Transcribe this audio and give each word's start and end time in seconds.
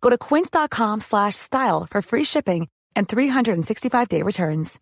Go 0.00 0.10
to 0.10 0.18
quince.com 0.18 1.00
slash 1.00 1.36
style 1.36 1.86
for 1.86 2.02
free 2.02 2.24
shipping 2.24 2.68
and 2.96 3.08
365-day 3.08 4.22
returns. 4.22 4.80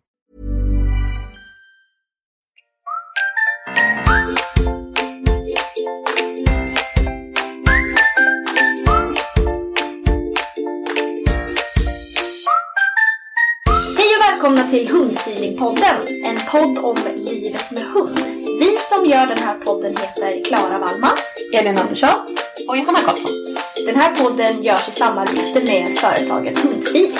Hej 13.97 14.15
och 14.15 14.21
välkomna 14.29 14.67
till 14.69 14.89
Hundfeelingpodden, 14.91 15.97
en 16.25 16.37
podd 16.51 16.77
om 16.77 16.97
livet 17.15 17.71
med 17.71 17.83
hund. 17.83 18.19
Vi 18.59 18.77
som 18.77 19.09
gör 19.09 19.27
den 19.27 19.37
här 19.37 19.59
podden 19.59 19.97
heter 19.97 20.43
Klara 20.45 20.79
Wallman, 20.79 21.17
Elin 21.53 21.77
Andersson 21.77 22.35
och 22.67 22.77
Johanna 22.77 22.99
Karlsson. 22.99 23.46
Den 23.85 23.95
här 24.01 24.11
podden 24.23 24.63
görs 24.63 24.87
i 24.87 24.91
samarbete 24.91 25.59
med 25.69 25.97
företaget 26.03 26.55
Hundfeeling. 26.63 27.17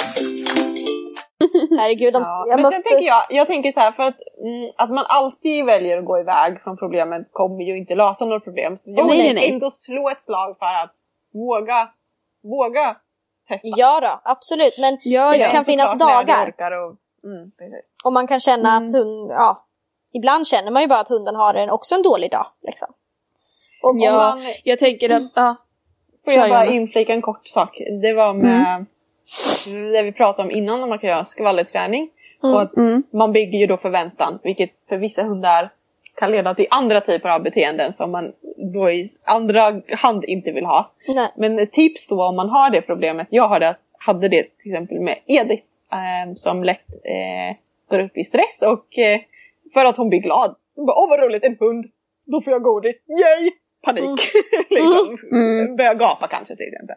Herregud, 1.79 2.13
de, 2.13 2.21
Ja, 2.21 2.45
jag 2.47 2.55
men 2.55 2.61
måste... 2.61 2.75
sen 2.75 2.83
tänker 2.83 3.07
jag, 3.07 3.25
jag 3.29 3.47
tänker 3.47 3.71
så 3.71 3.79
här 3.79 3.91
för 3.91 4.03
att, 4.03 4.19
mm, 4.43 4.71
att 4.77 4.89
man 4.89 5.05
alltid 5.07 5.65
väljer 5.65 5.97
att 5.97 6.05
gå 6.05 6.19
iväg 6.19 6.61
från 6.63 6.77
problemet 6.77 7.27
kommer 7.31 7.63
ju 7.63 7.77
inte 7.77 7.95
lösa 7.95 8.25
några 8.25 8.39
problem. 8.39 8.77
Så 8.77 8.83
jag 8.85 9.07
nej, 9.07 9.17
vill 9.17 9.25
nej, 9.25 9.33
nej. 9.33 9.51
ändå 9.53 9.71
slå 9.71 10.09
ett 10.09 10.21
slag 10.21 10.57
för 10.59 10.65
att 10.83 10.93
våga, 11.33 11.89
våga 12.43 12.95
testa. 13.47 13.67
Ja 13.67 13.99
då, 14.01 14.21
absolut. 14.23 14.77
Men 14.77 14.97
Ja, 15.03 15.31
det 15.31 15.37
ja. 15.37 15.51
kan 15.51 15.65
finnas 15.65 15.97
dagar. 15.97 16.71
Och, 16.71 16.95
mm. 17.23 17.51
Och 18.03 18.13
man 18.13 18.27
kan 18.27 18.39
känna 18.39 18.69
Mm. 18.69 18.85
att 18.85 18.93
hund, 18.93 19.31
ja, 19.31 19.65
ibland 20.13 20.47
känner 20.47 20.71
man 20.71 20.81
ju 20.81 20.87
bara 20.87 20.99
att 20.99 21.09
hunden 21.09 21.35
har 21.35 21.53
en, 21.53 21.69
också 21.69 21.95
en 21.95 22.01
dålig 22.01 22.31
dag. 22.31 22.45
Liksom. 22.61 22.87
Och 23.83 23.95
Ja, 23.97 24.11
man- 24.17 24.43
jag 24.63 24.79
tänker 24.79 25.09
att, 25.09 25.31
ja. 25.35 25.55
Får 26.33 26.41
jag 26.41 26.49
bara 26.49 26.65
inflika 26.65 27.13
en 27.13 27.21
kort 27.21 27.47
sak? 27.47 27.81
Det 28.01 28.13
var 28.13 28.33
med 28.33 28.85
det 29.93 30.01
vi 30.01 30.11
pratade 30.11 30.47
om 30.49 30.55
innan 30.55 30.79
när 30.79 30.87
man 30.87 30.99
kan 30.99 31.09
göra 31.09 31.25
skvallerträning. 31.25 32.09
Och 32.41 32.61
att 32.61 32.77
Mm. 32.77 33.03
man 33.13 33.31
bygger 33.31 33.59
ju 33.59 33.67
då 33.67 33.77
förväntan, 33.77 34.39
vilket 34.43 34.69
för 34.89 34.97
vissa 34.97 35.23
hundar 35.23 35.69
kan 36.15 36.31
leda 36.31 36.55
till 36.55 36.67
andra 36.69 37.01
typer 37.01 37.29
av 37.29 37.43
beteenden 37.43 37.93
som 37.93 38.11
man 38.11 38.31
då 38.73 38.91
i 38.91 39.09
andra 39.33 39.81
hand 39.97 40.25
inte 40.25 40.51
vill 40.51 40.65
ha. 40.65 40.91
Nej. 41.15 41.29
Men 41.35 41.67
tips 41.67 42.07
då 42.07 42.23
om 42.23 42.35
man 42.35 42.49
har 42.49 42.69
det 42.69 42.81
problemet, 42.81 43.27
jag 43.29 43.47
hade, 43.47 43.75
hade 43.97 44.27
det 44.27 44.43
till 44.43 44.71
exempel 44.71 44.99
med 44.99 45.19
Edith 45.25 45.63
eh, 45.91 46.33
som 46.35 46.63
lätt 46.63 46.89
eh, 47.05 47.55
går 47.89 47.99
upp 47.99 48.17
i 48.17 48.23
stress 48.23 48.61
och 48.61 48.97
eh, 48.99 49.19
för 49.73 49.85
att 49.85 49.97
hon 49.97 50.09
blir 50.09 50.19
glad. 50.19 50.55
Hon 50.75 50.85
bara, 50.85 50.97
åh 50.99 51.09
vad 51.09 51.19
roligt, 51.19 51.43
en 51.43 51.57
hund, 51.59 51.85
då 52.25 52.41
får 52.41 52.53
jag 52.53 52.63
godis, 52.63 52.95
yay! 53.07 53.51
Panik! 53.95 54.19
liksom. 54.69 55.17
Mm. 55.31 55.75
Börjar 55.75 55.93
gapa 55.95 56.27
kanske 56.27 56.55
till 56.55 56.67
exempel. 56.73 56.95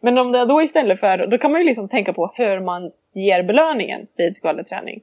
Men 0.00 0.18
om 0.18 0.32
det 0.32 0.44
då 0.46 0.62
istället 0.62 1.00
för, 1.00 1.26
då 1.26 1.38
kan 1.38 1.52
man 1.52 1.60
ju 1.60 1.66
liksom 1.66 1.88
tänka 1.88 2.12
på 2.12 2.32
hur 2.34 2.60
man 2.60 2.90
ger 3.14 3.42
belöningen 3.42 4.06
vid 4.16 4.36
skvallerträning. 4.36 5.00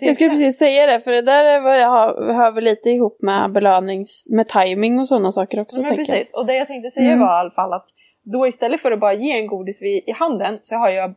Jag 0.00 0.14
skulle 0.14 0.30
precis 0.30 0.58
säga 0.58 0.86
det, 0.86 1.00
för 1.00 1.10
det 1.10 1.22
där 1.22 1.44
är 1.44 1.60
vad 1.60 1.80
jag 1.80 1.88
har, 1.88 2.32
hör 2.34 2.60
lite 2.60 2.90
ihop 2.90 3.22
med 3.22 3.50
belönings... 3.52 4.26
med 4.30 4.48
timing 4.48 4.98
och 4.98 5.08
sådana 5.08 5.32
saker 5.32 5.60
också. 5.60 5.80
Men 5.82 5.96
tänker 5.96 6.12
jag. 6.12 6.18
precis. 6.18 6.34
Och 6.34 6.46
det 6.46 6.54
jag 6.54 6.66
tänkte 6.66 6.90
säga 6.90 7.06
Mm. 7.06 7.20
var 7.20 7.26
i 7.36 7.40
alla 7.40 7.50
fall 7.50 7.72
att 7.72 7.86
då 8.22 8.46
istället 8.46 8.80
för 8.80 8.92
att 8.92 9.00
bara 9.00 9.14
ge 9.14 9.32
en 9.32 9.46
godis 9.46 9.82
i 9.82 10.12
handen 10.12 10.58
så 10.62 10.76
har 10.76 10.90
jag, 10.90 11.14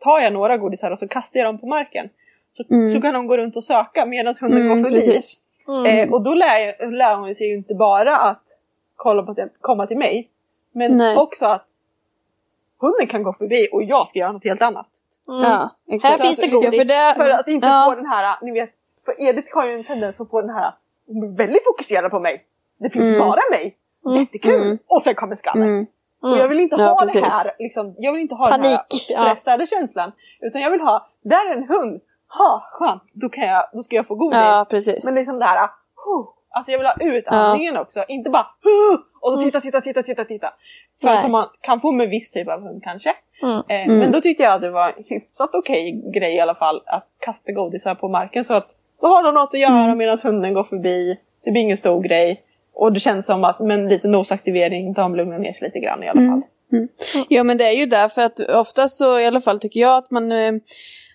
tar 0.00 0.20
jag 0.20 0.32
några 0.32 0.56
godisar 0.56 0.90
och 0.90 0.98
så 0.98 1.08
kastar 1.08 1.40
jag 1.40 1.46
dem 1.48 1.58
på 1.58 1.66
marken. 1.66 2.08
Så, 2.56 2.64
Mm. 2.74 2.88
så 2.88 3.00
kan 3.00 3.14
de 3.14 3.26
gå 3.26 3.36
runt 3.36 3.56
och 3.56 3.64
söka 3.64 4.06
medan 4.06 4.34
hunden 4.40 4.60
Mm, 4.62 4.82
går 4.82 4.90
förbi. 4.90 4.96
precis. 5.06 5.38
Mm. 5.68 5.86
Eh, 6.08 6.14
och 6.14 6.22
då 6.22 6.34
lär, 6.34 6.90
lär 6.90 7.16
hon 7.16 7.34
sig 7.34 7.46
ju 7.48 7.54
inte 7.56 7.74
bara 7.74 8.16
att 8.16 8.42
kolla 9.02 9.22
på 9.22 9.30
att 9.32 9.38
komma 9.60 9.86
till 9.86 9.98
mig. 9.98 10.30
Men 10.72 10.96
Nej. 10.96 11.16
också 11.16 11.46
att 11.46 11.66
hunden 12.80 13.06
kan 13.06 13.22
gå 13.22 13.32
förbi 13.32 13.68
och 13.72 13.82
jag 13.82 14.08
ska 14.08 14.18
göra 14.18 14.32
något 14.32 14.44
helt 14.44 14.62
annat. 14.62 14.86
Mm. 15.28 15.42
Ja, 15.42 15.70
exakt. 15.88 16.12
Här 16.18 16.24
finns 16.24 16.40
det 16.40 16.46
Ja, 16.46 16.60
för 16.62 16.70
godis. 16.70 16.88
det, 16.88 17.14
För 17.16 17.28
att 17.30 17.48
inte 17.48 17.66
ja. 17.66 17.86
få 17.88 17.94
den 17.94 18.06
här, 18.06 18.38
ni 18.42 18.50
vet, 18.52 18.70
för 19.04 19.20
Edith 19.20 19.54
har 19.54 19.66
ju 19.66 19.74
en 19.74 19.84
tendens 19.84 20.20
att 20.20 20.30
få 20.30 20.40
den 20.40 20.50
här, 20.50 20.74
hon 21.06 21.20
blir 21.20 21.30
väldigt 21.46 21.64
fokuserad 21.64 22.10
på 22.10 22.20
mig. 22.20 22.44
Det 22.78 22.90
finns 22.90 23.04
Mm. 23.04 23.18
bara 23.28 23.40
mig. 23.50 23.76
Jättekul! 24.18 24.62
Mm. 24.62 24.78
Och 24.86 25.02
sen 25.02 25.14
kommer 25.14 25.34
skallen. 25.34 25.68
Mm. 25.68 25.86
Och 26.22 26.38
jag 26.38 26.48
vill 26.48 26.60
inte 26.60 26.76
Ja, 26.78 26.88
ha 26.88 27.00
precis. 27.00 27.20
det 27.20 27.26
här, 27.30 27.46
liksom, 27.58 27.94
jag 27.98 28.12
vill 28.12 28.22
inte 28.22 28.34
ha 28.34 28.48
den 28.48 28.60
Panik, 28.62 28.78
här 29.16 29.34
stressade 29.34 29.66
känslan. 29.66 30.12
Utan 30.40 30.60
jag 30.60 30.70
vill 30.70 30.80
ha, 30.80 31.06
där 31.22 31.50
är 31.50 31.56
en 31.56 31.68
hund, 31.68 32.00
ha 32.28 32.68
skönt, 32.72 33.02
då, 33.12 33.28
kan 33.28 33.44
jag, 33.44 33.64
då 33.72 33.82
ska 33.82 33.96
jag 33.96 34.06
få 34.06 34.14
godis. 34.14 34.32
Ja, 34.38 34.66
precis. 34.70 35.04
Men 35.04 35.14
liksom 35.14 35.38
det 35.38 35.44
här, 35.44 35.58
huh, 36.04 36.26
alltså 36.52 36.72
jag 36.72 36.78
vill 36.78 36.86
ha 36.86 36.96
utandningen 37.00 37.76
också, 37.76 38.04
inte 38.08 38.30
bara 38.30 38.46
och 39.20 39.32
så 39.32 39.42
titta, 39.42 39.60
titta, 39.60 39.80
titta, 39.80 40.02
titta, 40.02 40.24
titta. 40.24 40.52
För 41.00 41.08
Nej. 41.08 41.18
som 41.18 41.32
man 41.32 41.48
kan 41.60 41.80
få 41.80 41.92
med 41.92 42.08
viss 42.08 42.30
typ 42.30 42.48
av 42.48 42.60
hund 42.60 42.82
kanske. 42.84 43.14
Mm. 43.42 43.56
Eh, 43.68 43.86
Mm. 43.86 43.98
Men 43.98 44.12
då 44.12 44.20
tyckte 44.20 44.42
jag 44.42 44.52
att 44.54 44.60
det 44.60 44.70
var 44.70 44.88
en 44.88 45.04
hyfsat 45.06 45.50
okej 45.54 46.02
grej 46.14 46.34
i 46.36 46.40
alla 46.40 46.54
fall 46.54 46.82
att 46.86 47.06
kasta 47.18 47.52
godisar 47.52 47.94
på 47.94 48.08
marken 48.08 48.44
så 48.44 48.54
att 48.54 48.68
då 49.00 49.06
har 49.06 49.22
de 49.22 49.34
något 49.34 49.54
att 49.54 49.60
göra 49.60 49.84
Mm. 49.84 49.98
medan 49.98 50.18
hunden 50.22 50.54
går 50.54 50.64
förbi. 50.64 51.18
Det 51.44 51.50
blir 51.50 51.62
ingen 51.62 51.76
stor 51.76 52.02
grej. 52.02 52.42
Och 52.74 52.92
det 52.92 53.00
känns 53.00 53.26
som 53.26 53.44
att 53.44 53.60
med 53.60 53.78
en 53.78 53.88
liten 53.88 54.10
nosaktivering, 54.10 54.92
de 54.92 55.14
lugnar 55.16 55.38
ner 55.38 55.52
sig 55.52 55.62
lite 55.62 55.78
grann 55.78 56.02
i 56.02 56.08
alla 56.08 56.20
fall. 56.30 56.42
Ja 57.28 57.42
men 57.44 57.58
det 57.58 57.64
är 57.64 57.72
ju 57.72 57.86
därför 57.86 58.22
att 58.22 58.40
oftast 58.40 58.96
så 58.96 59.18
i 59.18 59.26
alla 59.26 59.40
fall 59.40 59.60
tycker 59.60 59.80
jag 59.80 59.96
att 59.96 60.10
man 60.10 60.32
eh, 60.32 60.52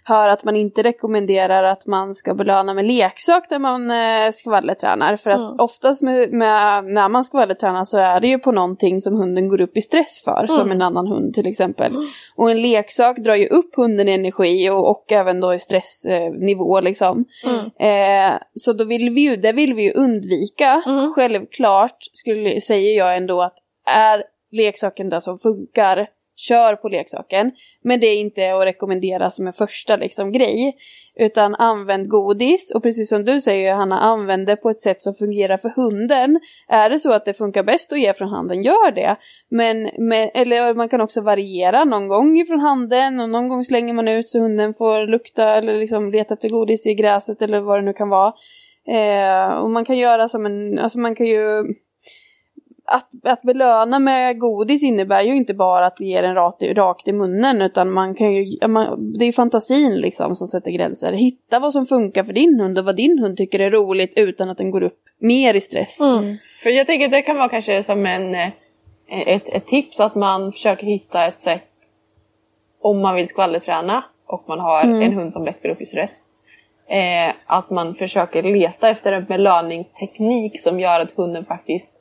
hör 0.07 0.29
att 0.29 0.43
man 0.43 0.55
inte 0.55 0.83
rekommenderar 0.83 1.63
att 1.63 1.85
man 1.85 2.15
ska 2.15 2.33
belöna 2.33 2.73
med 2.73 2.85
leksak 2.85 3.49
när 3.49 3.59
man 3.59 3.91
eh, 3.91 4.31
skvallertränar. 4.31 5.17
För 5.17 5.31
att 5.31 5.37
Mm. 5.37 5.59
oftast 5.59 6.01
med, 6.01 6.33
med, 6.33 6.85
när 6.85 7.09
man 7.09 7.23
skvallertränar 7.23 7.83
så 7.83 7.97
är 7.97 8.19
det 8.19 8.27
ju 8.27 8.39
på 8.39 8.51
någonting 8.51 8.99
som 8.99 9.15
hunden 9.15 9.49
går 9.49 9.61
upp 9.61 9.77
i 9.77 9.81
stress 9.81 10.21
för. 10.23 10.47
Som 10.47 10.71
en 10.71 10.81
annan 10.81 11.07
hund 11.07 11.33
till 11.33 11.47
exempel. 11.47 11.93
Och 12.35 12.51
en 12.51 12.61
leksak 12.61 13.17
drar 13.17 13.35
ju 13.35 13.47
upp 13.47 13.75
hunden 13.75 14.09
i 14.09 14.11
energi 14.11 14.69
och, 14.69 14.89
och 14.89 15.11
även 15.11 15.39
då 15.39 15.53
i 15.53 15.59
stressnivå 15.59 16.79
liksom. 16.79 17.25
Mm. 17.43 17.65
Eh, 17.79 18.39
så 18.53 18.73
då 18.73 18.85
vill 18.85 19.09
vi 19.09 19.21
ju, 19.21 19.35
det 19.35 19.51
vill 19.51 19.73
vi 19.73 19.83
ju 19.83 19.93
undvika. 19.93 20.83
Mm. 20.85 21.13
Självklart 21.13 21.97
skulle, 22.13 22.61
säger 22.61 22.97
jag 22.97 23.17
ändå 23.17 23.41
att 23.41 23.55
är 23.85 24.23
leksaken 24.51 25.09
det 25.09 25.21
som 25.21 25.39
funkar 25.39 26.07
kör 26.37 26.75
på 26.75 26.89
leksaken. 26.89 27.51
Men 27.81 27.99
det 27.99 28.07
är 28.07 28.17
inte 28.17 28.53
att 28.53 28.65
rekommendera 28.65 29.29
som 29.29 29.47
en 29.47 29.53
första 29.53 29.95
liksom, 29.95 30.31
grej. 30.31 30.77
Utan 31.19 31.55
använd 31.55 32.09
godis 32.09 32.71
och 32.75 32.83
precis 32.83 33.09
som 33.09 33.25
du 33.25 33.41
säger 33.41 33.73
Hanna, 33.73 33.99
använd 33.99 34.47
det 34.47 34.55
på 34.55 34.69
ett 34.69 34.81
sätt 34.81 35.01
som 35.01 35.13
fungerar 35.13 35.57
för 35.57 35.69
hunden. 35.69 36.39
Är 36.67 36.89
det 36.89 36.99
så 36.99 37.11
att 37.11 37.25
det 37.25 37.33
funkar 37.33 37.63
bäst 37.63 37.93
att 37.93 37.99
ge 37.99 38.13
från 38.13 38.29
handen, 38.29 38.63
gör 38.63 38.91
det. 38.91 39.15
Men, 39.49 39.89
med, 39.97 40.31
eller 40.33 40.73
man 40.73 40.89
kan 40.89 41.01
också 41.01 41.21
variera 41.21 41.85
någon 41.85 42.07
gång 42.07 42.39
ifrån 42.39 42.59
handen 42.59 43.19
och 43.19 43.29
någon 43.29 43.47
gång 43.47 43.65
slänger 43.65 43.93
man 43.93 44.07
ut 44.07 44.29
så 44.29 44.39
hunden 44.39 44.73
får 44.73 45.07
lukta 45.07 45.55
eller 45.55 45.79
liksom 45.79 46.11
leta 46.11 46.33
efter 46.33 46.49
godis 46.49 46.87
i 46.87 46.93
gräset 46.93 47.41
eller 47.41 47.59
vad 47.59 47.77
det 47.79 47.85
nu 47.85 47.93
kan 47.93 48.09
vara. 48.09 48.33
Eh, 48.87 49.57
och 49.57 49.69
man 49.69 49.85
kan 49.85 49.97
göra 49.97 50.27
som 50.27 50.45
en, 50.45 50.79
alltså 50.79 50.99
man 50.99 51.15
kan 51.15 51.25
ju 51.25 51.63
att, 52.87 53.09
att 53.23 53.41
belöna 53.41 53.99
med 53.99 54.39
godis 54.39 54.83
innebär 54.83 55.21
ju 55.21 55.35
inte 55.35 55.53
bara 55.53 55.85
att 55.85 55.99
ge 55.99 56.21
den 56.21 56.35
rakt, 56.35 56.61
rakt 56.61 57.07
i 57.07 57.13
munnen 57.13 57.61
utan 57.61 57.91
man 57.91 58.15
kan 58.15 58.33
ju, 58.33 58.67
man, 58.67 59.13
det 59.17 59.25
är 59.25 59.31
fantasin 59.31 59.95
liksom 59.95 60.35
som 60.35 60.47
sätter 60.47 60.71
gränser. 60.71 61.11
Hitta 61.11 61.59
vad 61.59 61.73
som 61.73 61.85
funkar 61.85 62.23
för 62.23 62.33
din 62.33 62.59
hund 62.59 62.77
och 62.77 62.85
vad 62.85 62.95
din 62.95 63.19
hund 63.19 63.37
tycker 63.37 63.59
är 63.59 63.71
roligt 63.71 64.13
utan 64.15 64.49
att 64.49 64.57
den 64.57 64.71
går 64.71 64.83
upp 64.83 64.99
mer 65.19 65.53
i 65.53 65.61
stress. 65.61 66.01
Mm. 66.01 66.37
För 66.63 66.69
jag 66.69 66.87
tänker 66.87 67.05
att 67.05 67.11
det 67.11 67.21
kan 67.21 67.37
vara 67.37 67.49
kanske 67.49 67.83
som 67.83 68.05
en, 68.05 68.35
eh, 68.35 68.49
ett, 69.07 69.47
ett 69.47 69.67
tips 69.67 69.99
att 69.99 70.15
man 70.15 70.51
försöker 70.51 70.85
hitta 70.85 71.25
ett 71.25 71.39
sätt 71.39 71.69
om 72.81 73.01
man 73.01 73.15
vill 73.15 73.29
skvallerträna 73.29 74.03
och 74.25 74.43
man 74.47 74.59
har 74.59 74.83
mm. 74.83 75.01
en 75.01 75.13
hund 75.13 75.33
som 75.33 75.45
lätt 75.45 75.63
går 75.63 75.69
upp 75.69 75.81
i 75.81 75.85
stress. 75.85 76.23
Eh, 76.87 77.35
att 77.45 77.69
man 77.69 77.95
försöker 77.95 78.43
leta 78.43 78.89
efter 78.89 79.11
en 79.11 79.25
belöningsteknik 79.25 80.61
som 80.61 80.79
gör 80.79 80.99
att 80.99 81.11
hunden 81.15 81.45
faktiskt 81.45 81.96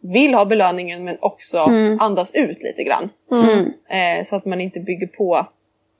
vill 0.00 0.34
ha 0.34 0.44
belöningen 0.44 1.04
men 1.04 1.16
också 1.20 1.58
mm. 1.58 2.00
andas 2.00 2.34
ut 2.34 2.58
lite 2.62 2.82
grann. 2.82 3.10
Mm. 3.30 3.72
Eh, 3.88 4.26
så 4.26 4.36
att 4.36 4.44
man 4.44 4.60
inte 4.60 4.80
bygger 4.80 5.06
på 5.06 5.46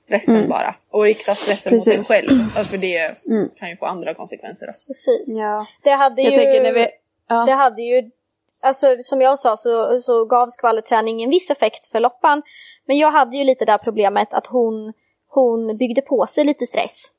stressen 0.05 0.35
mm. 0.35 0.49
bara. 0.49 0.75
Och 0.91 1.03
riktar 1.03 1.33
stressen 1.33 1.71
Precis. 1.71 1.87
mot 1.87 1.97
en 1.97 2.03
själv. 2.03 2.29
För 2.49 2.77
det 2.77 3.27
mm. 3.29 3.47
kan 3.59 3.69
ju 3.69 3.77
få 3.77 3.85
andra 3.85 4.13
konsekvenser. 4.13 4.65
Då. 4.65 4.73
Precis. 4.87 5.39
Ja. 5.39 5.65
Det 5.83 5.91
hade 5.91 6.21
jag 6.21 6.55
ju... 6.55 6.63
när 6.63 6.73
vi, 6.73 6.87
ja. 7.27 7.45
Det 7.45 7.51
hade 7.51 7.81
ju... 7.81 8.11
Alltså 8.63 8.85
som 8.99 9.21
jag 9.21 9.39
sa 9.39 9.57
så, 9.57 10.01
så 10.01 10.25
gav 10.25 10.47
skvallerträning 10.47 11.23
en 11.23 11.29
viss 11.29 11.49
effekt 11.49 11.85
för 11.91 11.99
Loppan. 11.99 12.41
Men 12.85 12.97
jag 12.97 13.11
hade 13.11 13.37
ju 13.37 13.43
lite 13.43 13.65
det 13.65 13.71
här 13.71 13.79
problemet 13.83 14.33
att 14.33 14.47
hon, 14.47 14.93
hon 15.29 15.77
byggde 15.79 16.01
på 16.01 16.25
sig 16.25 16.45
lite 16.45 16.65
stress. 16.65 17.11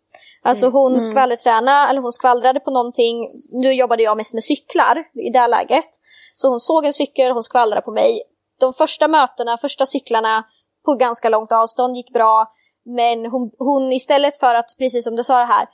Alltså 0.43 0.67
mm. 0.67 0.73
hon 0.73 0.93
mm. 0.93 1.00
skvallertränade, 1.00 1.91
eller 1.91 2.00
hon 2.00 2.12
skvallrade 2.12 2.61
på 2.61 2.71
någonting. 2.71 3.29
Nu 3.53 3.73
jobbade 3.73 4.03
jag 4.03 4.17
mest 4.17 4.35
med 4.35 4.44
cyklar 4.44 5.05
i 5.15 5.31
det 5.31 5.38
här 5.38 5.49
läget. 5.49 5.88
Så 6.41 6.49
hon 6.49 6.61
såg 6.61 6.87
en 6.87 6.93
cykel, 6.93 7.33
hon 7.33 7.43
skvallrade 7.43 7.83
på 7.83 7.91
mig. 7.91 8.23
De 8.61 8.73
första 8.73 9.09
mötena, 9.09 9.59
första 9.59 9.87
cyklarna 9.87 10.45
på 10.85 10.95
ganska 10.95 11.29
långt 11.29 11.53
avstånd 11.53 11.97
gick 11.97 12.13
bra. 12.13 12.53
Men 12.85 13.27
hon, 13.27 13.51
hon 13.59 13.93
istället 13.93 14.37
för 14.37 14.55
att, 14.55 14.67
precis 14.79 15.05
som 15.05 15.17
du 15.17 15.25
sa 15.25 15.39
det 15.39 15.45
här, 15.45 15.67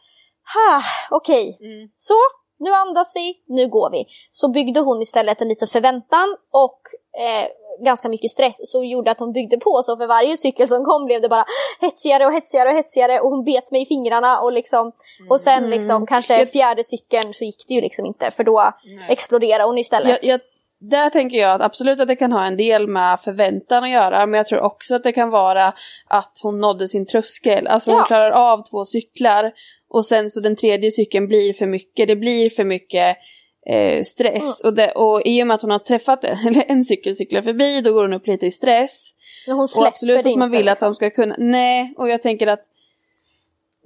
ha, 0.55 0.83
okej, 1.11 1.57
okay. 1.57 1.69
mm. 1.69 1.89
så 1.97 2.15
nu 2.59 2.71
andas 2.71 3.13
vi, 3.17 3.43
nu 3.47 3.69
går 3.69 3.91
vi. 3.91 4.07
Så 4.31 4.49
byggde 4.49 4.81
hon 4.81 5.03
istället 5.03 5.41
en 5.41 5.49
liten 5.49 5.69
förväntan 5.69 6.37
och 6.51 6.81
eh, 7.21 7.49
ganska 7.85 8.09
mycket 8.09 8.31
stress 8.31 8.71
som 8.73 8.87
gjorde 8.87 9.11
att 9.11 9.21
hon 9.21 9.33
byggde 9.33 9.59
på 9.59 9.81
så 9.83 9.97
för 9.97 10.07
varje 10.07 10.37
cykel 10.37 10.69
som 10.69 10.85
kom 10.85 11.05
blev 11.05 11.21
det 11.23 11.29
bara 11.29 11.45
hetsigare 11.81 12.27
och 12.27 12.33
hetsigare 12.33 12.69
och 12.69 12.75
hetsigare 12.77 13.21
och 13.21 13.31
hon 13.31 13.45
bet 13.45 13.71
mig 13.71 13.83
i 13.83 13.87
fingrarna 13.87 14.41
och 14.41 14.53
liksom 14.53 14.93
och 15.31 15.41
sen 15.41 15.59
mm. 15.59 15.71
liksom 15.71 16.07
kanske 16.07 16.47
fjärde 16.47 16.85
cykeln 16.85 17.35
så 17.35 17.45
gick 17.45 17.65
det 17.69 17.75
ju 17.75 17.81
liksom 17.81 18.07
inte 18.07 18.31
för 18.31 18.45
då 18.45 18.73
Nej. 18.85 19.13
exploderade 19.13 19.65
hon 19.65 19.79
istället. 19.79 20.25
Jag, 20.25 20.33
jag, 20.33 20.41
där 20.79 21.11
tänker 21.11 21.37
jag 21.37 21.55
att 21.55 21.63
absolut 21.63 22.01
att 22.01 22.09
det 22.09 22.17
kan 22.17 22.33
ha 22.33 22.45
en 22.45 22.57
del 22.57 22.87
med 22.89 23.21
förväntan 23.21 23.85
att 23.85 23.91
göra 23.91 24.27
men 24.27 24.39
jag 24.39 24.47
tror 24.47 24.61
också 24.61 24.95
att 24.95 25.03
det 25.03 25.13
kan 25.13 25.31
vara 25.31 25.75
att 26.07 26.39
hon 26.43 26.61
nådde 26.61 26.89
sin 26.89 27.07
tröskel. 27.07 27.67
Alltså 27.67 27.91
ja. 27.91 27.97
hon 27.97 28.07
klarar 28.07 28.31
av 28.31 28.65
två 28.71 28.85
cyklar 28.85 29.53
och 29.89 30.07
sen 30.07 30.31
så 30.31 30.41
den 30.41 30.57
tredje 30.57 30.91
cykeln 30.91 31.29
blir 31.29 31.53
för 31.53 31.67
mycket. 31.67 32.09
Det 32.09 32.17
blir 32.17 32.51
för 32.51 32.65
mycket 32.65 33.17
eh, 33.67 34.03
stress. 34.03 34.65
Mm. 34.65 34.71
Och, 34.71 34.75
det, 34.75 34.91
och 34.91 35.23
i 35.25 35.43
och 35.43 35.47
med 35.47 35.55
att 35.55 35.63
hon 35.63 35.71
har 35.71 35.79
träffat 35.79 36.25
en, 36.25 36.63
en 36.69 36.85
cykel 36.85 37.17
cyklar 37.17 37.43
förbi 37.43 37.81
då 37.81 37.93
går 37.93 38.03
hon 38.03 38.13
upp 38.13 38.27
lite 38.27 38.47
i 38.47 38.51
stress. 38.51 39.11
Men 39.47 39.57
hon 39.57 39.69
släpper 39.69 39.87
och 39.87 39.93
absolut 39.93 40.27
att 40.27 40.39
man 40.39 40.51
vill 40.51 40.69
att 40.69 40.81
de 40.81 40.95
ska 40.95 41.11
kunna, 41.11 41.35
nej 41.39 41.95
och 41.97 42.09
jag 42.09 42.23
tänker 42.23 42.47
att 42.47 42.63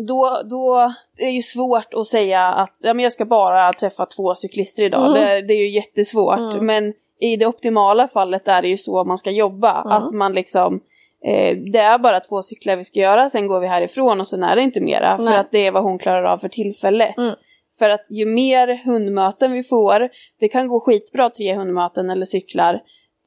då, 0.07 0.43
då 0.51 0.77
är 1.19 1.27
det 1.27 1.31
ju 1.31 1.43
svårt 1.43 1.95
att 1.95 2.07
säga 2.07 2.43
att 2.43 2.77
ja, 2.79 2.95
men 2.95 3.03
jag 3.03 3.13
ska 3.13 3.25
bara 3.25 3.73
träffa 3.73 4.07
två 4.07 4.35
cyklister 4.35 4.83
idag. 4.83 5.07
Mm. 5.07 5.15
Det, 5.15 5.43
det, 5.43 5.55
är 5.55 5.59
ju 5.59 5.71
jättesvårt. 5.71 6.39
Mm. 6.39 6.67
Men 6.67 6.95
i 7.21 7.37
det 7.37 7.47
optimala 7.47 8.09
fallet 8.09 8.49
är 8.49 8.63
det 8.63 8.69
ju 8.69 8.77
så 8.77 9.05
man 9.05 9.19
ska 9.19 9.31
jobba. 9.31 9.81
Mm. 9.81 9.93
Att 9.93 10.13
man 10.13 10.33
liksom 10.33 10.81
eh, 11.25 11.57
det 11.57 11.79
är 11.79 11.99
bara 11.99 12.21
två 12.21 12.43
cyklar 12.43 12.77
vi 12.77 12.85
ska 12.85 13.01
göra, 13.01 13.31
sen 13.31 13.47
går 13.47 13.61
vi 13.61 13.67
härifrån 13.67 14.21
och 14.21 14.29
sen 14.29 14.43
är 14.43 14.57
det 14.57 14.63
inte 14.63 14.81
mera. 14.81 15.17
Nej. 15.17 15.27
För 15.27 15.41
att 15.41 15.51
det 15.51 15.67
är 15.67 15.73
vad 15.73 15.83
hon 15.83 15.99
klarar 15.99 16.25
av 16.25 16.39
för 16.39 16.49
tillfället. 16.49 17.17
Mm. 17.17 17.35
För 17.79 17.91
att 17.91 18.07
ju 18.09 18.27
mer 18.27 18.85
hundmöten 18.85 19.53
vi 19.53 19.63
får, 19.63 20.09
det 20.41 20.49
kan 20.49 20.69
gå 20.69 20.81
skitbra 20.81 21.31
tre 21.31 21.55
hundmöten 21.55 22.11
eller 22.11 22.25
cyklar. 22.25 22.81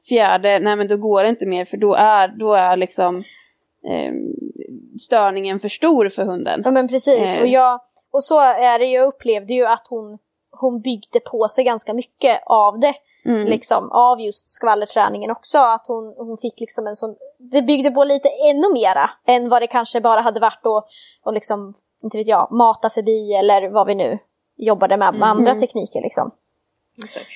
Fjärde, 0.08 0.58
nej 0.58 0.76
men 0.76 0.88
då 0.88 0.96
går 0.96 1.22
det 1.22 1.28
inte 1.28 1.46
mer 1.46 1.64
för 1.64 1.76
då 1.76 1.94
är, 1.94 2.28
då 2.28 2.54
är 2.54 2.76
liksom 2.76 3.24
störningen 4.98 5.60
för 5.60 5.68
stor 5.68 6.08
för 6.08 6.24
hunden. 6.24 6.62
Ja 6.64 6.70
men 6.70 6.88
precis, 6.88 7.36
eh. 7.36 7.42
och, 7.42 7.48
jag, 7.48 7.80
och 8.12 8.24
så 8.24 8.40
är 8.40 8.78
det, 8.78 8.84
jag 8.84 9.06
upplevde 9.06 9.54
ju 9.54 9.66
att 9.66 9.86
hon, 9.88 10.18
hon 10.50 10.80
byggde 10.80 11.20
på 11.20 11.48
sig 11.48 11.64
ganska 11.64 11.94
mycket 11.94 12.40
av 12.46 12.80
det. 12.80 12.94
Mm. 13.26 13.46
Liksom, 13.46 13.92
av 13.92 14.20
just 14.20 14.48
skvallerträningen 14.48 15.30
också. 15.30 15.58
Att 15.58 15.84
hon, 15.86 16.14
hon 16.16 16.38
fick 16.38 16.60
liksom 16.60 16.86
en 16.86 16.96
sån, 16.96 17.16
det 17.38 17.62
byggde 17.62 17.90
på 17.90 18.04
lite 18.04 18.28
ännu 18.50 18.72
mera 18.72 19.10
än 19.26 19.48
vad 19.48 19.62
det 19.62 19.66
kanske 19.66 20.00
bara 20.00 20.20
hade 20.20 20.40
varit 20.40 20.66
att 20.66 20.84
och 21.24 21.32
liksom, 21.32 21.74
inte 22.02 22.18
vet 22.18 22.26
jag, 22.26 22.48
mata 22.52 22.90
förbi 22.90 23.32
eller 23.32 23.68
vad 23.68 23.86
vi 23.86 23.94
nu 23.94 24.18
jobbade 24.56 24.96
med, 24.96 25.14
med 25.14 25.28
andra 25.28 25.50
mm. 25.50 25.60
tekniker 25.60 26.00
liksom. 26.00 26.30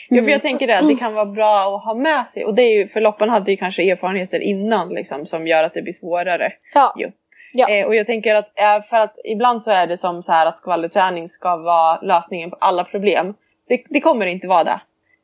Ja, 0.08 0.22
för 0.22 0.30
jag 0.30 0.42
tänker 0.42 0.68
att 0.68 0.88
det 0.88 0.94
kan 0.94 1.14
vara 1.14 1.26
bra 1.26 1.76
att 1.76 1.84
ha 1.84 1.94
med 1.94 2.26
sig 2.32 2.44
och 2.44 2.54
det 2.54 2.62
är 2.62 2.78
ju, 2.78 2.88
för 2.88 3.00
Loppan 3.00 3.28
hade 3.28 3.50
ju 3.50 3.56
kanske 3.56 3.90
erfarenheter 3.92 4.40
innan 4.40 4.88
liksom 4.88 5.26
som 5.26 5.46
gör 5.46 5.64
att 5.64 5.74
det 5.74 5.82
blir 5.82 5.92
svårare. 5.92 6.52
Ja. 6.74 6.94
Jo. 6.96 7.10
Ja. 7.52 7.68
Eh, 7.68 7.86
och 7.86 7.94
jag 7.94 8.06
tänker 8.06 8.34
att, 8.34 8.58
eh, 8.58 8.82
för 8.90 8.96
att 8.96 9.16
ibland 9.24 9.64
så 9.64 9.70
är 9.70 9.86
det 9.86 9.96
som 9.96 10.22
så 10.22 10.32
här 10.32 10.46
att 10.46 10.58
skvallerträning 10.58 11.28
ska 11.28 11.56
vara 11.56 12.00
lösningen 12.00 12.50
på 12.50 12.56
alla 12.60 12.84
problem. 12.84 13.34
Det, 13.68 13.82
det 13.88 14.00
kommer 14.00 14.26
inte 14.26 14.46
vara 14.46 14.64
det. 14.64 14.80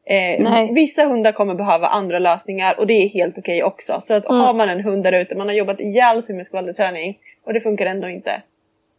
Eh, 0.06 0.72
vissa 0.75 1.04
hundar 1.04 1.32
kommer 1.32 1.54
behöva 1.54 1.88
andra 1.88 2.19
lösningar 2.19 2.81
och 2.81 2.86
det 2.86 2.94
är 2.94 3.08
helt 3.08 3.38
okej 3.38 3.62
okay 3.62 3.72
också. 3.72 4.02
Så 4.06 4.14
att 4.14 4.31
mm. 4.31 4.40
har 4.40 4.54
man 4.54 4.69
en 4.69 4.81
hund 4.81 5.02
där 5.04 5.12
ute, 5.12 5.34
man 5.34 5.48
har 5.48 5.54
jobbat 5.54 5.81
ihjäl 5.81 6.22
sig 6.22 6.34
med 6.34 6.46
skvallerträning 6.46 7.19
och 7.44 7.52
det 7.52 7.60
funkar 7.60 7.86
ändå 7.86 8.08
inte 8.08 8.42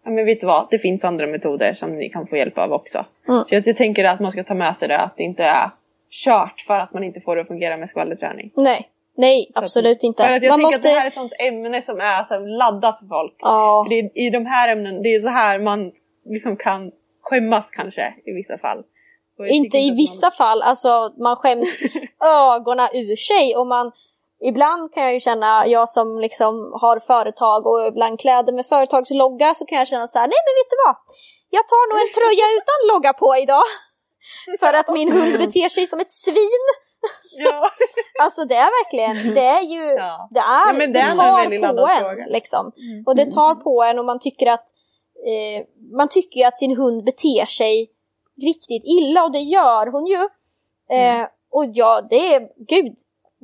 ja 0.05 0.11
men 0.11 0.25
vet 0.25 0.41
du 0.41 0.47
vad, 0.47 0.67
det 0.71 0.79
finns 0.79 1.03
andra 1.03 1.27
metoder 1.27 1.73
som 1.73 1.97
ni 1.97 2.09
kan 2.09 2.27
få 2.27 2.37
hjälp 2.37 2.57
av 2.57 2.73
också. 2.73 3.05
Mm. 3.27 3.43
Så 3.43 3.55
jag, 3.55 3.67
jag 3.67 3.77
tänker 3.77 4.05
att 4.05 4.19
man 4.19 4.31
ska 4.31 4.43
ta 4.43 4.53
med 4.53 4.77
sig 4.77 4.87
det, 4.87 4.97
att 4.97 5.17
det 5.17 5.23
inte 5.23 5.43
är 5.43 5.69
kört 6.09 6.63
för 6.67 6.79
att 6.79 6.93
man 6.93 7.03
inte 7.03 7.21
får 7.21 7.35
det 7.35 7.41
att 7.41 7.47
fungera 7.47 7.77
med 7.77 7.89
skvallerträning. 7.89 8.51
Nej, 8.55 8.89
nej 9.17 9.47
så 9.53 9.59
absolut 9.59 9.97
att, 9.97 10.03
inte. 10.03 10.23
För 10.23 10.33
att 10.33 10.43
jag 10.43 10.51
man 10.51 10.59
tänker 10.59 10.65
måste... 10.65 10.89
att 10.89 10.93
det 10.93 10.99
här 10.99 11.05
är 11.05 11.07
ett 11.07 11.13
sånt 11.13 11.33
ämne 11.39 11.81
som 11.81 11.99
är 11.99 12.23
så 12.23 12.39
laddat 12.39 12.99
för 12.99 13.07
folk. 13.07 13.35
Ja. 13.39 13.85
För 13.85 13.89
det 13.89 13.99
är, 13.99 14.27
I 14.27 14.29
de 14.29 14.45
här 14.45 14.71
ämnen, 14.71 15.01
det 15.03 15.15
är 15.15 15.19
så 15.19 15.29
här 15.29 15.59
man 15.59 15.91
liksom 16.25 16.57
kan 16.57 16.91
skämmas 17.21 17.69
kanske 17.71 18.13
i 18.25 18.31
vissa 18.31 18.57
fall. 18.57 18.83
Inte 19.49 19.77
i 19.77 19.91
vissa 19.91 20.25
man... 20.25 20.31
fall, 20.31 20.61
alltså 20.61 21.13
man 21.17 21.35
skäms 21.35 21.81
ögonen 22.55 22.87
ur 22.93 23.15
sig 23.15 23.55
och 23.55 23.67
man 23.67 23.91
ibland 24.49 24.93
kan 24.93 25.03
jag 25.03 25.13
ju 25.13 25.19
känna, 25.19 25.67
jag 25.67 25.89
som 25.89 26.19
liksom 26.19 26.53
har 26.81 26.99
företag 26.99 27.67
och 27.67 27.87
ibland 27.87 28.19
kläder 28.19 28.53
med 28.53 28.65
företagslogga 28.65 29.53
så 29.53 29.65
kan 29.65 29.77
jag 29.77 29.87
känna 29.87 30.07
så 30.07 30.19
här, 30.19 30.27
nej 30.27 30.41
men 30.45 30.53
vet 30.59 30.69
du 30.73 30.77
vad? 30.85 30.95
Jag 31.49 31.67
tar 31.67 31.83
nog 31.89 31.97
en 32.03 32.13
tröja 32.17 32.45
utan 32.59 32.79
logga 32.91 33.13
på 33.13 33.29
idag. 33.43 33.67
För 34.61 34.73
att 34.73 34.89
min 34.89 35.11
hund 35.11 35.33
beter 35.37 35.69
sig 35.69 35.87
som 35.87 35.99
ett 35.99 36.11
svin. 36.11 36.65
Ja. 37.37 37.71
alltså 38.23 38.45
det 38.45 38.55
är 38.55 38.71
verkligen, 38.83 39.35
det 39.35 39.41
är 39.41 39.61
ju, 39.61 39.83
ja. 39.83 40.27
det 40.31 40.39
är, 40.39 40.67
ja, 40.67 40.73
det, 40.73 40.87
det 40.87 41.15
tar 41.15 41.73
på 41.73 41.87
en 41.87 42.29
liksom. 42.29 42.71
Mm. 42.77 43.03
Och 43.07 43.15
det 43.15 43.31
tar 43.31 43.55
på 43.55 43.83
en 43.83 43.99
och 43.99 44.05
man 44.05 44.19
tycker 44.19 44.47
att, 44.51 44.65
eh, 45.31 45.65
man 45.97 46.09
tycker 46.09 46.39
ju 46.39 46.45
att 46.45 46.57
sin 46.57 46.77
hund 46.77 47.03
beter 47.03 47.45
sig 47.45 47.89
riktigt 48.41 48.83
illa 48.85 49.23
och 49.23 49.31
det 49.31 49.39
gör 49.39 49.87
hon 49.87 50.05
ju. 50.05 50.21
Eh, 50.89 51.15
mm. 51.15 51.27
Och 51.51 51.65
ja, 51.73 52.07
det 52.09 52.33
är, 52.33 52.41
gud, 52.67 52.93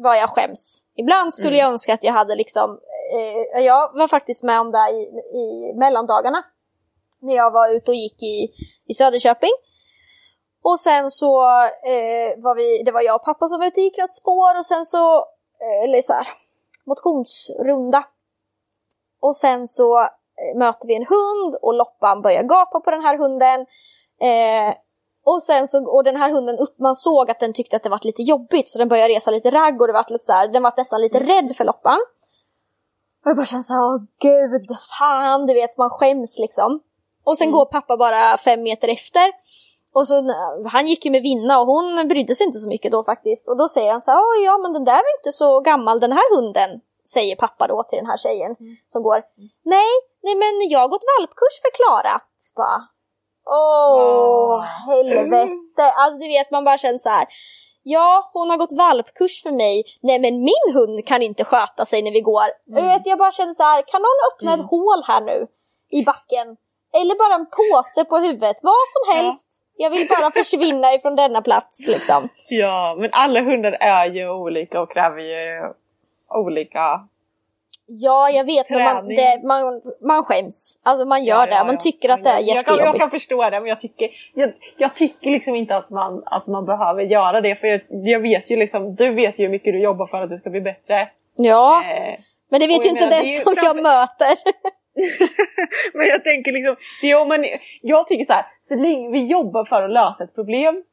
vad 0.04 0.18
jag 0.18 0.30
skäms. 0.30 0.86
Ibland 0.96 1.34
skulle 1.34 1.48
mm. 1.48 1.60
jag 1.60 1.70
önska 1.70 1.94
att 1.94 2.04
jag 2.04 2.14
hade 2.14 2.36
liksom, 2.36 2.80
eh, 3.14 3.62
jag 3.62 3.94
var 3.94 4.08
faktiskt 4.08 4.44
med 4.44 4.60
om 4.60 4.72
det 4.72 4.90
i, 4.92 5.02
i 5.38 5.74
mellandagarna. 5.74 6.44
När 7.20 7.36
jag 7.36 7.52
var 7.52 7.70
ute 7.70 7.92
och 7.92 7.96
gick 7.96 8.24
i, 8.24 8.50
i 8.88 8.94
Söderköping. 8.94 9.52
Och 10.64 10.80
sen 10.80 11.10
så 11.10 11.42
eh, 11.64 12.44
var 12.44 12.56
vi, 12.56 12.84
det 12.84 12.92
var 12.92 13.02
jag 13.02 13.16
och 13.16 13.24
pappa 13.24 13.48
som 13.48 13.60
var 13.60 13.68
ute 13.68 13.80
och 13.80 13.84
gick 13.84 13.98
något 13.98 14.14
spår 14.14 14.58
och 14.58 14.66
sen 14.66 14.86
så, 14.86 15.18
eh, 15.62 15.84
eller 15.84 16.02
så 16.02 16.14
här, 16.14 16.28
motionsrunda. 16.86 18.04
Och 19.22 19.36
sen 19.36 19.68
så 19.68 20.00
eh, 20.02 20.58
möter 20.58 20.88
vi 20.88 20.96
en 20.96 21.06
hund 21.06 21.56
och 21.62 21.74
Loppan 21.74 22.22
börjar 22.22 22.44
gapa 22.44 22.80
på 22.80 22.92
den 22.92 23.02
här 23.02 23.18
hunden. 23.18 23.60
Eh, 24.22 24.76
och 25.24 25.44
sen 25.44 25.68
så, 25.68 25.86
och 25.96 26.04
den 26.04 26.16
här 26.16 26.32
hunden, 26.32 26.58
upp, 26.58 26.80
man 26.80 26.96
såg 26.96 27.32
att 27.32 27.40
den 27.40 27.54
tyckte 27.54 27.76
att 27.76 27.84
det 27.84 27.90
var 27.90 28.00
lite 28.04 28.22
jobbigt 28.22 28.70
så 28.70 28.80
den 28.80 28.90
började 28.90 29.14
resa 29.14 29.32
lite 29.32 29.52
ragg 29.52 29.82
och 29.82 29.88
det 29.88 29.94
var 29.94 30.06
lite 30.10 30.26
så 30.26 30.32
här, 30.32 30.48
den 30.48 30.64
var 30.64 30.74
nästan 30.78 31.02
lite 31.02 31.20
rädd 31.20 31.56
för 31.58 31.66
Loppan. 31.66 32.00
jag 33.26 33.36
bara 33.36 33.46
känner 33.46 33.64
såhär, 33.64 33.82
åh 33.82 34.02
gud, 34.20 34.66
fan, 35.00 35.46
du 35.46 35.54
vet 35.54 35.78
man 35.78 35.90
skäms 35.90 36.40
liksom. 36.40 36.80
Och 37.24 37.38
sen 37.38 37.48
mm. 37.48 37.54
går 37.54 37.66
pappa 37.66 37.98
bara 37.98 38.38
fem 38.38 38.64
meter 38.64 38.88
efter. 38.88 39.28
Och 39.94 40.08
så, 40.08 40.16
han 40.72 40.88
gick 40.88 41.06
ju 41.06 41.12
med 41.12 41.22
Vinna 41.22 41.60
och 41.60 41.68
hon 41.68 42.08
brydde 42.08 42.36
sig 42.36 42.46
inte 42.46 42.58
så 42.60 42.70
mycket 42.70 42.92
då 42.92 43.04
faktiskt. 43.04 43.48
Och 43.50 43.58
då 43.58 43.68
säger 43.68 43.92
han 43.92 44.02
så 44.02 44.12
här, 44.12 44.46
ja 44.46 44.58
men 44.58 44.74
den 44.74 44.84
där 44.84 45.02
var 45.06 45.20
inte 45.20 45.32
så 45.32 45.60
gammal 45.60 46.00
den 46.00 46.12
här 46.12 46.36
hunden. 46.36 46.82
Säger 47.14 47.36
pappa 47.36 47.68
då 47.68 47.84
till 47.84 47.98
den 47.98 48.06
här 48.06 48.18
tjejen 48.18 48.56
mm. 48.60 48.76
som 48.88 49.04
går. 49.04 49.20
Nej, 49.64 49.92
nej 50.24 50.36
men 50.36 50.70
jag 50.70 50.80
har 50.80 50.88
gått 50.88 51.10
valpkurs 51.14 51.56
för 51.64 51.72
Klara. 51.78 52.22
Så 52.38 52.54
bara, 52.56 52.80
Åh, 53.46 54.56
oh, 54.56 54.62
helvete. 54.62 55.84
Alltså 55.98 56.20
du 56.20 56.28
vet 56.28 56.52
man 56.52 56.64
bara 56.64 56.78
känner 56.78 56.98
så 56.98 57.10
här. 57.10 57.26
Ja, 57.84 58.30
hon 58.34 58.50
har 58.50 58.58
gått 58.58 58.78
valpkurs 58.78 59.44
för 59.44 59.52
mig. 59.52 59.84
Nej 60.02 60.20
men 60.20 60.34
min 60.40 60.68
hund 60.74 61.06
kan 61.06 61.22
inte 61.22 61.44
sköta 61.44 61.86
sig 61.86 62.02
när 62.02 62.12
vi 62.12 62.22
går. 62.22 62.50
Mm. 62.70 62.86
vet, 62.86 63.02
jag 63.06 63.18
bara 63.18 63.32
känner 63.32 63.54
så 63.54 63.64
här, 63.64 63.82
kan 63.82 64.02
någon 64.02 64.22
öppna 64.32 64.54
mm. 64.54 64.66
ett 64.66 64.70
hål 64.70 65.04
här 65.08 65.22
nu? 65.22 65.48
I 65.90 66.04
backen. 66.04 66.58
Eller 66.94 67.16
bara 67.16 67.36
en 67.36 67.46
påse 67.46 68.06
på 68.06 68.18
huvudet. 68.18 68.58
Vad 68.62 68.86
som 68.94 69.16
helst. 69.16 69.48
Ja. 69.52 69.84
Jag 69.84 69.90
vill 69.90 70.08
bara 70.08 70.32
försvinna 70.32 70.94
ifrån 70.96 71.16
denna 71.16 71.42
plats 71.42 71.88
liksom. 71.88 72.30
Ja, 72.50 72.96
men 73.00 73.10
alla 73.14 73.42
hundar 73.42 73.72
är 73.72 74.06
ju 74.06 74.30
olika 74.30 74.82
och 74.82 74.92
kräver 74.92 75.22
ju 75.22 75.74
olika 76.30 77.08
Ja, 78.00 78.30
jag 78.30 78.46
vet, 78.46 78.70
men 78.70 78.84
man, 78.84 79.08
det, 79.08 79.42
man, 79.44 79.82
man 80.02 80.24
skäms. 80.24 80.80
Alltså 80.84 81.06
man 81.06 81.24
gör 81.24 81.48
ja, 81.48 81.60
det, 81.60 81.66
man 81.66 81.78
tycker 81.78 82.10
att 82.10 82.24
det 82.24 82.30
är 82.30 82.40
jättejobbigt. 82.40 82.70
Jag 82.70 82.78
kan, 82.78 82.86
jag 82.86 83.00
kan 83.00 83.12
förstå 83.12 83.50
det, 83.50 83.60
men 83.60 83.70
jag 83.70 83.82
tycker, 83.82 84.10
jag, 84.34 84.54
jag, 84.78 84.96
tycker 84.96 85.32
liksom 85.32 85.56
inte 85.56 85.76
att 85.76 85.90
man, 85.90 86.24
att 86.26 86.48
man 86.48 86.66
behöver 86.66 87.04
göra 87.04 87.42
det. 87.42 87.56
För 87.56 87.68
jag, 87.68 87.82
jag 87.90 88.20
vet 88.20 88.52
ju 88.52 88.56
liksom, 88.56 88.96
du 88.96 89.14
vet 89.14 89.40
ju 89.40 89.44
hur 89.44 89.52
mycket 89.52 89.74
du 89.74 89.80
jobbar 89.80 90.08
för 90.08 90.22
att 90.22 90.30
det 90.30 90.40
ska 90.40 90.50
bli 90.50 90.62
bättre. 90.62 91.10
Ja, 91.36 91.84
eh, 91.84 92.20
men 92.50 92.60
det 92.60 92.68
vet 92.68 92.86
ju 92.86 92.90
inte 92.90 93.10
den 93.10 93.26
som 93.26 93.54
framför... 93.54 93.66
jag 93.66 93.76
möter. 93.76 94.36
men 95.98 96.08
jag 96.08 96.24
tänker 96.24 96.52
liksom, 96.52 96.76
jo, 97.02 97.26
men 97.26 97.46
jag 97.82 98.08
tycker 98.08 98.26
så 98.26 98.34
här, 98.34 98.46
så 98.62 98.76
länge 98.76 99.12
vi 99.12 99.26
jobbar 99.26 99.66
för 99.66 99.84
att 99.84 99.92
lösa 99.92 100.24
ett 100.24 100.36
problem 100.36 100.84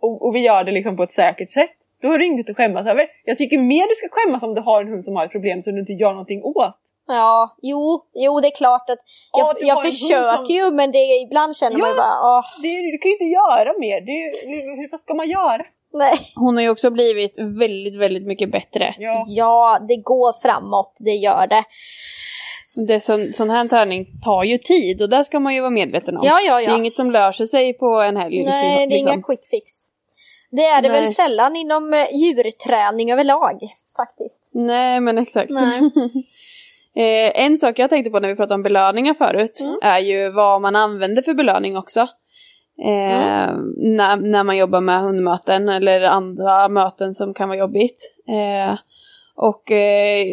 och, 0.00 0.26
och 0.26 0.34
vi 0.34 0.40
gör 0.40 0.64
det 0.64 0.72
liksom 0.72 0.96
på 0.96 1.02
ett 1.02 1.12
säkert 1.12 1.50
sätt 1.50 1.76
då 2.02 2.08
har 2.08 2.18
du 2.18 2.26
inget 2.26 2.50
att 2.50 2.56
skämmas 2.56 2.86
över. 2.86 3.06
Jag 3.24 3.36
tycker 3.38 3.58
mer 3.58 3.88
du 3.88 3.94
ska 3.94 4.08
skämmas 4.08 4.42
om 4.42 4.54
du 4.54 4.60
har 4.60 4.82
en 4.82 4.88
hund 4.88 5.04
som 5.04 5.16
har 5.16 5.24
ett 5.24 5.32
problem 5.32 5.62
som 5.62 5.74
du 5.74 5.80
inte 5.80 5.92
gör 5.92 6.10
någonting 6.10 6.42
åt. 6.42 6.76
Ja, 7.08 7.56
jo, 7.62 8.04
jo 8.14 8.40
det 8.40 8.48
är 8.48 8.56
klart 8.56 8.90
att 8.90 8.98
jag, 9.32 9.56
ja, 9.60 9.66
jag 9.66 9.84
försöker 9.84 10.44
som... 10.44 10.54
ju 10.54 10.70
men 10.70 10.92
det, 10.92 10.98
ibland 10.98 11.56
känner 11.56 11.78
ja, 11.78 11.78
man 11.78 11.90
ju 11.90 11.96
bara 11.96 12.38
åh. 12.38 12.44
Det, 12.62 12.92
du 12.92 12.98
kan 12.98 13.08
ju 13.08 13.14
inte 13.14 13.24
göra 13.24 13.78
mer. 13.78 14.00
Det, 14.00 14.48
hur, 14.48 14.90
vad 14.90 15.00
ska 15.00 15.14
man 15.14 15.28
göra? 15.28 15.62
Nej. 15.92 16.18
Hon 16.34 16.56
har 16.56 16.62
ju 16.62 16.70
också 16.70 16.90
blivit 16.90 17.38
väldigt, 17.38 17.96
väldigt 17.96 18.26
mycket 18.26 18.52
bättre. 18.52 18.94
Ja, 18.98 19.24
ja 19.26 19.78
det 19.88 19.96
går 19.96 20.32
framåt, 20.42 20.92
det 21.04 21.10
gör 21.10 21.46
det. 21.46 21.64
det 22.88 23.00
sån, 23.00 23.26
sån 23.26 23.50
här 23.50 23.64
träning 23.68 24.06
tar 24.24 24.44
ju 24.44 24.58
tid 24.58 25.02
och 25.02 25.10
det 25.10 25.24
ska 25.24 25.40
man 25.40 25.54
ju 25.54 25.60
vara 25.60 25.70
medveten 25.70 26.16
om. 26.16 26.22
Ja, 26.26 26.40
ja, 26.40 26.60
ja. 26.60 26.70
Det 26.70 26.74
är 26.74 26.78
inget 26.78 26.96
som 26.96 27.10
löser 27.10 27.44
sig 27.44 27.72
på 27.72 28.00
en 28.00 28.16
helg. 28.16 28.42
Nej, 28.44 28.86
det 28.86 28.94
är 28.94 28.98
inga 28.98 29.06
liksom. 29.06 29.22
quick 29.22 29.46
fix. 29.50 29.95
Det 30.56 30.62
är 30.62 30.82
det 30.82 30.88
Nej. 30.88 31.00
väl 31.00 31.10
sällan 31.10 31.56
inom 31.56 31.94
eh, 31.94 32.06
djurträning 32.12 33.12
överlag 33.12 33.60
faktiskt. 33.96 34.50
Nej 34.52 35.00
men 35.00 35.18
exakt. 35.18 35.50
Nej. 35.50 35.80
eh, 36.94 37.44
en 37.44 37.58
sak 37.58 37.78
jag 37.78 37.90
tänkte 37.90 38.10
på 38.10 38.20
när 38.20 38.28
vi 38.28 38.36
pratade 38.36 38.54
om 38.54 38.62
belöningar 38.62 39.14
förut 39.14 39.60
mm. 39.60 39.78
är 39.82 39.98
ju 39.98 40.30
vad 40.30 40.62
man 40.62 40.76
använder 40.76 41.22
för 41.22 41.34
belöning 41.34 41.76
också. 41.76 42.00
Eh, 42.82 43.48
mm. 43.48 43.74
när, 43.76 44.16
när 44.16 44.44
man 44.44 44.56
jobbar 44.56 44.80
med 44.80 45.00
hundmöten 45.00 45.68
eller 45.68 46.00
andra 46.00 46.68
möten 46.68 47.14
som 47.14 47.34
kan 47.34 47.48
vara 47.48 47.58
jobbigt. 47.58 48.14
Eh, 48.28 48.78
och 49.34 49.70
eh, 49.70 50.26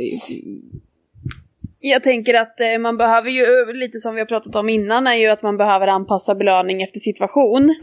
jag 1.80 2.03
tänker 2.03 2.34
att 2.34 2.60
eh, 2.60 2.80
man 2.80 2.98
behöver 2.98 3.30
ju, 3.30 3.74
lite 3.74 4.00
som 4.00 4.13
vi 4.15 4.22
har 4.22 4.25
pratat 4.25 4.56
om 4.56 4.70
innan, 4.70 5.08
är 5.08 5.13
ju 5.13 5.27
att 5.27 5.42
man 5.42 5.58
behöver 5.58 5.88
anpassa 5.88 6.36
belöning 6.36 6.82
efter 6.82 7.00
situation. 7.00 7.75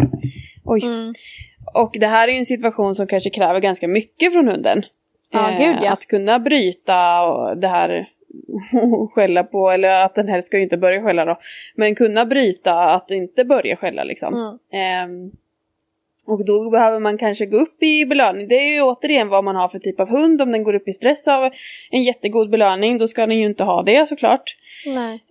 Oj. 0.64 0.84
Mm. 0.84 1.14
Och 1.74 1.96
det 2.00 2.06
här 2.06 2.28
är 2.28 2.32
ju 2.32 2.38
en 2.38 2.46
situation 2.46 2.94
som 2.94 3.06
kanske 3.06 3.30
kräver 3.30 3.60
ganska 3.60 3.88
mycket 3.88 4.32
från 4.32 4.48
hunden. 4.48 4.82
Ja, 5.30 5.56
gud, 5.58 5.76
ja. 5.82 5.92
Att 5.92 6.06
kunna 6.06 6.38
bryta 6.38 6.94
det 7.54 7.68
här 7.68 8.08
skälla 9.14 9.44
på, 9.44 9.70
eller 9.70 10.04
att 10.04 10.14
den 10.14 10.28
helst 10.28 10.46
ska 10.46 10.56
ju 10.56 10.62
inte 10.62 10.76
börja 10.76 11.02
skälla 11.02 11.24
då. 11.24 11.38
Men 11.74 11.94
kunna 11.94 12.26
bryta 12.26 12.74
att 12.74 13.10
inte 13.10 13.44
börja 13.44 13.76
skälla 13.76 14.04
liksom. 14.04 14.58
Mm. 14.72 15.10
Um, 15.10 15.32
och 16.26 16.44
då 16.44 16.70
behöver 16.70 16.98
man 17.00 17.18
kanske 17.18 17.46
gå 17.46 17.56
upp 17.56 17.82
i 17.82 18.06
belöning. 18.06 18.48
Det 18.48 18.54
är 18.54 18.74
ju 18.74 18.82
återigen 18.82 19.28
vad 19.28 19.44
man 19.44 19.56
har 19.56 19.68
för 19.68 19.78
typ 19.78 20.00
av 20.00 20.08
hund. 20.08 20.42
Om 20.42 20.52
den 20.52 20.62
går 20.62 20.74
upp 20.74 20.88
i 20.88 20.92
stress 20.92 21.28
av 21.28 21.50
en 21.90 22.02
jättegod 22.02 22.50
belöning 22.50 22.98
då 22.98 23.08
ska 23.08 23.26
den 23.26 23.38
ju 23.38 23.46
inte 23.46 23.64
ha 23.64 23.82
det 23.82 24.08
såklart. 24.08 24.56
Nej. 24.86 25.24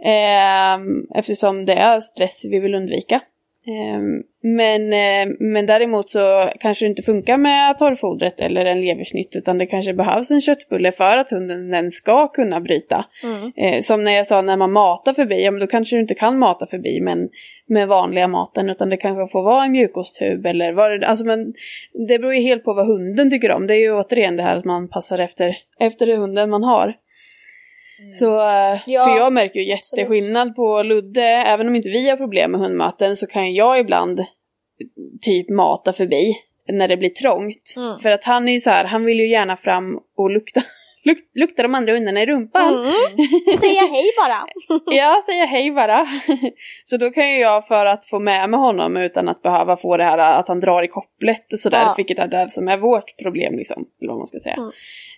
Um, 0.75 1.07
eftersom 1.15 1.65
det 1.65 1.73
är 1.73 1.99
stress 1.99 2.45
vi 2.45 2.59
vill 2.59 2.75
undvika. 2.75 3.21
Ehm, 3.69 4.23
men, 4.41 4.93
eh, 4.93 5.35
men 5.39 5.65
däremot 5.65 6.09
så 6.09 6.49
kanske 6.59 6.85
det 6.85 6.89
inte 6.89 7.01
funkar 7.01 7.37
med 7.37 7.77
torrfodret 7.77 8.41
eller 8.41 8.65
en 8.65 8.81
leversnitt 8.81 9.35
utan 9.35 9.57
det 9.57 9.65
kanske 9.65 9.93
behövs 9.93 10.31
en 10.31 10.41
köttbulle 10.41 10.91
för 10.91 11.17
att 11.17 11.29
hunden 11.29 11.71
den 11.71 11.91
ska 11.91 12.27
kunna 12.27 12.61
bryta. 12.61 13.05
Mm. 13.23 13.51
Eh, 13.57 13.81
som 13.81 14.03
när 14.03 14.11
jag 14.11 14.27
sa 14.27 14.41
när 14.41 14.57
man 14.57 14.71
matar 14.71 15.13
förbi, 15.13 15.43
ja 15.43 15.51
men 15.51 15.59
då 15.59 15.67
kanske 15.67 15.95
du 15.95 15.99
inte 15.99 16.15
kan 16.15 16.39
mata 16.39 16.65
förbi 16.65 17.01
men 17.01 17.29
med 17.67 17.87
vanliga 17.87 18.27
maten 18.27 18.69
utan 18.69 18.89
det 18.89 18.97
kanske 18.97 19.31
får 19.31 19.43
vara 19.43 19.65
en 19.65 19.71
mjukosttub 19.71 20.45
eller 20.45 20.73
vad 20.73 20.99
det, 20.99 21.07
alltså 21.07 21.25
men 21.25 21.53
det 22.07 22.19
beror 22.19 22.33
ju 22.33 22.41
helt 22.41 22.63
på 22.63 22.73
vad 22.73 22.87
hunden 22.87 23.29
tycker 23.29 23.51
om. 23.51 23.67
Det 23.67 23.75
är 23.75 23.79
ju 23.79 23.93
återigen 23.93 24.35
det 24.35 24.43
här 24.43 24.55
att 24.55 24.65
man 24.65 24.87
passar 24.87 25.19
efter, 25.19 25.57
efter 25.79 26.17
hunden 26.17 26.49
man 26.49 26.63
har. 26.63 26.93
Mm. 27.99 28.11
Så, 28.11 28.41
eh, 28.41 28.79
ja, 28.85 29.03
för 29.03 29.17
jag 29.17 29.33
märker 29.33 29.59
ju 29.59 29.65
jätteskillnad 29.65 30.55
på 30.55 30.83
Ludde, 30.83 31.23
även 31.23 31.67
om 31.67 31.75
inte 31.75 31.89
vi 31.89 32.09
har 32.09 32.17
problem 32.17 32.51
med 32.51 32.61
hundmaten 32.61 33.15
så 33.15 33.27
kan 33.27 33.53
jag 33.53 33.79
ibland 33.79 34.19
typ 35.21 35.49
mata 35.49 35.93
förbi 35.93 36.35
när 36.71 36.87
det 36.87 36.97
blir 36.97 37.09
trångt. 37.09 37.73
Mm. 37.77 37.97
För 37.99 38.11
att 38.11 38.23
han 38.23 38.47
är 38.47 38.53
ju 38.53 38.59
så 38.59 38.69
här, 38.69 38.85
han 38.85 39.05
vill 39.05 39.19
ju 39.19 39.29
gärna 39.29 39.55
fram 39.55 39.99
och 40.17 40.29
lukta, 40.29 40.61
luk, 41.05 41.17
lukta 41.35 41.63
de 41.63 41.75
andra 41.75 41.93
hundarna 41.93 42.21
i 42.21 42.25
rumpan. 42.25 42.73
Mm. 42.73 42.91
Säga 43.59 43.81
hej 43.91 44.05
bara! 44.17 44.47
ja, 44.95 45.23
säga 45.25 45.45
hej 45.45 45.71
bara. 45.71 46.07
så 46.83 46.97
då 46.97 47.09
kan 47.09 47.31
ju 47.31 47.37
jag 47.37 47.67
för 47.67 47.85
att 47.85 48.05
få 48.05 48.19
med 48.19 48.49
mig 48.49 48.59
honom 48.59 48.97
utan 48.97 49.29
att 49.29 49.41
behöva 49.41 49.77
få 49.77 49.97
det 49.97 50.03
här 50.03 50.17
att 50.17 50.47
han 50.47 50.59
drar 50.59 50.83
i 50.83 50.87
kopplet 50.87 51.53
och 51.53 51.59
sådär, 51.59 51.83
ja. 51.83 51.93
vilket 51.97 52.19
är 52.19 52.27
det 52.27 52.49
som 52.49 52.67
är 52.67 52.77
vårt 52.77 53.17
problem 53.17 53.57
liksom, 53.57 53.85
eller 54.01 54.09
vad 54.09 54.17
man 54.17 54.27
ska 54.27 54.39
säga. 54.39 54.55
Mm 54.55 54.71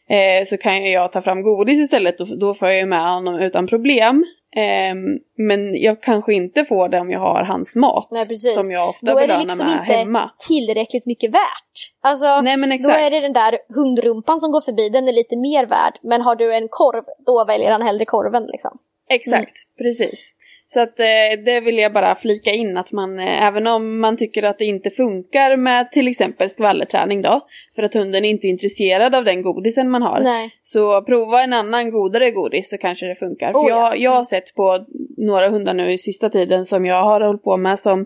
eh, 0.09 0.45
så 0.45 0.57
kan 0.57 0.91
jag 0.91 1.11
ta 1.11 1.21
fram 1.21 1.41
godis 1.41 1.79
istället 1.79 2.19
och 2.19 2.39
då 2.39 2.53
får 2.53 2.69
jag 2.69 2.87
med 2.87 3.13
honom 3.13 3.35
utan 3.35 3.67
problem. 3.67 4.25
Eh, 4.55 4.95
men 5.37 5.81
jag 5.81 6.01
kanske 6.01 6.33
inte 6.33 6.65
får 6.65 6.89
det 6.89 6.99
om 6.99 7.11
jag 7.11 7.19
har 7.19 7.43
hans 7.43 7.75
mat. 7.75 8.07
Nej, 8.11 8.37
som 8.37 8.71
jag 8.71 8.89
ofta 8.89 9.15
belönar 9.15 9.45
liksom 9.45 9.67
med 9.67 9.85
hemma. 9.85 9.85
Då 9.87 9.93
är 9.93 9.97
det 9.97 10.03
liksom 10.03 10.17
inte 10.17 10.47
tillräckligt 10.47 11.05
mycket 11.05 11.31
värt. 11.33 11.75
Alltså, 12.01 12.41
Nej, 12.41 12.57
men 12.57 12.71
exakt. 12.71 12.99
då 12.99 13.05
är 13.05 13.09
det 13.09 13.19
den 13.19 13.33
där 13.33 13.57
hundrumpan 13.75 14.39
som 14.39 14.51
går 14.51 14.61
förbi, 14.61 14.89
den 14.89 15.07
är 15.07 15.13
lite 15.13 15.35
mer 15.37 15.65
värd. 15.65 15.99
Men 16.01 16.21
har 16.21 16.35
du 16.35 16.55
en 16.55 16.67
korv, 16.69 17.03
då 17.25 17.45
väljer 17.45 17.71
han 17.71 17.81
hellre 17.81 18.05
korven 18.05 18.43
liksom. 18.43 18.77
Exakt, 19.09 19.35
mm. 19.35 19.77
precis. 19.77 20.33
Så 20.73 20.79
att 20.79 20.99
eh, 20.99 21.43
det 21.45 21.59
vill 21.59 21.77
jag 21.77 21.93
bara 21.93 22.15
flika 22.15 22.51
in 22.51 22.77
att 22.77 22.91
man, 22.91 23.19
eh, 23.19 23.47
även 23.47 23.67
om 23.67 23.99
man 23.99 24.17
tycker 24.17 24.43
att 24.43 24.57
det 24.57 24.65
inte 24.65 24.89
funkar 24.89 25.57
med 25.57 25.91
till 25.91 26.07
exempel 26.07 26.49
skvallerträning 26.49 27.21
då, 27.21 27.47
för 27.75 27.83
att 27.83 27.93
hunden 27.93 28.25
inte 28.25 28.47
är 28.47 28.49
intresserad 28.49 29.15
av 29.15 29.23
den 29.23 29.41
godisen 29.41 29.89
man 29.89 30.01
har, 30.01 30.21
Nej. 30.21 30.51
så 30.61 31.01
prova 31.01 31.43
en 31.43 31.53
annan 31.53 31.91
godare 31.91 32.31
godis 32.31 32.69
så 32.69 32.77
kanske 32.77 33.05
det 33.05 33.15
funkar. 33.15 33.53
Oh, 33.53 33.63
för 33.63 33.69
jag, 33.69 33.97
jag 33.97 34.11
har 34.11 34.23
sett 34.23 34.55
på 34.55 34.85
några 35.17 35.49
hundar 35.49 35.73
nu 35.73 35.91
i 35.91 35.97
sista 35.97 36.29
tiden 36.29 36.65
som 36.65 36.85
jag 36.85 37.03
har 37.03 37.21
hållit 37.21 37.43
på 37.43 37.57
med 37.57 37.79
som, 37.79 38.05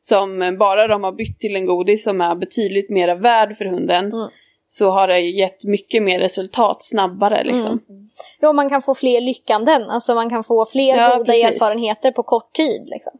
som 0.00 0.56
bara 0.58 0.86
de 0.86 1.04
har 1.04 1.12
bytt 1.12 1.38
till 1.38 1.56
en 1.56 1.66
godis 1.66 2.04
som 2.04 2.20
är 2.20 2.34
betydligt 2.34 2.90
mer 2.90 3.14
värd 3.14 3.58
för 3.58 3.64
hunden. 3.64 4.04
Mm 4.04 4.28
så 4.66 4.90
har 4.90 5.08
det 5.08 5.20
gett 5.20 5.64
mycket 5.64 6.02
mer 6.02 6.18
resultat 6.18 6.82
snabbare. 6.82 7.44
Liksom. 7.44 7.80
Mm. 7.88 8.10
Ja, 8.40 8.52
man 8.52 8.68
kan 8.68 8.82
få 8.82 8.94
fler 8.94 9.20
lyckanden, 9.20 9.90
alltså 9.90 10.14
man 10.14 10.30
kan 10.30 10.44
få 10.44 10.66
fler 10.66 10.96
ja, 10.96 11.16
goda 11.16 11.24
precis. 11.24 11.44
erfarenheter 11.44 12.10
på 12.10 12.22
kort 12.22 12.52
tid. 12.52 12.88
Liksom. 12.88 13.12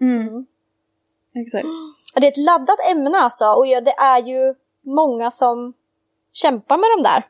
Mm. 0.00 0.28
mm. 0.28 0.46
Exakt. 1.34 1.66
Det 2.14 2.26
är 2.26 2.30
ett 2.30 2.36
laddat 2.36 2.90
ämne 2.90 3.18
alltså 3.18 3.44
och 3.44 3.66
det 3.66 3.94
är 3.98 4.22
ju 4.22 4.54
många 4.82 5.30
som 5.30 5.72
kämpar 6.32 6.76
med 6.76 6.88
de 6.96 7.02
där 7.02 7.22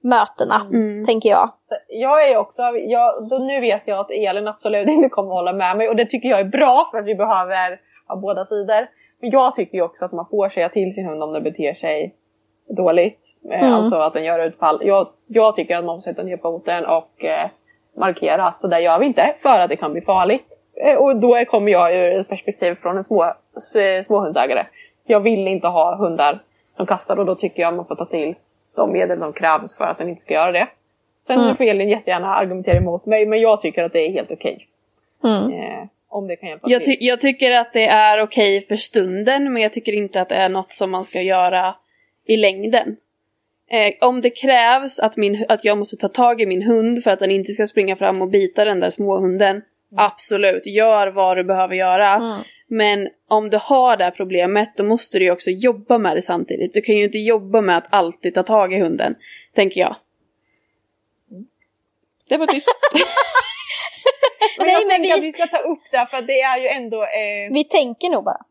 mötena, 0.00 0.66
mm. 0.72 1.04
tänker 1.04 1.28
jag. 1.28 1.52
Jag 1.88 2.28
är 2.28 2.36
också, 2.36 2.62
jag, 2.62 3.28
då 3.28 3.38
nu 3.38 3.60
vet 3.60 3.82
jag 3.84 3.98
att 3.98 4.10
Elin 4.10 4.48
absolut 4.48 4.88
inte 4.88 5.08
kommer 5.08 5.30
att 5.30 5.34
hålla 5.34 5.52
med 5.52 5.76
mig 5.76 5.88
och 5.88 5.96
det 5.96 6.06
tycker 6.06 6.28
jag 6.28 6.40
är 6.40 6.44
bra 6.44 6.88
för 6.90 6.98
att 6.98 7.06
vi 7.06 7.14
behöver 7.14 7.80
ha 8.08 8.16
båda 8.16 8.44
sidor. 8.44 8.88
Men 9.20 9.30
jag 9.30 9.56
tycker 9.56 9.74
ju 9.78 9.82
också 9.82 10.04
att 10.04 10.12
man 10.12 10.26
får 10.30 10.48
säga 10.48 10.68
till 10.68 10.94
sin 10.94 11.06
hund 11.06 11.22
om 11.22 11.32
den 11.32 11.42
beter 11.42 11.74
sig 11.74 12.14
dåligt. 12.68 13.18
Eh, 13.50 13.62
mm. 13.62 13.74
Alltså 13.74 13.96
att 13.96 14.12
den 14.12 14.24
gör 14.24 14.46
utfall. 14.46 14.80
Jag, 14.82 15.08
jag 15.26 15.56
tycker 15.56 15.76
att 15.76 15.84
man 15.84 15.96
får 15.96 16.02
sätta 16.02 16.22
ner 16.22 16.36
foten 16.36 16.86
och 16.86 17.24
eh, 17.24 17.48
markera 17.96 18.46
att 18.46 18.60
så 18.60 18.66
där 18.66 18.78
gör 18.78 18.98
vi 18.98 19.06
inte 19.06 19.34
för 19.38 19.58
att 19.58 19.68
det 19.68 19.76
kan 19.76 19.92
bli 19.92 20.00
farligt. 20.00 20.46
Eh, 20.76 20.96
och 20.96 21.16
då 21.16 21.44
kommer 21.44 21.72
jag 21.72 21.94
ur 21.94 22.20
ett 22.20 22.28
perspektiv 22.28 22.74
från 22.74 22.98
en 22.98 23.04
små, 23.04 23.32
småhundsägare. 24.06 24.66
Jag 25.04 25.20
vill 25.20 25.48
inte 25.48 25.66
ha 25.66 25.96
hundar 25.96 26.42
som 26.76 26.86
kastar 26.86 27.18
och 27.18 27.26
då 27.26 27.34
tycker 27.34 27.62
jag 27.62 27.68
att 27.68 27.76
man 27.76 27.86
får 27.86 27.96
ta 27.96 28.04
till 28.04 28.34
de 28.76 28.92
medel 28.92 29.18
som 29.18 29.32
krävs 29.32 29.76
för 29.76 29.84
att 29.84 29.98
den 29.98 30.08
inte 30.08 30.22
ska 30.22 30.34
göra 30.34 30.52
det. 30.52 30.68
Sen 31.26 31.40
mm. 31.40 31.56
får 31.56 31.64
Elin 31.64 31.88
jättegärna 31.88 32.34
argumentera 32.34 32.76
emot 32.76 33.06
mig, 33.06 33.26
men 33.26 33.40
jag 33.40 33.60
tycker 33.60 33.84
att 33.84 33.92
det 33.92 34.06
är 34.06 34.12
helt 34.12 34.32
okej. 34.32 34.68
Okay. 35.20 35.36
Mm. 35.36 35.52
Eh, 35.52 35.86
om 36.08 36.26
det 36.26 36.36
kan 36.36 36.48
hjälpa 36.48 36.70
jag, 36.70 36.84
ty 36.84 36.96
jag 37.00 37.20
tycker 37.20 37.52
att 37.52 37.72
det 37.72 37.86
är 37.86 38.22
okej 38.22 38.58
okay 38.58 38.66
för 38.66 38.76
stunden, 38.76 39.52
men 39.52 39.62
jag 39.62 39.72
tycker 39.72 39.92
inte 39.92 40.20
att 40.20 40.28
det 40.28 40.34
är 40.34 40.48
något 40.48 40.70
som 40.70 40.90
man 40.90 41.04
ska 41.04 41.22
göra 41.22 41.74
i 42.26 42.36
längden. 42.36 42.96
Eh, 43.70 44.08
om 44.08 44.20
det 44.20 44.30
krävs 44.30 44.98
att, 44.98 45.16
min, 45.16 45.46
att 45.48 45.64
jag 45.64 45.78
måste 45.78 45.96
ta 45.96 46.08
tag 46.08 46.40
i 46.40 46.46
min 46.46 46.62
hund 46.62 47.02
för 47.02 47.10
att 47.10 47.18
den 47.18 47.30
inte 47.30 47.52
ska 47.52 47.66
springa 47.66 47.96
fram 47.96 48.22
och 48.22 48.28
bita 48.28 48.64
den 48.64 48.80
där 48.80 48.90
småhunden. 48.90 49.50
Mm. 49.56 49.64
Absolut, 49.96 50.66
gör 50.66 51.06
vad 51.06 51.36
du 51.36 51.44
behöver 51.44 51.74
göra. 51.74 52.14
Mm. 52.14 52.42
Men 52.66 53.08
om 53.28 53.50
du 53.50 53.58
har 53.62 53.96
det 53.96 54.04
här 54.04 54.10
problemet 54.10 54.72
då 54.76 54.84
måste 54.84 55.18
du 55.18 55.24
ju 55.24 55.30
också 55.30 55.50
jobba 55.50 55.98
med 55.98 56.16
det 56.16 56.22
samtidigt. 56.22 56.74
Du 56.74 56.80
kan 56.80 56.96
ju 56.96 57.04
inte 57.04 57.18
jobba 57.18 57.60
med 57.60 57.76
att 57.76 57.86
alltid 57.90 58.34
ta 58.34 58.42
tag 58.42 58.72
i 58.72 58.80
hunden, 58.80 59.14
tänker 59.54 59.80
jag. 59.80 59.96
Mm. 61.30 61.46
Det 62.28 62.36
var 62.36 62.46
tyst. 62.46 62.68
men 64.58 64.66
Nej, 64.66 64.74
jag 64.74 64.88
men 64.88 65.02
vi... 65.02 65.12
att 65.12 65.22
vi 65.22 65.32
ska 65.32 65.46
ta 65.46 65.58
upp 65.58 65.82
det 65.90 66.06
för 66.10 66.22
det 66.22 66.40
är 66.40 66.58
ju 66.58 66.68
ändå... 66.68 67.02
Eh... 67.02 67.52
Vi 67.52 67.64
tänker 67.64 68.10
nog 68.10 68.24
bara. 68.24 68.44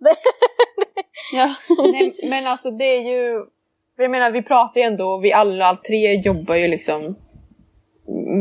ja. 1.33 1.55
Nej, 1.91 2.15
men 2.23 2.47
alltså 2.47 2.71
det 2.71 2.85
är 2.85 3.01
ju 3.01 3.45
jag 3.97 4.11
menar 4.11 4.31
vi 4.31 4.43
pratar 4.43 4.81
ju 4.81 4.87
ändå, 4.87 5.17
vi 5.17 5.33
alla 5.33 5.77
tre 5.87 6.15
jobbar 6.15 6.55
ju 6.55 6.67
liksom 6.67 7.15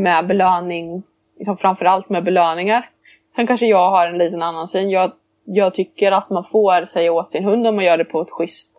med 0.03 0.27
belöning, 0.27 1.03
liksom 1.39 1.57
framförallt 1.57 2.09
med 2.09 2.25
belöningar. 2.25 2.89
Sen 3.37 3.47
kanske 3.47 3.67
jag 3.67 3.91
har 3.91 4.07
en 4.07 4.19
liten 4.19 4.43
annan 4.43 4.69
syn. 4.69 4.91
Jag, 4.91 5.13
jag 5.45 5.75
tycker 5.75 6.13
att 6.13 6.31
man 6.31 6.45
får 6.53 6.87
säga 6.87 7.13
åt 7.13 7.33
sin 7.33 7.45
hund 7.45 7.67
om 7.67 7.77
man 7.77 7.85
gör 7.85 7.99
det 7.99 8.05
på 8.05 8.21
ett 8.21 8.31
schysst 8.31 8.71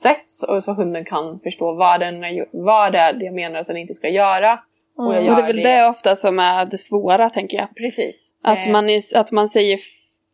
sätt. 0.00 0.24
Så, 0.26 0.60
så 0.60 0.72
hunden 0.72 1.04
kan 1.04 1.40
förstå 1.40 1.72
vad, 1.72 2.00
den, 2.00 2.24
vad 2.52 2.92
det 2.92 2.98
är 2.98 3.22
jag 3.22 3.34
menar 3.34 3.60
att 3.60 3.66
den 3.66 3.76
inte 3.76 3.94
ska 3.94 4.08
göra. 4.08 4.60
Och, 4.96 5.14
mm. 5.14 5.28
och 5.28 5.36
det 5.36 5.42
är 5.42 5.46
väl 5.46 5.56
det. 5.56 5.62
det 5.62 5.88
ofta 5.88 6.16
som 6.16 6.38
är 6.38 6.66
det 6.66 6.78
svåra 6.78 7.30
tänker 7.30 7.56
jag. 7.58 7.68
Precis. 7.76 8.16
Att, 8.42 8.66
eh. 8.66 8.72
man, 8.72 8.88
är, 8.88 9.00
att 9.14 9.32
man 9.32 9.48
säger 9.48 9.78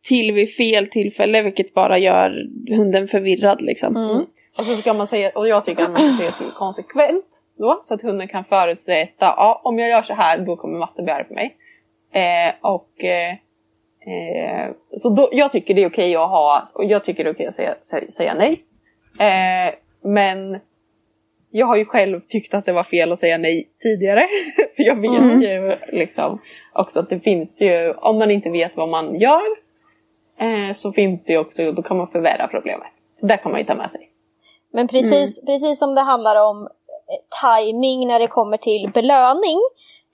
till 0.08 0.32
vid 0.32 0.54
fel 0.54 0.86
tillfälle 0.86 1.42
vilket 1.42 1.74
bara 1.74 1.98
gör 1.98 2.46
hunden 2.68 3.06
förvirrad 3.06 3.62
liksom. 3.62 3.96
Mm. 3.96 4.26
Och 4.58 4.64
så 4.64 4.76
ska 4.76 4.94
man 4.94 5.06
säga, 5.06 5.30
och 5.34 5.48
jag 5.48 5.64
tycker 5.64 5.82
att 5.82 5.90
man 5.90 5.98
ska 5.98 6.16
säga 6.16 6.32
till 6.32 6.50
konsekvent 6.50 7.42
då, 7.58 7.80
så 7.84 7.94
att 7.94 8.02
hunden 8.02 8.28
kan 8.28 8.44
förutsätta, 8.44 9.34
ja 9.36 9.60
om 9.64 9.78
jag 9.78 9.88
gör 9.88 10.02
så 10.02 10.14
här 10.14 10.38
då 10.38 10.56
kommer 10.56 10.78
matte 10.78 11.02
bli 11.02 11.12
arg 11.12 11.24
på 11.24 11.34
mig. 11.34 11.56
Eh, 12.12 12.54
och 12.60 13.04
eh, 13.04 13.32
eh, 14.00 14.70
så 14.96 15.08
då, 15.08 15.28
jag 15.32 15.52
tycker 15.52 15.74
det 15.74 15.82
är 15.82 15.88
okej 15.88 16.16
att 16.16 16.28
ha, 16.28 16.62
och 16.74 16.84
jag 16.84 17.04
tycker 17.04 17.24
det 17.24 17.30
är 17.30 17.34
okej 17.34 17.46
att 17.46 17.54
säga, 17.54 17.74
säga, 17.82 18.10
säga 18.10 18.34
nej. 18.34 18.62
Eh, 19.18 19.74
men 20.02 20.60
jag 21.50 21.66
har 21.66 21.76
ju 21.76 21.84
själv 21.84 22.20
tyckt 22.20 22.54
att 22.54 22.66
det 22.66 22.72
var 22.72 22.84
fel 22.84 23.12
att 23.12 23.18
säga 23.18 23.38
nej 23.38 23.68
tidigare. 23.82 24.28
så 24.72 24.82
jag 24.82 25.00
vet 25.00 25.22
mm. 25.22 25.42
ju 25.42 25.76
liksom 25.92 26.38
också 26.72 27.00
att 27.00 27.10
det 27.10 27.20
finns 27.20 27.50
ju, 27.60 27.92
om 27.92 28.18
man 28.18 28.30
inte 28.30 28.50
vet 28.50 28.76
vad 28.76 28.88
man 28.88 29.20
gör, 29.20 29.42
eh, 30.38 30.74
så 30.74 30.92
finns 30.92 31.24
det 31.24 31.32
ju 31.32 31.38
också, 31.38 31.72
då 31.72 31.82
kan 31.82 31.96
man 31.96 32.08
förvärra 32.08 32.48
problemet. 32.48 32.88
Så 33.16 33.26
där 33.26 33.36
kan 33.36 33.52
man 33.52 33.60
ju 33.60 33.66
ta 33.66 33.74
med 33.74 33.90
sig. 33.90 34.08
Men 34.72 34.88
precis, 34.88 35.42
mm. 35.42 35.46
precis 35.46 35.78
som 35.78 35.94
det 35.94 36.00
handlar 36.00 36.36
om 36.44 36.62
eh, 36.62 37.58
timing 37.58 38.06
när 38.06 38.18
det 38.18 38.26
kommer 38.26 38.56
till 38.56 38.90
belöning, 38.94 39.58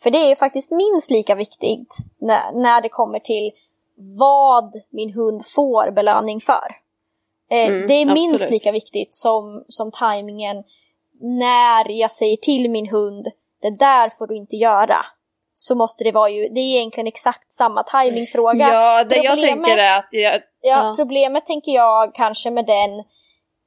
för 0.02 0.10
det 0.10 0.18
är 0.18 0.34
faktiskt 0.34 0.70
minst 0.70 1.10
lika 1.10 1.34
viktigt 1.34 1.96
när, 2.18 2.52
när 2.52 2.80
det 2.80 2.88
kommer 2.88 3.18
till 3.18 3.52
vad 4.18 4.72
min 4.90 5.12
hund 5.12 5.46
får 5.46 5.90
belöning 5.90 6.40
för. 6.40 6.76
Eh, 7.50 7.68
mm, 7.68 7.86
det 7.86 7.94
är 7.94 8.06
minst 8.06 8.34
absolut. 8.34 8.50
lika 8.50 8.72
viktigt 8.72 9.14
som, 9.14 9.64
som 9.68 9.90
tajmingen 9.90 10.64
när 11.20 11.90
jag 11.90 12.10
säger 12.10 12.36
till 12.36 12.70
min 12.70 12.88
hund, 12.88 13.26
det 13.62 13.70
där 13.70 14.10
får 14.18 14.26
du 14.26 14.36
inte 14.36 14.56
göra. 14.56 15.06
Så 15.52 15.74
måste 15.74 16.04
det 16.04 16.12
vara 16.12 16.30
ju, 16.30 16.48
det 16.48 16.60
är 16.60 16.76
egentligen 16.76 17.06
exakt 17.06 17.52
samma 17.52 17.82
timingfråga. 17.82 18.68
Ja, 18.72 19.04
det 19.04 19.14
problemet, 19.14 19.24
jag 19.24 19.56
tänker 19.56 19.78
är 19.78 19.98
att... 19.98 20.08
Jag, 20.10 20.34
ja, 20.34 20.40
ja, 20.60 20.94
problemet 20.96 21.46
tänker 21.46 21.72
jag 21.72 22.14
kanske 22.14 22.50
med 22.50 22.66
den 22.66 22.90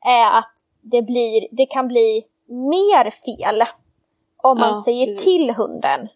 är 0.05 0.37
att 0.37 0.53
det, 0.81 1.01
blir, 1.01 1.47
det 1.51 1.65
kan 1.65 1.87
bli 1.87 2.23
mer 2.47 3.09
fel 3.09 3.63
om 4.37 4.59
man 4.59 4.73
ja, 4.75 4.83
säger 4.85 5.05
precis. 5.05 5.23
till 5.23 5.51
hunden 5.51 6.07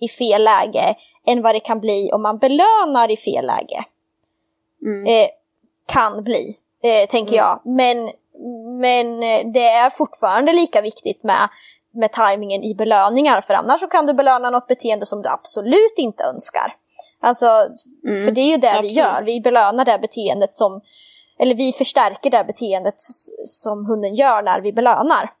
i 0.00 0.08
fel 0.08 0.44
läge 0.44 0.96
än 1.26 1.42
vad 1.42 1.54
det 1.54 1.60
kan 1.60 1.80
bli 1.80 2.10
om 2.12 2.22
man 2.22 2.38
belönar 2.38 3.10
i 3.10 3.16
fel 3.16 3.46
läge. 3.46 3.84
Mm. 4.82 5.06
Eh, 5.06 5.28
kan 5.86 6.24
bli, 6.24 6.56
eh, 6.82 7.08
tänker 7.08 7.32
mm. 7.32 7.44
jag. 7.44 7.60
Men, 7.64 8.12
men 8.80 9.22
eh, 9.22 9.52
det 9.52 9.68
är 9.68 9.90
fortfarande 9.90 10.52
lika 10.52 10.80
viktigt 10.80 11.24
med, 11.24 11.48
med 11.90 12.12
tajmingen 12.12 12.62
i 12.62 12.74
belöningar 12.74 13.40
för 13.40 13.54
annars 13.54 13.80
så 13.80 13.86
kan 13.86 14.06
du 14.06 14.12
belöna 14.12 14.50
något 14.50 14.66
beteende 14.66 15.06
som 15.06 15.22
du 15.22 15.28
absolut 15.28 15.94
inte 15.96 16.24
önskar. 16.24 16.76
Alltså, 17.20 17.46
mm. 18.06 18.24
för 18.24 18.32
det 18.32 18.40
är 18.40 18.50
ju 18.50 18.56
det 18.56 18.70
absolut. 18.70 18.90
vi 18.90 18.94
gör, 18.94 19.22
vi 19.22 19.40
belönar 19.40 19.84
det 19.84 19.98
beteendet 19.98 20.54
som 20.54 20.80
eller 21.42 21.54
vi 21.54 21.72
förstärker 21.72 22.30
det 22.30 22.44
beteendet 22.46 22.94
som 23.44 23.86
hunden 23.86 24.14
gör 24.14 24.42
när 24.42 24.60
vi 24.60 24.72
belönar. 24.72 25.32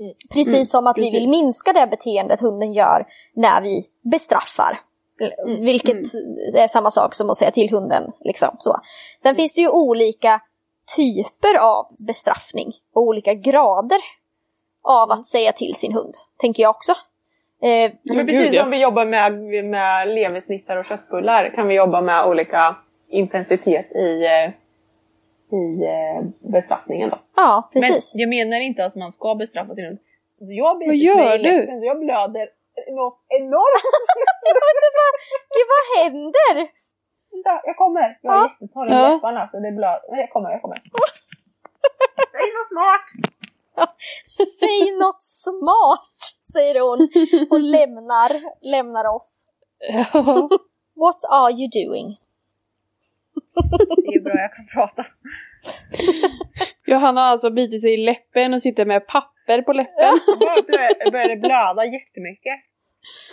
Mm. 0.00 0.14
Precis 0.30 0.54
mm, 0.54 0.64
som 0.64 0.86
att 0.86 0.96
precis. 0.96 1.14
vi 1.14 1.20
vill 1.20 1.28
minska 1.28 1.72
det 1.72 1.86
beteendet 1.86 2.40
hunden 2.40 2.72
gör 2.72 3.06
när 3.34 3.62
vi 3.62 3.86
bestraffar. 4.12 4.80
Mm, 5.20 5.60
vilket 5.60 6.14
mm. 6.14 6.62
är 6.64 6.68
samma 6.68 6.90
sak 6.90 7.14
som 7.14 7.30
att 7.30 7.36
säga 7.36 7.50
till 7.50 7.70
hunden. 7.70 8.12
Liksom, 8.20 8.56
så. 8.58 8.80
Sen 9.22 9.34
finns 9.34 9.52
det 9.52 9.60
ju 9.60 9.68
olika 9.68 10.40
typer 10.96 11.58
av 11.58 11.86
bestraffning 12.06 12.72
och 12.94 13.02
olika 13.02 13.34
grader 13.34 13.98
av 14.82 15.10
att 15.10 15.26
säga 15.26 15.52
till 15.52 15.74
sin 15.74 15.92
hund, 15.92 16.14
tänker 16.36 16.62
jag 16.62 16.70
också. 16.70 16.92
Eh, 17.62 17.92
men 18.02 18.26
precis 18.26 18.56
som 18.56 18.70
vi 18.70 18.82
jobbar 18.82 19.04
med, 19.04 19.32
med 19.64 20.08
leversnittar 20.08 20.76
och 20.76 20.84
köttbullar 20.84 21.52
kan 21.54 21.68
vi 21.68 21.74
jobba 21.74 22.00
med 22.00 22.26
olika 22.26 22.76
intensitet 23.08 23.92
i 23.92 24.24
eh, 24.24 24.50
i 25.52 25.84
eh, 25.84 26.50
bestraffningen 26.52 27.10
då. 27.10 27.18
Ja, 27.36 27.70
precis. 27.72 28.14
Men 28.14 28.20
jag 28.20 28.28
menar 28.28 28.60
inte 28.60 28.84
att 28.84 28.94
man 28.94 29.12
ska 29.12 29.34
bestraffa 29.34 29.74
sin 29.74 29.84
hund. 29.84 29.98
Alltså, 30.40 30.52
jag 30.52 30.86
Vad 30.86 30.96
gör 30.96 31.38
du? 31.38 31.60
Läppen, 31.60 31.82
jag 31.82 31.98
blöder 31.98 32.48
något 32.86 33.20
enormt. 33.28 33.84
Gud 35.54 35.66
vad 35.74 35.84
händer? 35.98 36.54
Vänta, 37.30 37.60
jag 37.64 37.76
kommer. 37.76 38.18
Jag 38.22 38.34
är 38.34 38.38
ja. 38.38 38.56
jättetorr 38.60 38.88
i 38.88 38.90
ja. 38.90 39.14
läpparna 39.14 39.48
så 39.50 39.60
det 39.60 39.72
blöder. 39.72 40.16
Jag 40.22 40.30
kommer, 40.30 40.50
jag 40.50 40.62
kommer. 40.62 40.76
Säg 42.32 42.46
något 42.56 42.68
smart! 42.68 43.06
Säg 44.60 44.98
något 44.98 45.22
smart, 45.22 46.18
säger 46.52 46.80
hon 46.80 47.00
och 47.50 47.60
lämnar, 47.60 48.30
lämnar 48.60 49.04
oss. 49.16 49.44
What 50.96 51.24
are 51.30 51.52
you 51.52 51.68
doing? 51.84 52.16
Det 54.04 54.14
är 54.14 54.20
bra, 54.20 54.34
jag 54.34 54.54
kan 54.54 54.66
prata. 54.66 55.06
Johanna 56.86 57.20
har 57.20 57.28
alltså 57.28 57.50
bitit 57.50 57.82
sig 57.82 57.94
i 57.94 57.96
läppen 57.96 58.54
och 58.54 58.62
sitter 58.62 58.86
med 58.86 59.06
papper 59.06 59.62
på 59.62 59.72
läppen. 59.72 60.14
Jag 61.04 61.12
började 61.12 61.36
blöda 61.36 61.84
jättemycket. 61.84 62.58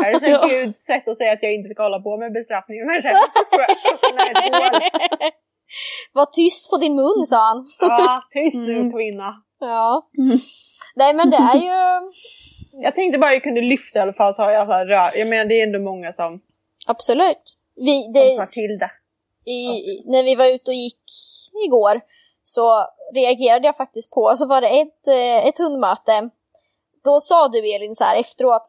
Är 0.04 0.12
det 0.14 0.20
så 0.20 0.26
ja. 0.26 0.48
Guds 0.48 0.80
sätt 0.80 1.08
att 1.08 1.18
säga 1.18 1.32
att 1.34 1.44
jag 1.44 1.54
inte 1.54 1.70
ska 1.70 1.84
hålla 1.84 2.00
på 2.00 2.18
med 2.18 2.34
bestraffning? 2.34 2.78
Men 2.86 3.02
Var 6.14 6.26
tyst 6.26 6.70
på 6.70 6.78
din 6.78 6.96
mun 6.96 7.26
sa 7.26 7.48
han. 7.48 7.72
Ja, 7.80 8.22
tyst 8.34 8.58
nu 8.58 8.78
mm. 8.78 8.94
kvinna. 8.94 9.44
Ja. 9.60 10.10
Nej 10.96 11.14
men 11.14 11.30
det 11.30 11.38
är 11.38 11.56
ju... 11.56 12.12
Jag 12.72 12.96
tänkte 12.96 13.20
bara 13.20 13.30
att 13.30 13.34
jag 13.34 13.44
kunde 13.44 13.62
lyfta 13.62 14.00
i 14.00 14.02
alla 14.02 14.14
fall 14.14 14.36
så 14.36 14.42
har 14.42 14.52
jag 14.52 14.70
rör. 14.70 15.10
Jag 15.20 15.28
menar 15.28 15.46
det 15.46 15.60
är 15.60 15.64
ändå 15.64 15.80
många 15.80 16.14
som... 16.14 16.42
Absolut. 16.88 17.44
Vi, 17.76 18.12
det... 18.14 18.20
Som 18.20 18.38
tar 18.38 18.52
till 18.52 18.78
det 18.80 18.92
i, 19.45 20.03
när 20.05 20.23
vi 20.23 20.36
var 20.36 20.45
ute 20.45 20.71
och 20.71 20.75
gick 20.75 21.03
igår 21.65 22.01
så 22.43 22.88
reagerade 23.13 23.67
jag 23.67 23.77
faktiskt 23.77 24.12
på, 24.12 24.34
så 24.36 24.47
var 24.47 24.62
det 24.62 24.67
ett, 24.67 25.08
eh, 25.08 25.47
ett 25.47 25.58
hundmöte. 25.58 26.29
Då 27.03 27.19
sa 27.19 27.47
du 27.47 27.75
Elin 27.75 27.95
så 27.95 28.03
här 28.03 28.19
efteråt, 28.19 28.63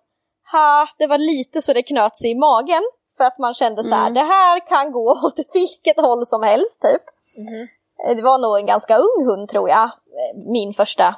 ha, 0.53 0.89
det 0.99 1.07
var 1.07 1.19
lite 1.19 1.61
så 1.61 1.73
det 1.73 1.83
knöt 1.83 2.17
sig 2.17 2.31
i 2.31 2.35
magen. 2.35 2.83
För 3.17 3.25
att 3.25 3.39
man 3.39 3.55
kände 3.55 3.85
så 3.85 3.95
här, 3.95 4.11
mm. 4.11 4.15
det 4.15 4.33
här 4.35 4.67
kan 4.67 4.93
gå 4.93 5.11
åt 5.27 5.55
vilket 5.55 6.01
håll 6.01 6.27
som 6.27 6.43
helst 6.43 6.83
typ. 6.83 7.03
Mm. 7.49 8.17
Det 8.17 8.23
var 8.23 8.39
nog 8.39 8.59
en 8.59 8.67
ganska 8.67 8.97
ung 8.97 9.27
hund 9.27 9.49
tror 9.49 9.69
jag, 9.69 9.91
min 10.35 10.73
första, 10.73 11.17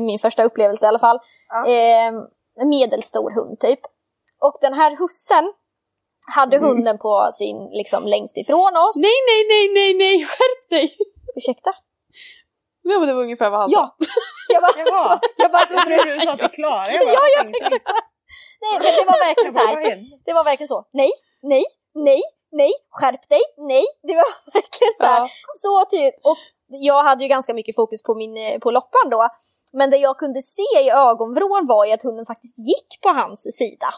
min 0.00 0.18
första 0.18 0.44
upplevelse 0.44 0.86
i 0.86 0.88
alla 0.88 0.98
fall. 0.98 1.18
Ja. 1.48 1.66
Eh, 1.66 2.12
medelstor 2.66 3.30
hund 3.30 3.60
typ. 3.60 3.80
Och 4.40 4.58
den 4.60 4.74
här 4.74 4.96
hussen 4.96 5.52
hade 6.28 6.56
mm. 6.56 6.68
hunden 6.68 6.98
på 6.98 7.30
sin, 7.32 7.68
liksom 7.70 8.06
längst 8.06 8.36
ifrån 8.36 8.76
oss. 8.76 8.96
Nej, 8.96 9.18
nej, 9.28 9.40
nej, 9.52 9.64
nej, 9.74 9.94
nej, 9.94 10.24
skärp 10.24 10.70
dig! 10.70 10.96
Ursäkta? 11.36 11.70
Ja, 12.82 12.98
men 12.98 13.08
det 13.08 13.14
var 13.14 13.22
ungefär 13.22 13.50
vad 13.50 13.60
han 13.60 13.70
sa. 13.70 13.96
Jag 14.52 14.62
bara, 14.62 14.72
Jaha, 14.76 15.20
jag 15.36 15.50
bara 15.52 15.66
trodde 15.66 16.04
du 16.04 16.20
sa 16.20 16.36
till 16.36 16.48
Klara. 16.48 16.92
Ja, 16.92 17.24
jag 17.36 17.44
tänkte 17.52 17.78
så. 17.86 17.92
Nej, 18.64 18.74
men 18.82 18.90
det 18.98 19.04
var 19.12 19.18
verkligen 19.26 19.52
så 19.52 19.58
här. 19.58 19.76
Det 20.26 20.32
var 20.32 20.44
verkligen 20.44 20.68
så. 20.68 20.84
Nej, 20.92 21.10
nej, 21.42 21.64
nej, 21.94 22.22
nej, 22.52 22.72
skärp 22.90 23.28
dig, 23.28 23.40
nej. 23.72 23.84
Det 24.02 24.14
var 24.20 24.30
verkligen 24.58 24.94
så 25.00 25.04
här. 25.04 25.20
Ja. 25.20 25.28
Så 25.64 25.84
tydligt. 25.90 26.20
Och 26.22 26.36
jag 26.66 27.04
hade 27.04 27.24
ju 27.24 27.28
ganska 27.28 27.54
mycket 27.54 27.76
fokus 27.76 28.02
på, 28.02 28.14
min, 28.14 28.36
eh, 28.36 28.58
på 28.58 28.70
loppan 28.70 29.10
då. 29.10 29.28
Men 29.72 29.90
det 29.90 29.96
jag 29.96 30.18
kunde 30.18 30.42
se 30.42 30.70
i 30.86 30.90
ögonvrån 30.90 31.66
var 31.66 31.84
ju 31.86 31.92
att 31.92 32.02
hunden 32.02 32.26
faktiskt 32.26 32.58
gick 32.58 33.00
på 33.02 33.08
hans 33.08 33.42
sida. 33.58 33.90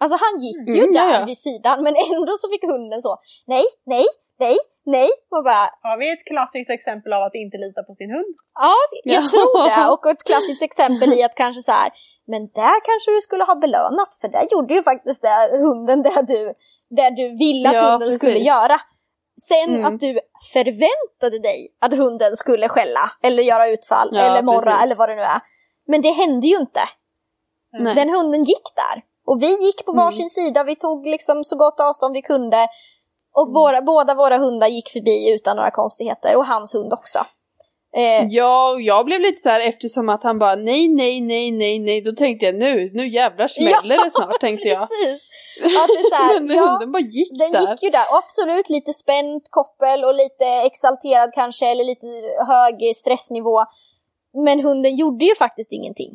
Alltså 0.00 0.16
han 0.24 0.34
gick 0.44 0.62
ju 0.76 0.82
mm, 0.84 0.92
där 0.98 1.12
ja. 1.14 1.24
vid 1.30 1.38
sidan 1.38 1.76
men 1.84 1.94
ändå 2.12 2.32
så 2.42 2.46
fick 2.52 2.64
hunden 2.72 3.02
så, 3.02 3.12
nej, 3.46 3.64
nej, 3.86 4.06
nej, 4.44 4.56
nej. 4.96 5.08
Och 5.34 5.44
bara, 5.44 5.64
Har 5.88 5.96
vi 5.98 6.06
ett 6.12 6.24
klassiskt 6.32 6.70
exempel 6.70 7.12
av 7.12 7.22
att 7.22 7.34
inte 7.34 7.56
lita 7.64 7.82
på 7.88 7.94
sin 7.94 8.10
hund? 8.16 8.34
Ja, 8.64 8.74
jag 9.04 9.22
ja. 9.22 9.26
tror 9.32 9.54
det. 9.68 9.88
Och 9.92 10.06
ett 10.12 10.24
klassiskt 10.30 10.62
exempel 10.62 11.12
i 11.18 11.22
att 11.22 11.34
kanske 11.34 11.62
så 11.62 11.72
här, 11.72 11.90
men 12.32 12.42
där 12.60 12.76
kanske 12.88 13.08
du 13.16 13.20
skulle 13.20 13.44
ha 13.44 13.54
belönat 13.54 14.10
för 14.20 14.28
där 14.28 14.46
gjorde 14.52 14.74
ju 14.74 14.82
faktiskt 14.82 15.22
det, 15.22 15.58
hunden 15.66 16.02
det 16.02 16.22
du, 16.32 16.40
det 16.96 17.10
du 17.20 17.26
ville 17.44 17.68
att 17.68 17.74
ja, 17.74 17.80
hunden 17.80 18.06
precis. 18.06 18.20
skulle 18.20 18.38
göra. 18.38 18.80
Sen 19.50 19.68
mm. 19.74 19.84
att 19.84 20.00
du 20.00 20.20
förväntade 20.52 21.38
dig 21.48 21.60
att 21.80 21.92
hunden 21.92 22.36
skulle 22.36 22.68
skälla 22.68 23.12
eller 23.22 23.42
göra 23.42 23.68
utfall 23.68 24.08
ja, 24.12 24.20
eller 24.20 24.42
morra 24.42 24.72
precis. 24.72 24.82
eller 24.84 24.94
vad 24.94 25.08
det 25.08 25.14
nu 25.14 25.22
är. 25.22 25.40
Men 25.86 26.02
det 26.02 26.10
hände 26.10 26.46
ju 26.46 26.56
inte. 26.56 26.80
Nej. 27.72 27.94
Den 27.94 28.08
hunden 28.10 28.44
gick 28.44 28.66
där. 28.74 29.02
Och 29.28 29.42
vi 29.42 29.50
gick 29.66 29.84
på 29.86 29.92
varsin 29.92 30.28
mm. 30.30 30.36
sida, 30.38 30.64
vi 30.64 30.76
tog 30.76 31.06
liksom 31.06 31.44
så 31.44 31.56
gott 31.56 31.80
avstånd 31.80 32.12
vi 32.14 32.22
kunde. 32.22 32.68
Och 33.34 33.46
mm. 33.46 33.54
våra, 33.54 33.82
båda 33.82 34.14
våra 34.14 34.38
hundar 34.38 34.68
gick 34.68 34.88
förbi 34.88 35.34
utan 35.34 35.56
några 35.56 35.70
konstigheter 35.70 36.36
och 36.36 36.46
hans 36.46 36.74
hund 36.74 36.92
också. 36.92 37.18
Eh, 37.96 38.24
ja, 38.28 38.76
jag 38.80 39.06
blev 39.06 39.20
lite 39.20 39.40
så 39.42 39.48
här 39.48 39.68
eftersom 39.68 40.08
att 40.08 40.22
han 40.22 40.38
bara 40.38 40.56
nej, 40.56 40.88
nej, 40.88 41.20
nej, 41.20 41.50
nej, 41.52 41.78
nej. 41.78 42.00
Då 42.00 42.12
tänkte 42.12 42.46
jag 42.46 42.54
nu, 42.54 42.90
nu 42.94 43.08
jävlar 43.08 43.48
smäller 43.48 43.96
ja, 43.96 44.04
det 44.04 44.10
snart 44.10 44.40
tänkte 44.46 44.68
jag. 44.68 44.80
Precis. 44.80 45.20
Ja, 45.60 45.80
det 45.88 45.98
är 46.02 46.10
så 46.16 46.22
här, 46.24 46.40
Men 46.48 46.56
ja, 46.56 46.64
hunden 46.66 46.92
bara 46.92 47.02
gick 47.02 47.30
den 47.38 47.52
där. 47.52 47.60
Den 47.60 47.70
gick 47.70 47.82
ju 47.82 47.90
där, 47.90 48.06
och 48.10 48.18
absolut 48.24 48.68
lite 48.68 48.92
spänt 48.92 49.44
koppel 49.50 50.04
och 50.04 50.14
lite 50.14 50.44
exalterad 50.44 51.30
kanske 51.34 51.66
eller 51.70 51.84
lite 51.84 52.06
hög 52.52 52.96
stressnivå. 52.96 53.58
Men 54.46 54.60
hunden 54.60 54.96
gjorde 54.96 55.24
ju 55.24 55.34
faktiskt 55.34 55.72
ingenting. 55.72 56.12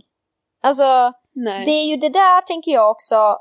Alltså, 0.64 1.14
nej. 1.36 1.66
det 1.66 1.72
är 1.72 1.86
ju 1.86 1.98
det 1.98 2.10
där 2.10 2.42
tänker 2.42 2.72
jag 2.72 2.92
också 2.92 3.38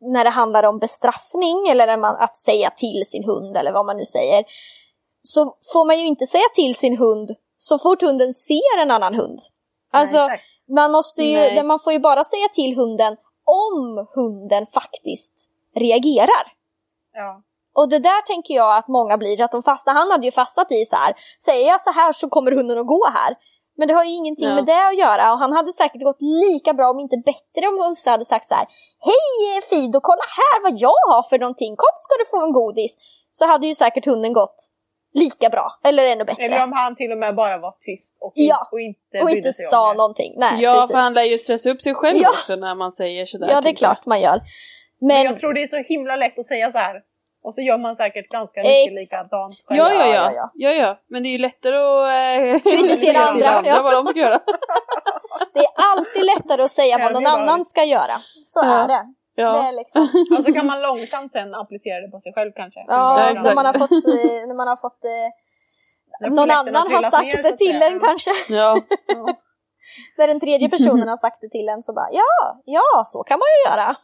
när 0.00 0.24
det 0.24 0.30
handlar 0.30 0.62
om 0.64 0.78
bestraffning 0.78 1.68
eller 1.68 1.86
när 1.86 1.96
man, 1.96 2.16
att 2.16 2.36
säga 2.36 2.70
till 2.70 3.02
sin 3.06 3.24
hund 3.24 3.56
eller 3.56 3.72
vad 3.72 3.86
man 3.86 3.96
nu 3.96 4.04
säger. 4.04 4.44
Så 5.22 5.56
får 5.72 5.86
man 5.86 5.98
ju 5.98 6.06
inte 6.06 6.26
säga 6.26 6.44
till 6.54 6.74
sin 6.74 6.98
hund 6.98 7.30
så 7.56 7.78
fort 7.78 8.02
hunden 8.02 8.32
ser 8.32 8.82
en 8.82 8.90
annan 8.90 9.14
hund. 9.14 9.38
Alltså, 9.92 10.26
Nej, 10.26 10.40
man 10.76 10.92
måste 10.92 11.22
ju, 11.22 11.62
man 11.62 11.80
får 11.80 11.92
ju 11.92 11.98
bara 11.98 12.24
säga 12.24 12.48
till 12.52 12.76
hunden 12.76 13.16
om 13.44 14.06
hunden 14.14 14.66
faktiskt 14.66 15.50
reagerar. 15.76 16.52
Ja. 17.12 17.42
Och 17.74 17.88
det 17.88 17.98
där 17.98 18.22
tänker 18.22 18.54
jag 18.54 18.78
att 18.78 18.88
många 18.88 19.18
blir, 19.18 19.42
att 19.42 19.52
de 19.52 19.62
fastnar, 19.62 19.94
han 19.94 20.10
hade 20.10 20.26
ju 20.26 20.32
fastnat 20.32 20.72
i 20.72 20.84
så 20.84 20.96
här, 20.96 21.14
säger 21.44 21.68
jag 21.68 21.82
så 21.82 21.90
här 21.90 22.12
så 22.12 22.28
kommer 22.28 22.52
hunden 22.52 22.78
att 22.78 22.86
gå 22.86 23.06
här. 23.14 23.36
Men 23.76 23.88
det 23.88 23.94
har 23.94 24.04
ju 24.04 24.10
ingenting 24.10 24.48
ja. 24.48 24.54
med 24.54 24.66
det 24.66 24.86
att 24.88 24.98
göra 24.98 25.32
och 25.32 25.38
han 25.38 25.52
hade 25.52 25.72
säkert 25.72 26.02
gått 26.02 26.20
lika 26.20 26.72
bra 26.72 26.90
om 26.90 27.00
inte 27.00 27.16
bättre 27.16 27.68
om 27.68 27.88
husse 27.88 28.10
hade 28.10 28.24
sagt 28.24 28.46
så 28.46 28.54
här 28.54 28.66
Hej 29.08 29.62
Fido, 29.70 30.00
kolla 30.00 30.26
här 30.40 30.56
vad 30.62 30.80
jag 30.80 31.00
har 31.12 31.22
för 31.30 31.38
någonting, 31.38 31.76
kom 31.76 31.94
ska 31.96 32.12
du 32.22 32.26
få 32.30 32.46
en 32.46 32.52
godis. 32.52 32.96
Så 33.32 33.46
hade 33.46 33.66
ju 33.66 33.74
säkert 33.74 34.06
hunden 34.06 34.32
gått 34.32 34.56
lika 35.14 35.48
bra, 35.48 35.78
eller 35.84 36.06
ännu 36.06 36.24
bättre. 36.24 36.44
Eller 36.44 36.62
om 36.62 36.72
han 36.72 36.96
till 36.96 37.12
och 37.12 37.18
med 37.18 37.34
bara 37.34 37.58
var 37.58 37.74
tyst 37.80 38.08
och, 38.20 38.32
ja. 38.34 38.68
och 38.72 38.80
inte 38.80 39.20
och 39.22 39.30
inte 39.30 39.52
sa 39.52 39.92
någonting. 39.92 40.34
Nej, 40.36 40.62
ja, 40.62 40.74
precis. 40.74 40.90
för 40.90 40.98
han 40.98 41.14
lär 41.14 41.22
ju 41.22 41.38
stressa 41.38 41.70
upp 41.70 41.82
sig 41.82 41.94
själv 41.94 42.18
ja. 42.22 42.30
också 42.30 42.56
när 42.56 42.74
man 42.74 42.92
säger 42.92 43.26
sådär. 43.26 43.48
Ja, 43.50 43.60
det 43.60 43.68
är 43.68 43.74
klart 43.74 44.06
man 44.06 44.20
gör. 44.20 44.40
Men... 45.00 45.08
Men 45.08 45.24
jag 45.24 45.40
tror 45.40 45.54
det 45.54 45.62
är 45.62 45.66
så 45.66 45.76
himla 45.76 46.16
lätt 46.16 46.38
att 46.38 46.46
säga 46.46 46.72
så 46.72 46.78
här. 46.78 47.02
Och 47.44 47.54
så 47.54 47.60
gör 47.60 47.78
man 47.78 47.96
säkert 47.96 48.28
ganska 48.28 48.60
mycket 48.60 48.92
Ex 48.92 49.00
likadant 49.00 49.54
själv. 49.64 49.78
Ja, 49.78 49.92
ja, 49.92 50.06
ja, 50.06 50.32
ja, 50.32 50.50
ja, 50.54 50.72
ja. 50.72 50.98
Men 51.06 51.22
det 51.22 51.28
är 51.28 51.34
ju 51.38 51.38
lättare 51.38 51.76
att 51.76 52.64
äh, 52.64 52.72
kritisera 52.72 53.18
andra. 53.30 53.48
andra 53.50 53.70
ja. 53.70 53.82
vad 53.82 53.92
de 53.92 54.06
ska 54.06 54.18
göra. 54.20 54.40
det 55.54 55.60
är 55.60 55.72
alltid 55.92 56.24
lättare 56.24 56.62
att 56.62 56.70
säga 56.70 56.98
vad 56.98 57.12
någon 57.12 57.26
annan 57.26 57.64
ska 57.64 57.84
göra. 57.84 58.22
Så 58.42 58.60
är 58.62 58.88
det. 58.88 59.02
Ja. 59.34 59.70
liksom. 59.70 60.02
Och 60.38 60.44
så 60.44 60.52
kan 60.52 60.66
man 60.66 60.82
långsamt 60.82 61.32
sen 61.32 61.54
applicera 61.54 62.00
det 62.00 62.10
på 62.10 62.20
sig 62.20 62.32
själv 62.34 62.52
kanske. 62.56 62.80
Ja, 62.88 63.30
när 63.42 63.54
man 63.54 63.66
har 63.66 63.72
fått, 63.72 64.04
när 64.48 64.54
man 64.54 64.68
har 64.68 64.76
fått 64.76 65.04
eh, 65.04 66.30
någon 66.30 66.50
annan 66.50 66.92
har 66.92 67.02
sagt 67.10 67.42
det 67.42 67.56
till 67.56 67.82
en 67.82 68.00
kanske. 68.00 68.30
Ja. 68.48 68.80
ja. 69.06 69.36
när 70.18 70.26
den 70.28 70.40
tredje 70.40 70.68
personen 70.68 71.08
har 71.08 71.16
sagt 71.16 71.40
det 71.40 71.48
till 71.48 71.68
en 71.68 71.82
så 71.82 71.92
bara 71.92 72.10
ja, 72.12 72.62
ja 72.64 73.02
så 73.06 73.22
kan 73.22 73.38
man 73.38 73.48
ju 73.54 73.70
göra. 73.70 73.96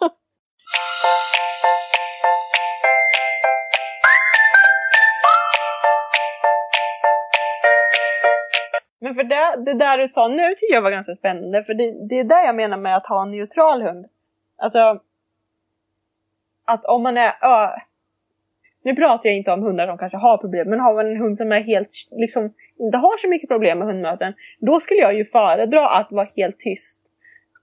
Men 9.10 9.16
för 9.16 9.24
det, 9.24 9.64
det 9.64 9.78
där 9.78 9.98
du 9.98 10.08
sa 10.08 10.28
nu 10.28 10.54
tycker 10.54 10.74
jag 10.74 10.82
var 10.82 10.90
ganska 10.90 11.16
spännande 11.16 11.64
för 11.64 11.74
det, 11.74 12.08
det 12.08 12.18
är 12.18 12.24
det 12.24 12.44
jag 12.46 12.54
menar 12.54 12.76
med 12.76 12.96
att 12.96 13.06
ha 13.06 13.22
en 13.22 13.30
neutral 13.30 13.82
hund. 13.82 14.06
Alltså 14.58 15.00
att 16.66 16.84
om 16.84 17.02
man 17.02 17.16
är, 17.16 17.28
uh, 17.28 17.70
nu 18.82 18.96
pratar 18.96 19.28
jag 19.28 19.36
inte 19.36 19.52
om 19.52 19.62
hundar 19.62 19.86
som 19.86 19.98
kanske 19.98 20.18
har 20.18 20.38
problem, 20.38 20.70
men 20.70 20.80
har 20.80 20.94
man 20.94 21.06
en 21.06 21.16
hund 21.16 21.36
som 21.36 21.52
är 21.52 21.60
helt, 21.60 21.90
liksom, 22.10 22.54
inte 22.78 22.98
har 22.98 23.18
så 23.18 23.28
mycket 23.28 23.48
problem 23.48 23.78
med 23.78 23.88
hundmöten, 23.88 24.32
då 24.58 24.80
skulle 24.80 25.00
jag 25.00 25.14
ju 25.14 25.24
föredra 25.24 25.88
att 25.88 26.12
vara 26.12 26.28
helt 26.36 26.58
tyst 26.58 27.00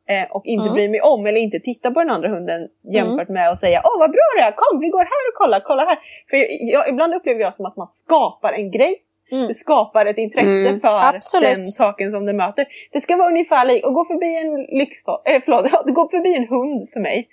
eh, 0.07 0.31
och 0.31 0.45
inte 0.45 0.63
mm. 0.63 0.73
bry 0.73 0.89
mig 0.89 1.01
om 1.01 1.25
eller 1.27 1.39
inte 1.39 1.59
titta 1.59 1.91
på 1.91 1.99
den 1.99 2.09
andra 2.09 2.29
hunden 2.29 2.67
jämfört 2.83 3.29
mm. 3.29 3.33
med 3.33 3.49
att 3.49 3.59
säga 3.59 3.81
Åh 3.83 3.99
vad 3.99 4.11
bra 4.11 4.27
det 4.37 4.43
är, 4.43 4.51
kom 4.51 4.79
vi 4.79 4.89
går 4.89 4.99
här 4.99 5.23
och 5.29 5.37
kollar, 5.37 5.59
kolla 5.59 5.85
här. 5.85 5.99
För 6.29 6.37
jag, 6.73 6.89
ibland 6.89 7.13
upplever 7.13 7.41
jag 7.41 7.55
som 7.55 7.65
att 7.65 7.77
man 7.77 7.87
skapar 7.87 8.53
en 8.53 8.71
grej. 8.71 9.03
Mm. 9.31 9.47
Du 9.47 9.53
skapar 9.53 10.05
ett 10.05 10.17
intresse 10.17 10.69
mm. 10.69 10.79
för 10.79 11.15
Absolut. 11.15 11.49
den 11.49 11.67
saken 11.67 12.11
som 12.11 12.25
du 12.25 12.33
möter. 12.33 12.65
Det 12.91 13.01
ska 13.01 13.15
vara 13.15 13.29
ungefär 13.29 13.65
lik, 13.65 13.85
och 13.85 13.93
gå 13.93 14.05
förbi 14.05 14.37
en 14.37 14.77
lyxstad, 14.79 15.21
eh, 15.25 15.41
förlåt, 15.45 15.65
gå 15.95 16.09
förbi 16.09 16.35
en 16.35 16.47
hund 16.47 16.89
för 16.93 16.99
mig 16.99 17.27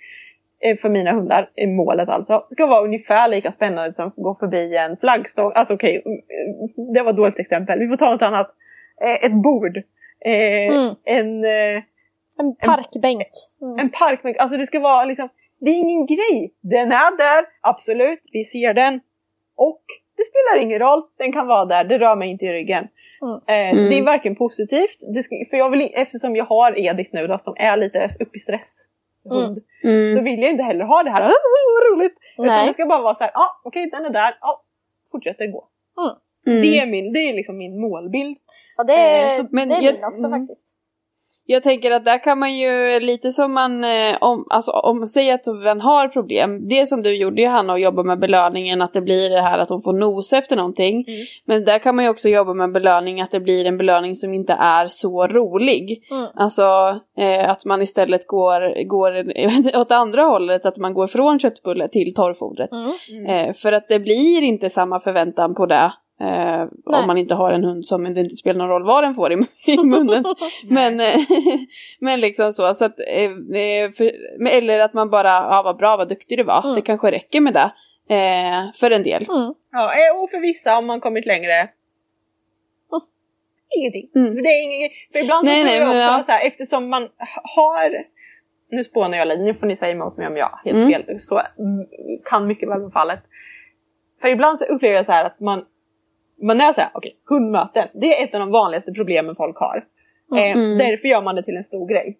Eh, 0.65 0.77
för 0.77 0.89
mina 0.89 1.11
hundar, 1.11 1.49
är 1.55 1.67
målet 1.67 2.09
alltså, 2.09 2.45
ska 2.51 2.65
vara 2.65 2.83
ungefär 2.83 3.27
lika 3.27 3.51
spännande 3.51 3.91
som 3.91 4.07
att 4.07 4.15
gå 4.15 4.35
förbi 4.35 4.77
en 4.77 4.97
flaggstång. 4.97 5.51
Alltså 5.55 5.73
okej, 5.73 5.99
okay, 5.99 6.21
mm, 6.77 6.93
det 6.93 7.01
var 7.01 7.11
ett 7.11 7.17
dåligt 7.17 7.39
exempel. 7.39 7.79
Vi 7.79 7.87
får 7.87 7.97
ta 7.97 8.11
något 8.11 8.21
annat. 8.21 8.51
Eh, 9.01 9.25
ett 9.25 9.43
bord. 9.43 9.77
Eh, 10.25 10.75
mm. 10.75 10.95
En... 11.03 11.45
En 12.37 12.55
parkbänk. 12.55 13.27
Mm. 13.61 13.79
En 13.79 13.89
parkbänk. 13.89 14.37
Alltså 14.37 14.57
det 14.57 14.65
ska 14.65 14.79
vara 14.79 15.05
liksom, 15.05 15.29
det 15.59 15.69
är 15.69 15.75
ingen 15.75 16.05
grej. 16.05 16.53
Den 16.61 16.91
är 16.91 17.17
där, 17.17 17.45
absolut, 17.61 18.19
vi 18.31 18.43
ser 18.43 18.73
den. 18.73 18.99
Och 19.55 19.81
det 20.17 20.23
spelar 20.23 20.63
ingen 20.63 20.79
roll, 20.79 21.03
den 21.17 21.31
kan 21.31 21.47
vara 21.47 21.65
där, 21.65 21.83
det 21.83 21.97
rör 21.97 22.15
mig 22.15 22.29
inte 22.29 22.45
i 22.45 22.53
ryggen. 22.53 22.87
Mm. 23.21 23.35
Eh, 23.35 23.89
det 23.89 23.97
är 23.97 24.03
varken 24.03 24.35
positivt, 24.35 24.97
ska, 25.23 25.35
för 25.49 25.57
jag 25.57 25.69
vill, 25.69 25.91
eftersom 25.93 26.35
jag 26.35 26.45
har 26.45 26.79
Edith 26.79 27.09
nu 27.13 27.27
då, 27.27 27.37
som 27.37 27.53
är 27.57 27.77
lite 27.77 28.09
upp 28.19 28.35
i 28.35 28.39
stress 28.39 28.85
hund. 29.29 29.61
Mm. 29.83 30.15
Så 30.15 30.21
vill 30.21 30.41
jag 30.41 30.51
inte 30.51 30.63
heller 30.63 30.85
ha 30.85 31.03
det 31.03 31.09
här, 31.09 31.21
vad 31.75 31.97
roligt. 31.97 32.17
Nej. 32.37 32.45
Utan 32.45 32.67
det 32.67 32.73
ska 32.73 32.85
bara 32.85 33.01
vara 33.01 33.15
så 33.15 33.23
här, 33.23 33.31
ja 33.33 33.39
ah, 33.39 33.61
okej 33.63 33.87
okay, 33.87 33.99
den 33.99 34.05
är 34.05 34.09
där, 34.09 34.37
ah, 34.41 34.61
fortsätter 35.11 35.47
gå. 35.47 35.67
Mm. 36.47 36.61
Det, 36.61 36.79
är 36.79 36.85
min, 36.85 37.13
det 37.13 37.19
är 37.19 37.33
liksom 37.33 37.57
min 37.57 37.81
målbild. 37.81 38.37
Ja 38.77 38.83
det 38.83 38.93
är, 38.93 39.39
eh, 39.39 39.45
men 39.49 39.69
det 39.69 39.75
är 39.75 39.81
jag, 39.81 39.95
min 39.95 40.03
också 40.03 40.25
mm. 40.25 40.39
faktiskt. 40.39 40.65
Jag 41.47 41.63
tänker 41.63 41.91
att 41.91 42.05
där 42.05 42.23
kan 42.23 42.39
man 42.39 42.57
ju 42.57 42.99
lite 42.99 43.31
som 43.31 43.53
man, 43.53 43.83
eh, 43.83 44.17
om, 44.21 44.47
alltså 44.49 44.71
om, 44.71 45.07
säg 45.07 45.31
att 45.31 45.45
man 45.45 45.81
har 45.81 46.07
problem. 46.07 46.67
Det 46.67 46.87
som 46.87 47.03
du 47.03 47.15
gjorde 47.15 47.41
Johanna 47.41 47.73
och 47.73 47.79
jobba 47.79 48.03
med 48.03 48.19
belöningen 48.19 48.81
att 48.81 48.93
det 48.93 49.01
blir 49.01 49.29
det 49.29 49.41
här 49.41 49.59
att 49.59 49.69
hon 49.69 49.81
får 49.81 49.93
nosa 49.93 50.37
efter 50.37 50.55
någonting. 50.55 51.05
Mm. 51.07 51.25
Men 51.45 51.65
där 51.65 51.79
kan 51.79 51.95
man 51.95 52.05
ju 52.05 52.11
också 52.11 52.29
jobba 52.29 52.53
med 52.53 52.71
belöning 52.71 53.21
att 53.21 53.31
det 53.31 53.39
blir 53.39 53.65
en 53.65 53.77
belöning 53.77 54.15
som 54.15 54.33
inte 54.33 54.53
är 54.53 54.87
så 54.87 55.27
rolig. 55.27 56.03
Mm. 56.11 56.27
Alltså 56.35 56.99
eh, 57.17 57.49
att 57.49 57.65
man 57.65 57.81
istället 57.81 58.27
går, 58.27 58.83
går 58.83 59.77
åt 59.81 59.91
andra 59.91 60.21
hållet, 60.21 60.65
att 60.65 60.77
man 60.77 60.93
går 60.93 61.07
från 61.07 61.39
köttbulle 61.39 61.87
till 61.87 62.13
torrfodret. 62.13 62.69
Mm. 62.71 63.25
Eh, 63.25 63.53
för 63.53 63.71
att 63.71 63.87
det 63.89 63.99
blir 63.99 64.41
inte 64.41 64.69
samma 64.69 64.99
förväntan 64.99 65.55
på 65.55 65.65
det 65.65 65.91
Eh, 66.19 66.67
om 66.85 67.07
man 67.07 67.17
inte 67.17 67.35
har 67.35 67.51
en 67.51 67.63
hund 67.63 67.85
som 67.85 68.13
det 68.13 68.21
inte 68.21 68.35
spelar 68.35 68.57
någon 68.57 68.69
roll 68.69 68.83
vad 68.83 69.03
den 69.03 69.15
får 69.15 69.31
i, 69.31 69.45
i 69.65 69.77
munnen. 69.77 70.23
men, 70.69 70.99
eh, 70.99 71.15
men 71.99 72.19
liksom 72.19 72.53
så. 72.53 72.73
så 72.73 72.85
att, 72.85 72.99
eh, 72.99 73.91
för, 73.97 74.11
eller 74.47 74.79
att 74.79 74.93
man 74.93 75.09
bara, 75.09 75.29
ja 75.29 75.61
vad 75.65 75.77
bra, 75.77 75.97
vad 75.97 76.09
duktig 76.09 76.37
du 76.37 76.43
var. 76.43 76.63
Mm. 76.63 76.75
Det 76.75 76.81
kanske 76.81 77.11
räcker 77.11 77.41
med 77.41 77.53
det. 77.53 77.71
Eh, 78.15 78.73
för 78.79 78.91
en 78.91 79.03
del. 79.03 79.23
Mm. 79.29 79.53
Ja, 79.71 79.93
eh, 79.93 80.21
och 80.23 80.29
för 80.29 80.39
vissa 80.41 80.77
om 80.77 80.85
man 80.85 81.01
kommit 81.01 81.25
längre. 81.25 81.53
Mm. 81.53 81.69
Ingenting. 83.77 84.09
Mm. 84.15 84.43
Det 84.43 84.49
är 84.49 84.63
inget, 84.63 84.91
för 85.13 85.23
ibland 85.23 85.45
nej, 85.45 85.61
så 85.61 85.65
nej, 85.65 85.81
också 85.83 85.97
ja. 85.97 86.23
så 86.25 86.31
här, 86.31 86.47
eftersom 86.47 86.89
man 86.89 87.09
har 87.55 88.05
nu 88.69 88.83
spånar 88.83 89.17
jag 89.17 89.27
lite, 89.27 89.41
nu 89.41 89.53
får 89.53 89.67
ni 89.67 89.75
säga 89.75 89.91
emot 89.91 90.17
mig 90.17 90.27
om 90.27 90.37
jag 90.37 90.45
har 90.45 90.59
helt 90.63 90.77
mm. 90.77 90.89
fel. 90.89 91.21
Så 91.21 91.41
kan 92.25 92.47
mycket 92.47 92.69
väl 92.69 92.79
vara 92.79 92.91
fallet. 92.91 93.19
För 94.21 94.27
ibland 94.27 94.59
så 94.59 94.65
upplever 94.65 94.95
jag 94.95 95.05
så 95.05 95.11
här 95.11 95.25
att 95.25 95.39
man 95.39 95.65
man 96.41 96.61
är 96.61 96.73
såhär, 96.73 96.89
okej, 96.93 97.15
okay, 97.23 97.37
hundmöten, 97.37 97.87
det 97.93 98.19
är 98.19 98.23
ett 98.23 98.33
av 98.33 98.39
de 98.39 98.51
vanligaste 98.51 98.91
problemen 98.91 99.35
folk 99.35 99.57
har. 99.57 99.85
Eh, 100.35 100.51
mm. 100.51 100.77
därför 100.77 101.07
gör 101.07 101.21
man 101.21 101.35
det 101.35 101.43
till 101.43 101.57
en 101.57 101.63
stor 101.63 101.87
grej. 101.87 102.17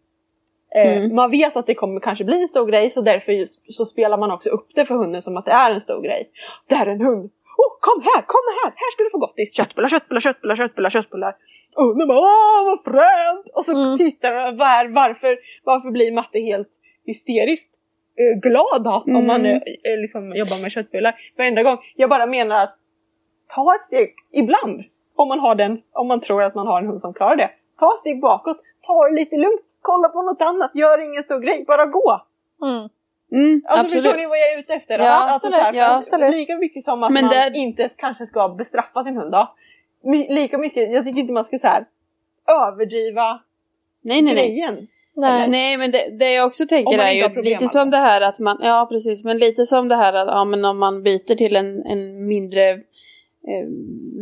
Eh, 0.76 0.98
mm. 0.98 1.16
Man 1.16 1.32
vet 1.32 1.56
att 1.56 1.66
det 1.66 1.76
kommer 1.76 2.00
kanske 2.00 2.24
bli 2.24 2.42
en 2.42 2.48
stor 2.48 2.66
grej 2.66 2.90
så 2.90 3.02
därför 3.02 3.46
så 3.72 3.86
spelar 3.86 4.18
man 4.18 4.32
också 4.32 4.50
upp 4.50 4.68
det 4.76 4.86
för 4.86 4.96
hunden 4.96 5.22
som 5.22 5.38
att 5.38 5.46
det 5.46 5.52
är 5.52 5.72
en 5.72 5.82
stor 5.82 6.02
grej. 6.02 6.30
Det 6.68 6.76
är 6.76 6.86
en 6.86 7.02
hund! 7.02 7.32
Oh, 7.58 7.74
kom 7.80 8.02
här, 8.02 8.22
kom 8.22 8.46
här! 8.64 8.74
Här 8.76 8.92
ska 8.92 9.04
du 9.04 9.10
få 9.10 9.18
gottis! 9.18 9.56
Köttbullar, 9.56 9.90
köttbullar, 9.90 10.22
köttbullar, 10.22 10.56
köttbullar, 10.56 10.90
köttbullar. 10.90 11.36
Och 11.76 11.86
hunden 11.86 12.08
bara 12.08 12.20
åh 12.20 12.66
vad 12.66 12.84
fränt! 12.84 13.48
Och 13.54 13.66
så 13.66 13.74
mm. 13.74 13.98
tittar 13.98 14.34
man 14.34 14.58
var, 14.58 14.88
varför, 14.88 15.38
varför 15.64 15.92
blir 15.92 16.12
matte 16.12 16.40
helt 16.40 16.70
hysteriskt? 17.06 17.76
uh, 18.20 18.40
glad 18.40 18.84
då, 18.84 19.04
mm. 19.08 19.16
om 19.16 19.28
man 19.28 19.46
uh, 19.46 19.62
liksom 20.02 20.36
jobbar 20.36 20.62
med 20.62 20.72
köttbullar. 20.72 21.16
Varenda 21.38 21.64
gång. 21.64 21.78
Jag 21.96 22.10
bara 22.10 22.26
menar 22.26 22.64
att 22.64 22.76
ta 23.56 23.76
ett 23.76 23.84
steg 23.84 24.16
ibland. 24.32 24.84
Om 25.16 25.28
man, 25.28 25.40
har 25.40 25.56
den, 25.56 25.82
om 25.92 26.08
man 26.08 26.22
tror 26.22 26.44
att 26.44 26.56
man 26.56 26.68
har 26.68 26.82
en 26.82 26.88
hund 26.88 27.02
som 27.02 27.14
klarar 27.14 27.36
det. 27.36 27.50
Ta 27.80 27.94
ett 27.94 28.00
steg 28.00 28.22
bakåt, 28.22 28.58
ta 28.82 29.08
det 29.08 29.16
lite 29.16 29.36
lugnt, 29.36 29.62
kolla 29.82 30.10
på 30.10 30.22
något 30.22 30.42
annat, 30.42 30.72
gör 30.74 30.98
ingen 31.10 31.24
stor 31.24 31.40
grej, 31.40 31.64
bara 31.68 31.86
gå. 31.86 32.22
Mm. 32.64 32.90
Mm, 33.32 33.62
alltså 33.68 33.86
absolut. 33.86 34.04
förstår 34.04 34.18
ni 34.18 34.26
vad 34.26 34.38
jag 34.38 34.54
är 34.54 34.60
ute 34.60 34.74
efter? 34.74 35.00
Ja, 35.00 35.06
alltså, 35.06 35.48
absolut, 35.48 35.62
här, 35.62 35.74
ja, 35.74 35.98
absolut. 35.98 36.36
Lika 36.36 36.56
mycket 36.56 36.84
som 36.84 37.04
att 37.04 37.14
Men 37.14 37.26
man 37.26 37.34
det... 37.54 37.58
inte 37.58 37.90
kanske 37.96 38.28
ska 38.28 38.50
bestraffa 38.50 39.04
sin 39.04 39.18
hund 39.18 39.32
då. 39.32 39.56
Lika 40.30 40.58
mycket, 40.58 40.92
jag 40.92 41.06
tycker 41.06 41.20
inte 41.20 41.34
man 41.34 41.44
ska 41.44 41.58
så 41.58 41.68
här, 41.68 41.86
överdriva 42.48 43.40
nej, 44.02 44.22
nej, 44.22 44.34
grejen. 44.34 44.88
Nej. 45.14 45.48
nej 45.48 45.78
men 45.78 45.92
det, 45.92 46.10
det 46.20 46.32
jag 46.32 46.48
också 46.48 46.66
tänker 46.66 46.98
är 46.98 47.12
ju 47.12 47.42
lite 47.42 47.58
alltså. 47.58 47.80
som 47.80 47.90
det 47.90 47.98
här 47.98 48.22
att 48.22 48.40
man, 48.40 48.58
ja 48.62 48.88
precis, 48.92 49.24
men 49.24 49.38
lite 49.38 49.66
som 49.66 49.88
det 49.88 49.96
här 49.96 50.14
att 50.14 50.28
ja, 50.28 50.46
men 50.46 50.66
om 50.66 50.80
man 50.80 51.04
byter 51.04 51.36
till 51.36 51.56
en, 51.56 51.86
en 51.86 52.28
mindre 52.28 52.82
eh, 53.48 53.68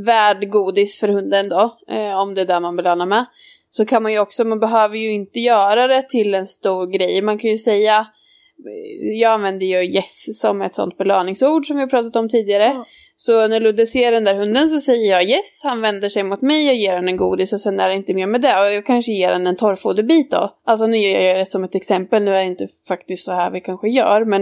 värd 0.06 0.50
godis 0.50 1.00
för 1.00 1.08
hunden 1.08 1.50
då, 1.50 1.78
eh, 1.88 2.20
om 2.20 2.34
det 2.34 2.42
är 2.42 2.46
där 2.46 2.60
man 2.60 2.76
belönar 2.76 3.06
med. 3.06 3.26
Så 3.70 3.86
kan 3.86 4.04
man 4.04 4.12
ju 4.12 4.20
också, 4.20 4.44
man 4.44 4.60
behöver 4.60 4.98
ju 4.98 5.12
inte 5.12 5.40
göra 5.40 5.88
det 5.88 6.10
till 6.10 6.34
en 6.34 6.48
stor 6.48 6.88
grej. 6.88 7.22
Man 7.22 7.38
kan 7.38 7.52
ju 7.52 7.58
säga 7.58 8.08
jag 9.20 9.32
använder 9.32 9.66
ju 9.66 9.84
yes 9.84 10.40
som 10.40 10.62
ett 10.62 10.76
sånt 10.76 10.98
belöningsord 10.98 11.68
som 11.68 11.76
vi 11.76 11.82
har 11.82 11.90
pratat 11.90 12.16
om 12.16 12.30
tidigare. 12.30 12.66
Mm. 12.66 12.84
Så 13.16 13.48
när 13.48 13.60
Ludde 13.60 13.88
ser 13.88 14.12
den 14.12 14.24
där 14.24 14.36
hunden 14.36 14.70
så 14.70 14.80
säger 14.80 15.12
jag 15.12 15.24
yes, 15.24 15.62
han 15.64 15.82
vänder 15.82 16.10
sig 16.10 16.24
mot 16.24 16.42
mig 16.42 16.70
och 16.70 16.76
ger 16.76 16.94
honom 16.94 17.08
en 17.08 17.18
godis 17.18 17.54
och 17.54 17.62
sen 17.62 17.80
är 17.80 17.90
det 17.90 17.96
inte 17.96 18.14
mer 18.14 18.28
med 18.28 18.42
det. 18.42 18.62
Och 18.62 18.74
jag 18.74 18.86
kanske 18.86 19.12
ger 19.12 19.32
honom 19.32 19.48
en 19.48 19.56
torrfoderbit 19.56 20.32
då. 20.32 20.56
Alltså 20.66 20.88
nu 20.88 20.98
gör 20.98 21.20
jag 21.20 21.38
det 21.38 21.46
som 21.46 21.64
ett 21.64 21.76
exempel, 21.76 22.24
nu 22.24 22.36
är 22.36 22.40
det 22.40 22.48
inte 22.48 22.68
faktiskt 22.88 23.26
så 23.26 23.32
här 23.32 23.52
vi 23.52 23.62
kanske 23.62 23.90
gör. 23.90 24.26
Men, 24.26 24.42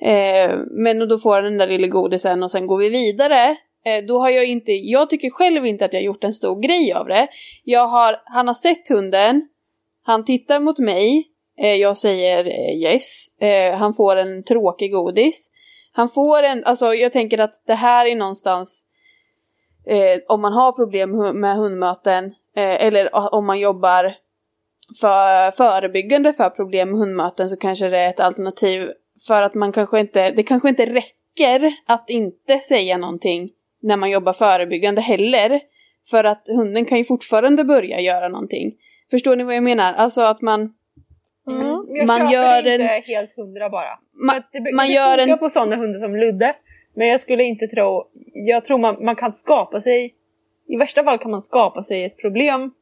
eh, 0.00 0.56
men 0.70 1.08
då 1.08 1.18
får 1.18 1.34
han 1.34 1.44
den 1.44 1.58
där 1.58 1.68
lilla 1.68 1.86
godisen 1.86 2.42
och 2.42 2.50
sen 2.50 2.66
går 2.66 2.78
vi 2.78 2.88
vidare. 2.88 3.56
Eh, 3.84 4.04
då 4.04 4.18
har 4.18 4.30
jag 4.30 4.46
inte, 4.46 4.72
jag 4.72 5.10
tycker 5.10 5.30
själv 5.30 5.66
inte 5.66 5.84
att 5.84 5.92
jag 5.92 6.00
har 6.00 6.04
gjort 6.04 6.24
en 6.24 6.32
stor 6.32 6.60
grej 6.60 6.92
av 6.92 7.06
det. 7.06 7.28
Jag 7.64 7.88
har, 7.88 8.22
han 8.24 8.46
har 8.46 8.54
sett 8.54 8.88
hunden, 8.88 9.48
han 10.02 10.24
tittar 10.24 10.60
mot 10.60 10.78
mig, 10.78 11.28
eh, 11.58 11.74
jag 11.74 11.96
säger 11.96 12.46
eh, 12.46 12.82
yes. 12.82 13.26
Han 13.78 13.94
får 13.94 14.16
en 14.16 14.44
tråkig 14.44 14.92
godis. 14.92 15.50
Han 15.92 16.08
får 16.08 16.42
en, 16.42 16.64
alltså 16.64 16.94
jag 16.94 17.12
tänker 17.12 17.38
att 17.38 17.62
det 17.66 17.74
här 17.74 18.06
är 18.06 18.16
någonstans 18.16 18.84
om 20.28 20.40
man 20.40 20.52
har 20.52 20.72
problem 20.72 21.40
med 21.40 21.56
hundmöten 21.56 22.34
eller 22.54 23.10
ah, 23.12 23.28
om 23.28 23.46
man 23.46 23.58
jobbar 23.58 24.14
för 25.00 25.50
förebyggande 25.50 26.32
för 26.32 26.50
problem 26.50 26.90
med 26.90 26.98
hundmöten 26.98 27.48
så 27.48 27.56
kanske 27.56 27.88
det 27.88 27.98
är 27.98 28.10
ett 28.10 28.20
alternativ 28.20 28.90
för 29.26 29.42
att 29.42 29.54
man 29.54 29.72
kanske 29.72 30.00
inte, 30.00 30.30
det 30.30 30.42
kanske 30.42 30.68
inte 30.68 30.86
räcker 30.86 31.74
att 31.86 32.10
inte 32.10 32.58
säga 32.58 32.96
någonting 32.96 33.50
när 33.84 33.96
man 33.96 34.10
jobbar 34.10 34.32
förebyggande 34.32 35.00
heller. 35.00 35.60
För 36.10 36.24
att 36.24 36.42
hunden 36.46 36.84
kan 36.84 36.98
ju 36.98 37.04
fortfarande 37.04 37.64
börja 37.64 38.00
göra 38.00 38.28
någonting. 38.28 38.74
Förstår 39.10 39.36
ni 39.36 39.44
vad 39.44 39.54
jag 39.54 39.62
menar? 39.62 39.92
Alltså 39.92 40.20
att 40.20 40.40
man 40.40 40.74
Mm. 41.52 41.86
Jag 41.88 42.06
man 42.06 42.30
gör 42.30 42.58
inte 42.58 42.84
en... 42.84 43.02
helt 43.02 43.36
hundra 43.36 43.70
bara. 43.70 43.98
Ma 44.12 44.42
det, 44.52 44.72
man 44.74 44.86
det 44.86 44.92
gör 44.92 45.18
en... 45.18 45.38
på 45.38 45.50
sådana 45.50 45.76
hundar 45.76 46.00
som 46.00 46.16
Ludde. 46.16 46.56
Men 46.94 47.08
jag 47.08 47.20
skulle 47.20 47.42
inte 47.42 47.66
tro, 47.66 48.04
jag 48.32 48.64
tror 48.64 48.78
man, 48.78 49.04
man 49.04 49.16
kan 49.16 49.32
skapa 49.32 49.80
sig, 49.80 50.14
i 50.68 50.76
värsta 50.76 51.04
fall 51.04 51.18
kan 51.18 51.30
man 51.30 51.42
skapa 51.42 51.82
sig 51.82 52.04
ett 52.04 52.16
problem 52.16 52.74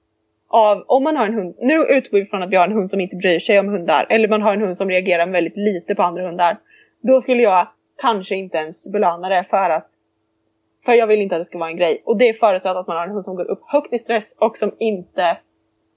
av, 0.49 0.85
om 0.87 1.05
man 1.05 1.17
har 1.17 1.27
en 1.27 1.35
hund, 1.35 1.55
nu 1.61 1.75
utgår 1.75 2.19
vi 2.19 2.27
från 2.27 2.43
att 2.43 2.51
vi 2.51 2.57
har 2.57 2.65
en 2.65 2.73
hund 2.73 2.91
som 2.91 3.01
inte 3.01 3.17
bryr 3.17 3.39
sig 3.39 3.59
om 3.59 3.69
hundar, 3.69 4.07
eller 4.11 4.29
man 4.29 4.43
har 4.43 4.53
en 4.53 4.61
hund 4.61 4.77
som 4.77 4.89
reagerar 4.91 5.27
väldigt 5.27 5.57
lite 5.57 5.95
på 5.95 6.03
andra 6.03 6.27
hundar. 6.27 6.59
Då 7.03 7.21
skulle 7.21 7.43
jag 7.43 7.69
kanske 7.99 8.35
inte 8.35 8.59
ens 8.59 8.93
belöna 8.93 9.29
det 9.29 9.45
för 9.51 9.71
att, 9.71 9.89
för 10.85 10.93
jag 10.93 11.07
vill 11.07 11.21
inte 11.21 11.37
att 11.37 11.43
det 11.43 11.47
ska 11.47 11.59
vara 11.59 11.71
en 11.71 11.77
grej. 11.77 12.03
Och 12.05 12.17
det 12.17 12.29
är 12.29 12.33
förutsatt 12.33 12.77
att 12.77 12.87
man 12.87 12.97
har 12.97 13.05
en 13.05 13.11
hund 13.11 13.25
som 13.25 13.37
går 13.37 13.51
upp 13.51 13.63
högt 13.67 13.93
i 13.93 13.99
stress 13.99 14.37
och 14.39 14.57
som 14.57 14.73
inte 14.79 15.37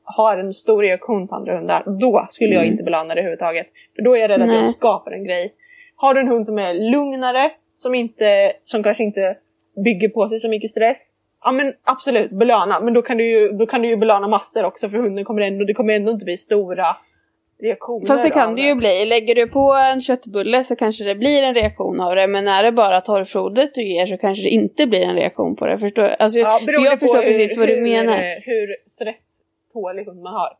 har 0.04 0.38
en 0.38 0.54
stor 0.54 0.82
reaktion 0.82 1.28
på 1.28 1.36
andra 1.36 1.58
hundar, 1.58 1.84
då 2.00 2.28
skulle 2.30 2.54
jag 2.54 2.62
mm. 2.62 2.71
inte 2.71 2.84
belöna 2.84 3.15
det 3.15 3.21
överhuvudtaget. 3.21 3.67
För 3.95 4.02
då 4.02 4.15
är 4.15 4.19
jag 4.19 4.30
rädd 4.30 4.41
att 4.41 4.54
jag 4.54 4.65
skapar 4.65 5.12
en 5.12 5.24
grej. 5.24 5.54
Har 5.95 6.13
du 6.13 6.19
en 6.19 6.28
hund 6.28 6.45
som 6.45 6.60
är 6.60 6.74
lugnare, 6.74 7.52
som, 7.78 7.95
inte, 7.95 8.54
som 8.63 8.84
kanske 8.84 9.04
inte 9.04 9.38
bygger 9.84 10.10
på 10.10 10.30
sig 10.30 10.39
så 10.39 10.50
mycket 10.50 10.71
stress, 10.71 10.98
ja 11.43 11.52
men 11.52 11.74
absolut, 11.84 12.32
belöna. 12.32 12.80
Men 12.80 12.93
då 12.93 13.02
kan 13.02 13.17
du 13.17 13.30
ju, 13.30 13.52
då 13.52 13.65
kan 13.65 13.82
du 13.82 13.88
ju 13.88 13.95
belöna 13.95 14.28
massor 14.28 14.63
också 14.63 14.89
för 14.89 14.98
hunden 14.98 15.26
kommer 15.26 15.41
ändå, 15.41 15.65
det 15.65 15.74
kommer 15.74 15.93
ändå 15.93 16.12
inte 16.12 16.26
bli 16.26 16.38
stora 16.38 16.95
reaktioner. 17.62 18.06
Fast 18.06 18.24
det 18.24 18.30
kan 18.30 18.56
det 18.56 18.62
ju 18.62 18.76
bli. 18.76 19.06
Lägger 19.06 19.36
du 19.36 19.48
på 19.48 19.74
en 19.74 20.02
köttbulle 20.02 20.63
så 20.63 20.76
kanske 20.76 21.04
det 21.04 21.15
blir 21.15 21.44
en 21.44 21.54
reaktion 21.54 22.02
av 22.02 22.15
det. 22.15 22.28
Men 22.28 22.48
är 22.48 22.63
det 22.63 22.72
bara 22.72 23.02
torrfodret 23.02 23.72
du 23.76 23.84
ger 23.84 24.06
så 24.06 24.18
kanske 24.18 24.44
det 24.44 24.50
inte 24.50 24.88
blir 24.88 25.02
en 25.02 25.15
reaktion 25.15 25.56
på 25.56 25.65
det. 25.65 25.80
Förstår 25.80 26.04
alltså, 26.04 26.39
ja, 26.39 26.60
jag 26.68 27.00
förstår 27.00 27.24
hur, 27.24 27.32
precis 27.32 27.58
vad 27.58 27.68
du 27.68 27.82
menar. 27.82 28.41
Hur 28.46 28.76
stress 28.89 29.36
tålig 29.74 30.06
hund 30.06 30.22
man 30.22 30.34
har. 30.34 30.58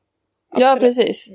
Absolut. 0.50 0.68
Ja, 0.68 0.78
precis. 0.80 1.30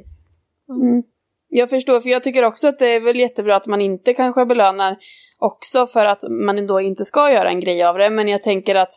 Mm. 0.68 1.02
Jag 1.48 1.70
förstår, 1.70 2.00
för 2.00 2.08
jag 2.08 2.22
tycker 2.22 2.44
också 2.44 2.68
att 2.68 2.78
det 2.78 2.88
är 2.88 3.00
väl 3.00 3.18
jättebra 3.18 3.56
att 3.56 3.66
man 3.66 3.80
inte 3.80 4.14
kanske 4.14 4.46
belönar 4.46 4.96
också 5.38 5.86
för 5.86 6.06
att 6.06 6.22
man 6.30 6.66
då 6.66 6.80
inte 6.80 7.04
ska 7.04 7.32
göra 7.32 7.48
en 7.48 7.60
grej 7.60 7.82
av 7.82 7.98
det. 7.98 8.10
Men 8.10 8.28
jag 8.28 8.42
tänker 8.42 8.74
att, 8.74 8.94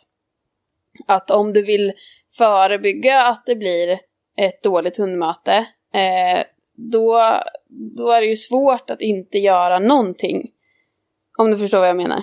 att 1.06 1.30
om 1.30 1.52
du 1.52 1.62
vill 1.62 1.92
förebygga 2.38 3.22
att 3.22 3.42
det 3.46 3.56
blir 3.56 3.98
ett 4.36 4.62
dåligt 4.62 4.96
hundmöte, 4.96 5.66
eh, 5.94 6.44
då, 6.74 7.20
då 7.68 8.10
är 8.10 8.20
det 8.20 8.26
ju 8.26 8.36
svårt 8.36 8.90
att 8.90 9.00
inte 9.00 9.38
göra 9.38 9.78
någonting. 9.78 10.50
Om 11.38 11.50
du 11.50 11.58
förstår 11.58 11.78
vad 11.78 11.88
jag 11.88 11.96
menar. 11.96 12.22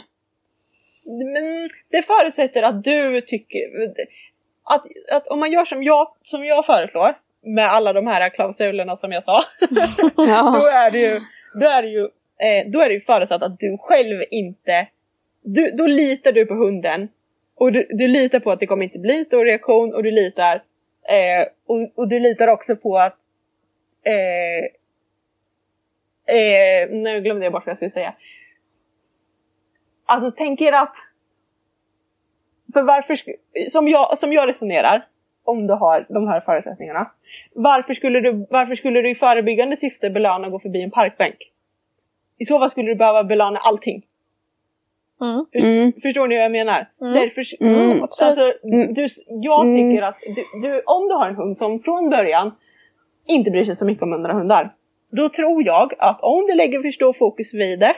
Men 1.05 1.69
det 1.89 2.03
förutsätter 2.03 2.63
att 2.63 2.83
du 2.83 3.21
tycker, 3.21 3.93
att, 4.63 4.85
att 5.11 5.27
om 5.27 5.39
man 5.39 5.51
gör 5.51 5.65
som 5.65 5.83
jag, 5.83 6.07
som 6.23 6.45
jag 6.45 6.65
föreslår 6.65 7.15
med 7.41 7.71
alla 7.71 7.93
de 7.93 8.07
här 8.07 8.29
klausulerna 8.29 8.95
som 8.95 9.11
jag 9.11 9.23
sa. 9.23 9.43
ja. 10.17 10.59
då 10.61 10.67
är 10.67 10.91
det 10.91 10.99
ju, 10.99 11.19
då 11.59 11.67
är 11.67 11.81
det 11.81 11.89
ju, 11.89 12.03
eh, 12.39 12.71
då 12.71 12.81
är 12.81 12.89
det 12.89 12.93
ju 12.93 13.01
förutsatt 13.01 13.43
att 13.43 13.59
du 13.59 13.77
själv 13.77 14.23
inte, 14.31 14.87
du, 15.41 15.71
då 15.71 15.87
litar 15.87 16.31
du 16.31 16.45
på 16.45 16.53
hunden. 16.53 17.09
Och 17.55 17.71
du, 17.71 17.87
du 17.89 18.07
litar 18.07 18.39
på 18.39 18.51
att 18.51 18.59
det 18.59 18.67
kommer 18.67 18.83
inte 18.83 18.99
bli 18.99 19.17
en 19.17 19.25
stor 19.25 19.45
reaktion 19.45 19.93
och 19.93 20.03
du 20.03 20.11
litar, 20.11 20.55
eh, 21.03 21.47
och, 21.65 21.91
och, 21.95 22.07
du 22.07 22.19
litar 22.19 22.47
också 22.47 22.75
på 22.75 22.97
att 22.97 23.17
eh, 24.03 24.65
eh, 26.35 26.89
nu 26.89 27.21
glömde 27.21 27.45
jag 27.45 27.53
bort 27.53 27.65
vad 27.65 27.71
jag 27.71 27.77
skulle 27.77 27.91
säga. 27.91 28.13
Alltså 30.05 30.31
tänk 30.37 30.61
er 30.61 30.73
att 30.73 30.95
för 32.73 32.81
varför, 32.81 33.15
som 33.69 33.87
jag, 33.87 34.17
som 34.17 34.33
jag 34.33 34.49
resonerar, 34.49 35.05
om 35.43 35.67
du 35.67 35.73
har 35.73 36.05
de 36.09 36.27
här 36.27 36.41
förutsättningarna. 36.41 37.11
Varför 37.53 37.93
skulle 37.93 38.19
du, 38.19 38.47
varför 38.49 38.75
skulle 38.75 39.01
du 39.01 39.09
i 39.09 39.15
förebyggande 39.15 39.77
syfte 39.77 40.09
belöna 40.09 40.45
att 40.45 40.51
gå 40.51 40.59
förbi 40.59 40.81
en 40.81 40.91
parkbänk? 40.91 41.51
I 42.37 42.45
så 42.45 42.59
fall 42.59 42.71
skulle 42.71 42.91
du 42.91 42.95
behöva 42.95 43.23
belöna 43.23 43.59
allting. 43.59 44.03
Mm. 45.21 45.45
För, 45.51 45.59
mm. 45.59 45.93
Förstår 46.01 46.27
ni 46.27 46.35
vad 46.35 46.43
jag 46.43 46.51
menar? 46.51 46.87
Mm. 47.01 47.13
Därför, 47.13 47.63
mm, 47.63 48.01
alltså, 48.01 48.25
mm. 48.73 48.93
du, 48.93 49.07
jag 49.27 49.67
mm. 49.67 49.75
tycker 49.75 50.03
att 50.03 50.19
du, 50.21 50.61
du, 50.61 50.81
om 50.81 51.07
du 51.07 51.13
har 51.13 51.29
en 51.29 51.35
hund 51.35 51.57
som 51.57 51.79
från 51.79 52.09
början 52.09 52.51
inte 53.31 53.51
bryr 53.51 53.65
sig 53.65 53.75
så 53.75 53.85
mycket 53.85 54.03
om 54.03 54.13
andra 54.13 54.33
hundar. 54.33 54.73
Då 55.11 55.29
tror 55.29 55.63
jag 55.63 55.93
att 55.99 56.21
om 56.21 56.45
du 56.47 56.53
lägger 56.53 56.81
för 56.81 56.91
stor 56.91 57.13
fokus 57.13 57.53
vid 57.53 57.79
det 57.79 57.95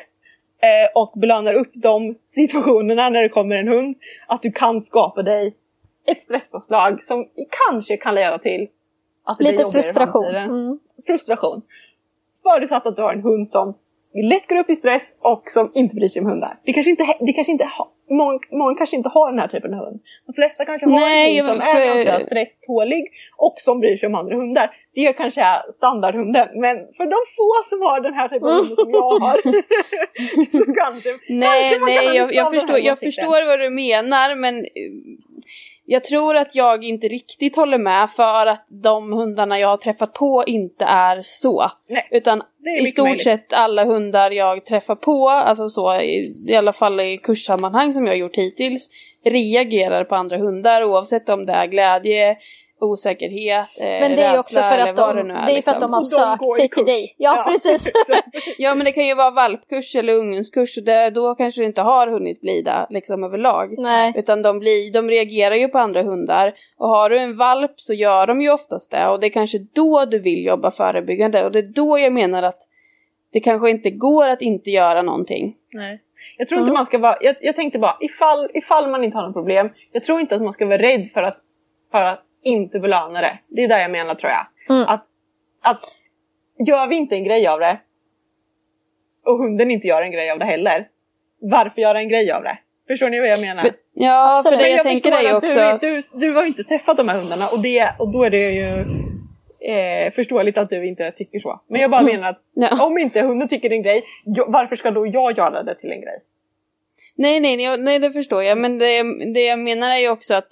eh, 0.61 0.91
och 0.95 1.13
belönar 1.15 1.53
upp 1.53 1.71
de 1.73 2.15
situationerna 2.25 3.09
när 3.09 3.21
det 3.21 3.29
kommer 3.29 3.55
en 3.55 3.67
hund, 3.67 3.95
att 4.27 4.41
du 4.41 4.51
kan 4.51 4.81
skapa 4.81 5.21
dig 5.21 5.55
ett 6.05 6.21
stresspåslag 6.21 7.03
som 7.03 7.27
kanske 7.67 7.97
kan 7.97 8.15
leda 8.15 8.39
till 8.39 8.67
att 9.23 9.37
det 9.37 9.43
Lite 9.43 9.63
blir 9.63 9.71
frustration. 9.71 10.35
Mm. 10.35 10.79
Frustration. 11.05 11.61
Förutsatt 12.43 12.85
att 12.85 12.95
du 12.95 13.01
har 13.01 13.13
en 13.13 13.21
hund 13.21 13.49
som 13.49 13.73
lätt 14.21 14.47
går 14.47 14.57
upp 14.57 14.69
i 14.69 14.75
stress 14.75 15.19
och 15.21 15.43
som 15.45 15.71
inte 15.73 15.95
bryr 15.95 16.07
sig 16.07 16.21
om 16.21 16.27
hundar. 16.27 16.57
Det 16.65 16.73
kanske 16.73 16.89
inte, 16.89 17.03
det 17.19 17.33
kanske 17.33 17.51
inte 17.51 17.65
ha, 17.65 17.91
många, 18.09 18.39
många 18.51 18.75
kanske 18.75 18.95
inte 18.95 19.09
har 19.09 19.31
den 19.31 19.39
här 19.39 19.47
typen 19.47 19.73
av 19.73 19.79
hund. 19.85 19.99
De 20.25 20.33
flesta 20.33 20.65
kanske 20.65 20.85
har 20.85 20.99
Nej, 20.99 21.39
en 21.39 21.45
hund 21.45 21.61
som 21.61 21.71
för... 21.71 21.79
är 21.79 21.85
ganska 21.85 22.25
stresstålig 22.25 23.03
och 23.37 23.55
som 23.57 23.79
bryr 23.79 23.97
sig 23.97 24.07
om 24.07 24.15
andra 24.15 24.35
hundar. 24.35 24.75
Det 24.95 25.13
kanske 25.13 25.41
är 25.41 25.71
standardhunden. 25.71 26.47
Men 26.61 26.75
för 26.97 27.05
de 27.15 27.19
få 27.37 27.69
som 27.69 27.81
har 27.81 27.99
den 28.01 28.13
här 28.13 28.27
typen 28.27 28.47
av 28.47 28.53
hund 28.53 28.79
som 28.79 28.91
jag 28.91 29.19
har 29.25 29.37
så 30.59 30.65
kanske, 30.81 31.09
nej, 31.29 31.61
kanske 31.61 31.79
man 31.79 31.89
nej, 31.89 32.05
kan 32.05 32.15
jag, 32.15 32.33
jag, 32.33 32.53
förstår, 32.53 32.79
jag 32.79 32.99
förstår 32.99 33.47
vad 33.47 33.59
du 33.59 33.69
menar 33.69 34.35
men 34.35 34.65
jag 35.85 36.03
tror 36.03 36.35
att 36.35 36.55
jag 36.55 36.83
inte 36.83 37.07
riktigt 37.07 37.55
håller 37.55 37.77
med 37.77 38.09
för 38.09 38.45
att 38.45 38.65
de 38.69 39.13
hundarna 39.13 39.59
jag 39.59 39.67
har 39.67 39.77
träffat 39.77 40.13
på 40.13 40.43
inte 40.47 40.85
är 40.85 41.21
så. 41.23 41.71
Nej, 41.89 42.07
Utan 42.11 42.41
i 42.81 42.87
stort 42.87 43.05
möjligt. 43.05 43.23
sett 43.23 43.53
alla 43.53 43.85
hundar 43.85 44.31
jag 44.31 44.65
träffar 44.65 44.95
på, 44.95 45.29
alltså 45.29 45.69
så 45.69 45.95
i, 46.01 46.33
i 46.49 46.55
alla 46.55 46.73
fall 46.73 46.99
i 46.99 47.17
kurssammanhang 47.17 47.93
som 47.93 48.05
jag 48.05 48.13
har 48.13 48.17
gjort 48.17 48.35
hittills, 48.35 48.89
reagerar 49.25 50.03
på 50.03 50.15
andra 50.15 50.37
hundar 50.37 50.83
oavsett 50.83 51.29
om 51.29 51.45
det 51.45 51.53
är 51.53 51.67
glädje, 51.67 52.37
osäkerhet, 52.83 53.67
eh, 53.81 53.85
Men 53.85 54.15
det 54.15 54.23
är 54.23 54.33
ju 54.33 54.39
också 54.39 54.59
för 54.59 54.77
att 54.77 54.95
de, 54.95 55.27
det, 55.27 55.33
är 55.33 55.47
liksom. 55.47 55.63
för 55.63 55.71
att 55.71 55.81
de 55.81 55.93
har 55.93 56.01
sökt 56.01 56.55
sig 56.57 56.69
till 56.69 56.85
dig. 56.85 57.15
Ja, 57.17 57.35
ja. 57.37 57.43
precis. 57.51 57.91
ja 58.57 58.75
men 58.75 58.85
det 58.85 58.91
kan 58.91 59.07
ju 59.07 59.15
vara 59.15 59.31
valpkurs 59.31 59.95
eller 59.95 60.13
ungenskurs 60.13 60.77
och 60.77 60.83
det, 60.83 61.09
då 61.09 61.35
kanske 61.35 61.61
det 61.61 61.65
inte 61.65 61.81
har 61.81 62.07
hunnit 62.07 62.41
blida 62.41 62.87
liksom 62.89 63.23
överlag. 63.23 63.75
Nej. 63.77 64.13
Utan 64.15 64.41
de, 64.41 64.59
blir, 64.59 64.93
de 64.93 65.09
reagerar 65.09 65.55
ju 65.55 65.67
på 65.67 65.77
andra 65.77 66.03
hundar. 66.03 66.53
Och 66.77 66.89
har 66.89 67.09
du 67.09 67.19
en 67.19 67.37
valp 67.37 67.73
så 67.75 67.93
gör 67.93 68.27
de 68.27 68.41
ju 68.41 68.51
oftast 68.51 68.91
det 68.91 69.07
och 69.07 69.19
det 69.19 69.27
är 69.27 69.31
kanske 69.31 69.57
då 69.73 70.05
du 70.05 70.19
vill 70.19 70.45
jobba 70.45 70.71
förebyggande 70.71 71.45
och 71.45 71.51
det 71.51 71.59
är 71.59 71.73
då 71.75 71.99
jag 71.99 72.13
menar 72.13 72.43
att 72.43 72.59
det 73.31 73.39
kanske 73.39 73.69
inte 73.69 73.89
går 73.89 74.27
att 74.27 74.41
inte 74.41 74.69
göra 74.69 75.01
någonting. 75.01 75.55
Nej. 75.71 76.01
Jag 76.37 76.47
tror 76.47 76.57
mm. 76.57 76.67
inte 76.67 76.73
man 76.73 76.85
ska 76.85 76.97
vara, 76.97 77.17
jag, 77.21 77.35
jag 77.41 77.55
tänkte 77.55 77.79
bara 77.79 77.97
ifall, 77.99 78.49
ifall 78.53 78.91
man 78.91 79.03
inte 79.03 79.17
har 79.17 79.25
något 79.25 79.33
problem, 79.33 79.69
jag 79.91 80.03
tror 80.03 80.21
inte 80.21 80.35
att 80.35 80.41
man 80.41 80.53
ska 80.53 80.65
vara 80.65 80.77
rädd 80.77 81.09
för 81.13 81.23
att, 81.23 81.37
för 81.91 82.01
att 82.01 82.23
inte 82.43 82.79
belöna 82.79 83.21
det. 83.21 83.37
Det 83.47 83.63
är 83.63 83.67
det 83.67 83.81
jag 83.81 83.91
menar 83.91 84.15
tror 84.15 84.31
jag. 84.31 84.45
Mm. 84.69 84.89
Att, 84.89 85.05
att 85.61 85.83
gör 86.67 86.87
vi 86.87 86.95
inte 86.95 87.15
en 87.15 87.23
grej 87.23 87.47
av 87.47 87.59
det 87.59 87.77
och 89.25 89.37
hunden 89.37 89.71
inte 89.71 89.87
gör 89.87 90.01
en 90.01 90.11
grej 90.11 90.31
av 90.31 90.39
det 90.39 90.45
heller, 90.45 90.87
varför 91.41 91.81
göra 91.81 91.99
en 91.99 92.09
grej 92.09 92.31
av 92.31 92.43
det? 92.43 92.57
Förstår 92.87 93.09
ni 93.09 93.19
vad 93.19 93.29
jag 93.29 93.41
menar? 93.41 93.61
För, 93.61 93.73
ja, 93.93 94.35
Absolut. 94.37 94.59
för 94.59 94.65
det 94.65 94.69
jag, 94.69 94.77
jag 94.77 94.85
tänker 94.85 95.21
ju 95.21 95.35
också... 95.35 95.77
Du, 95.81 96.01
du, 96.01 96.01
du 96.13 96.33
har 96.33 96.41
ju 96.41 96.47
inte 96.47 96.63
träffat 96.63 96.97
de 96.97 97.09
här 97.09 97.19
hundarna 97.19 97.47
och, 97.47 97.61
det, 97.61 97.89
och 97.99 98.11
då 98.11 98.23
är 98.23 98.29
det 98.29 98.51
ju 98.51 98.67
eh, 99.63 100.13
förståeligt 100.13 100.57
att 100.57 100.69
du 100.69 100.87
inte 100.87 101.11
tycker 101.11 101.39
så. 101.39 101.61
Men 101.67 101.81
jag 101.81 101.91
bara 101.91 102.01
mm. 102.01 102.15
menar 102.15 102.29
att 102.29 102.41
ja. 102.53 102.85
om 102.85 102.97
inte 102.97 103.21
hunden 103.21 103.47
tycker 103.47 103.71
en 103.71 103.83
grej, 103.83 104.03
varför 104.47 104.75
ska 104.75 104.91
då 104.91 105.07
jag 105.07 105.37
göra 105.37 105.63
det 105.63 105.75
till 105.75 105.91
en 105.91 106.01
grej? 106.01 106.19
Nej, 107.15 107.39
nej, 107.39 107.57
nej, 107.57 107.77
nej 107.77 107.99
det 107.99 108.11
förstår 108.11 108.43
jag. 108.43 108.57
Men 108.57 108.77
det, 108.77 109.03
det 109.33 109.45
jag 109.45 109.59
menar 109.59 109.91
är 109.91 109.97
ju 109.97 110.09
också 110.09 110.35
att 110.35 110.47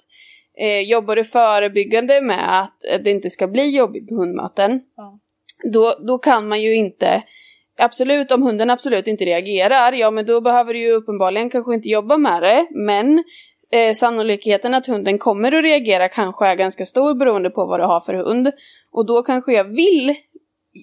eh, 0.58 0.80
jobbar 0.80 1.16
du 1.16 1.24
förebyggande 1.24 2.20
med 2.20 2.60
att 2.60 3.04
det 3.04 3.10
inte 3.10 3.30
ska 3.30 3.46
bli 3.46 3.76
jobbigt 3.76 4.10
med 4.10 4.18
hundmöten, 4.18 4.80
ja. 4.96 5.18
då, 5.72 5.92
då 6.06 6.18
kan 6.18 6.48
man 6.48 6.62
ju 6.62 6.74
inte 6.74 7.22
Absolut, 7.78 8.30
om 8.30 8.42
hunden 8.42 8.70
absolut 8.70 9.06
inte 9.06 9.24
reagerar, 9.24 9.92
ja 9.92 10.10
men 10.10 10.26
då 10.26 10.40
behöver 10.40 10.74
du 10.74 10.80
ju 10.80 10.92
uppenbarligen 10.92 11.50
kanske 11.50 11.74
inte 11.74 11.88
jobba 11.88 12.16
med 12.16 12.42
det. 12.42 12.66
Men 12.70 13.24
eh, 13.72 13.94
sannolikheten 13.94 14.74
att 14.74 14.86
hunden 14.86 15.18
kommer 15.18 15.52
att 15.52 15.64
reagera 15.64 16.08
kanske 16.08 16.46
är 16.46 16.54
ganska 16.54 16.84
stor 16.84 17.14
beroende 17.14 17.50
på 17.50 17.66
vad 17.66 17.80
du 17.80 17.84
har 17.84 18.00
för 18.00 18.14
hund. 18.14 18.52
Och 18.92 19.06
då 19.06 19.22
kanske 19.22 19.52
jag 19.52 19.64
vill 19.64 20.14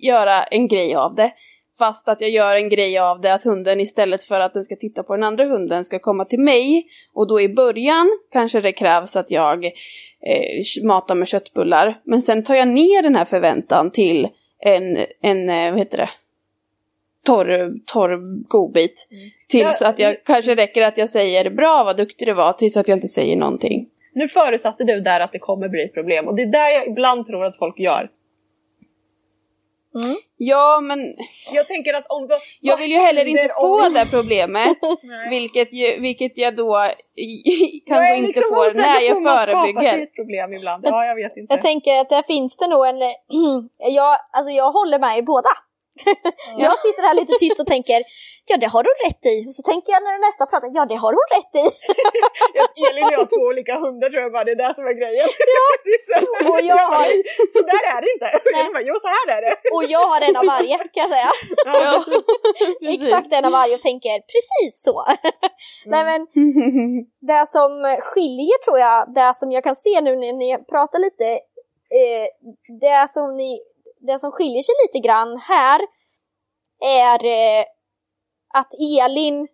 göra 0.03 0.43
en 0.43 0.67
grej 0.67 0.95
av 0.95 1.15
det. 1.15 1.31
Fast 1.79 2.07
att 2.07 2.21
jag 2.21 2.29
gör 2.29 2.55
en 2.55 2.69
grej 2.69 2.99
av 2.99 3.21
det 3.21 3.33
att 3.33 3.43
hunden 3.43 3.79
istället 3.79 4.23
för 4.23 4.39
att 4.39 4.53
den 4.53 4.63
ska 4.63 4.75
titta 4.75 5.03
på 5.03 5.15
den 5.15 5.23
andra 5.23 5.45
hunden 5.45 5.85
ska 5.85 5.99
komma 5.99 6.25
till 6.25 6.39
mig. 6.39 6.87
Och 7.13 7.27
då 7.27 7.41
i 7.41 7.49
början 7.49 8.09
kanske 8.31 8.61
det 8.61 8.71
krävs 8.71 9.15
att 9.15 9.31
jag 9.31 9.65
eh, 9.65 10.83
matar 10.83 11.15
med 11.15 11.27
köttbullar. 11.27 11.99
Men 12.03 12.21
sen 12.21 12.43
tar 12.43 12.55
jag 12.55 12.67
ner 12.67 13.01
den 13.01 13.15
här 13.15 13.25
förväntan 13.25 13.91
till 13.91 14.27
en, 14.59 14.97
en 15.21 15.49
eh, 15.49 15.71
vad 15.71 15.79
heter 15.79 15.97
det? 15.97 16.09
Torr, 17.25 17.73
torr 17.85 18.43
godbit. 18.47 19.07
Mm. 19.11 19.29
Tills 19.47 19.81
att 19.81 19.99
jag 19.99 20.23
kanske 20.23 20.55
räcker 20.55 20.81
att 20.81 20.97
jag 20.97 21.09
säger 21.09 21.49
bra 21.49 21.83
vad 21.83 21.97
duktig 21.97 22.27
du 22.27 22.33
var 22.33 22.53
tills 22.53 22.77
att 22.77 22.87
jag 22.87 22.97
inte 22.97 23.07
säger 23.07 23.35
någonting. 23.35 23.89
Nu 24.13 24.27
förutsatte 24.27 24.83
du 24.83 25.01
där 25.01 25.19
att 25.19 25.31
det 25.31 25.39
kommer 25.39 25.69
bli 25.69 25.87
problem 25.87 26.27
och 26.27 26.35
det 26.35 26.41
är 26.41 26.51
där 26.51 26.69
jag 26.69 26.87
ibland 26.87 27.27
tror 27.27 27.45
att 27.45 27.57
folk 27.57 27.79
gör. 27.79 28.09
Mm. 29.95 30.15
Ja 30.37 30.79
men... 30.81 30.99
Jag 31.53 31.67
tänker 31.67 31.93
att 31.93 32.05
om 32.09 32.27
då, 32.27 32.35
Jag 32.61 32.77
vill 32.77 32.91
ju 32.91 32.99
heller 32.99 33.25
inte 33.25 33.49
få 33.61 33.89
det 33.89 34.05
problemet. 34.09 34.77
vilket, 35.29 35.73
ju, 35.73 35.99
vilket 36.01 36.37
jag 36.37 36.55
då 36.55 36.73
kanske 37.87 38.07
jag 38.07 38.17
inte 38.17 38.27
liksom 38.27 38.55
får 38.55 38.73
när 38.73 39.01
jag 39.01 39.23
förebygger. 39.23 40.03
Ett 40.03 40.15
problem 40.15 40.53
ibland. 40.53 40.85
Ja, 40.85 41.05
jag 41.05 41.15
vet 41.15 41.37
inte. 41.37 41.53
Jag 41.53 41.61
tänker 41.61 41.99
att 41.99 42.09
där 42.09 42.23
finns 42.23 42.57
det 42.57 42.67
nog 42.67 42.87
en... 42.87 42.99
jag, 43.77 44.17
alltså 44.31 44.51
jag 44.51 44.71
håller 44.71 44.99
med 44.99 45.17
i 45.17 45.21
båda. 45.21 45.49
jag 46.57 46.79
sitter 46.79 47.01
här 47.01 47.13
lite 47.13 47.33
tyst 47.39 47.59
och 47.61 47.67
tänker, 47.67 48.03
ja 48.49 48.57
det 48.63 48.69
har 48.75 48.83
hon 48.89 48.97
rätt 49.07 49.23
i. 49.33 49.35
Och 49.47 49.55
så 49.57 49.63
tänker 49.71 49.89
jag 49.93 50.01
när 50.05 50.13
nästa 50.27 50.43
pratar, 50.51 50.69
ja 50.77 50.83
det 50.91 50.99
har 51.03 51.11
hon 51.17 51.27
rätt 51.37 51.53
i. 51.63 51.65
Elin 52.85 53.03
och 53.05 53.11
jag 53.13 53.21
har 53.23 53.29
två 53.33 53.43
olika 53.51 53.73
hundar 53.83 54.07
tror 54.09 54.21
jag 54.25 54.31
bara, 54.37 54.45
det 54.47 54.53
är 54.57 54.61
det 54.65 54.73
som 54.77 54.85
är 54.91 54.95
grejen. 55.01 55.27
Ja. 55.57 55.67
och 56.51 56.61
jag 56.71 56.85
har... 56.93 57.07
Så 57.55 57.61
där 57.71 57.83
är 57.93 57.99
det 58.03 58.09
inte. 58.15 58.29
Nej. 58.55 58.83
jo, 58.89 58.95
så 59.05 59.09
här 59.15 59.25
är 59.35 59.41
det. 59.45 59.53
och 59.75 59.83
jag 59.95 60.05
har 60.11 60.19
en 60.27 60.35
av 60.41 60.45
varje 60.55 60.75
kan 60.93 61.03
jag 61.05 61.11
säga. 61.15 61.31
Ja. 61.65 61.93
Exakt 62.97 63.29
en 63.37 63.45
av 63.49 63.53
varje 63.59 63.75
och 63.77 63.85
tänker 63.89 64.15
precis 64.33 64.73
så. 64.87 64.97
Mm. 65.05 65.91
Nej 65.93 66.03
men, 66.09 66.21
det 67.31 67.43
som 67.55 67.71
skiljer 68.07 68.57
tror 68.65 68.79
jag, 68.85 68.97
det 69.17 69.31
som 69.39 69.51
jag 69.55 69.63
kan 69.63 69.75
se 69.75 70.01
nu 70.01 70.11
när 70.15 70.33
ni 70.33 70.49
pratar 70.73 70.99
lite, 71.07 71.27
eh, 71.99 72.25
det 72.85 73.01
som 73.09 73.37
ni 73.37 73.51
det 73.99 74.19
som 74.19 74.31
skiljer 74.31 74.61
sig 74.61 74.75
lite 74.85 75.07
grann 75.07 75.37
här 75.37 75.79
är 76.81 77.25
eh, 77.25 77.65
att 78.53 78.73
Elin, 79.03 79.47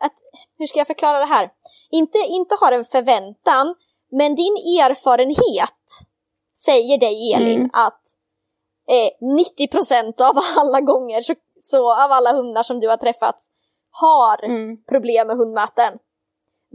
att, 0.00 0.14
hur 0.58 0.66
ska 0.66 0.78
jag 0.78 0.86
förklara 0.86 1.18
det 1.18 1.34
här? 1.34 1.50
Inte, 1.90 2.18
inte 2.18 2.56
har 2.60 2.72
en 2.72 2.84
förväntan, 2.84 3.74
men 4.10 4.34
din 4.34 4.56
erfarenhet 4.82 5.82
säger 6.64 6.98
dig 6.98 7.32
Elin 7.34 7.58
mm. 7.58 7.70
att 7.72 8.02
eh, 8.88 9.10
90% 9.66 10.30
av 10.30 10.36
alla 10.56 10.80
gånger, 10.80 11.20
så, 11.20 11.34
så, 11.58 11.92
av 12.04 12.12
alla 12.12 12.32
hundar 12.32 12.62
som 12.62 12.80
du 12.80 12.88
har 12.88 12.96
träffat 12.96 13.36
har 13.90 14.44
mm. 14.44 14.84
problem 14.84 15.26
med 15.26 15.36
hundmöten. 15.36 15.98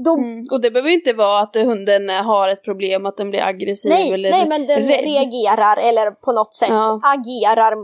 De... 0.06 0.20
Mm. 0.20 0.46
Och 0.52 0.62
det 0.62 0.72
behöver 0.72 0.90
inte 0.90 1.14
vara 1.14 1.40
att 1.40 1.56
hunden 1.56 2.10
har 2.10 2.50
ett 2.50 2.64
problem, 2.64 3.06
att 3.06 3.18
den 3.18 3.30
blir 3.30 3.42
aggressiv 3.42 3.90
nej, 3.90 4.14
eller 4.14 4.32
Nej, 4.32 4.48
men 4.48 4.68
den 4.68 4.88
rädd. 4.88 5.04
reagerar 5.04 5.78
eller 5.78 6.12
på 6.12 6.32
något 6.32 6.54
sätt 6.54 6.70
ja. 6.70 7.00
agerar 7.04 7.76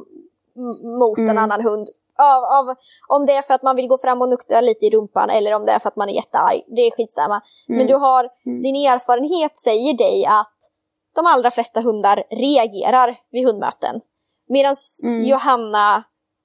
mot 1.00 1.18
mm. 1.18 1.30
en 1.30 1.38
annan 1.38 1.62
hund. 1.62 1.88
Av, 2.24 2.44
av, 2.44 2.76
om 3.08 3.26
det 3.26 3.34
är 3.34 3.42
för 3.42 3.54
att 3.54 3.64
man 3.64 3.76
vill 3.76 3.88
gå 3.88 3.98
fram 3.98 4.22
och 4.22 4.30
nukta 4.30 4.62
lite 4.62 4.86
i 4.86 4.90
rumpan 4.90 5.30
eller 5.30 5.54
om 5.54 5.66
det 5.66 5.72
är 5.72 5.80
för 5.80 5.90
att 5.90 5.96
man 5.96 6.10
är 6.10 6.14
jättearg, 6.14 6.64
det 6.68 6.82
är 6.82 6.92
skitsamma. 6.92 7.42
Mm. 7.70 7.78
Men 7.78 7.88
du 7.88 7.96
har, 7.96 8.30
mm. 8.46 8.64
din 8.64 8.76
erfarenhet 8.76 9.58
säger 9.58 9.94
dig 9.94 10.26
att 10.26 10.58
de 11.16 11.26
allra 11.26 11.52
flesta 11.52 11.82
hundar 11.82 12.24
reagerar 12.30 13.20
vid 13.32 13.46
hundmöten. 13.46 14.02
Medan 14.48 14.76
mm. 15.04 15.26
Johanna 15.26 16.04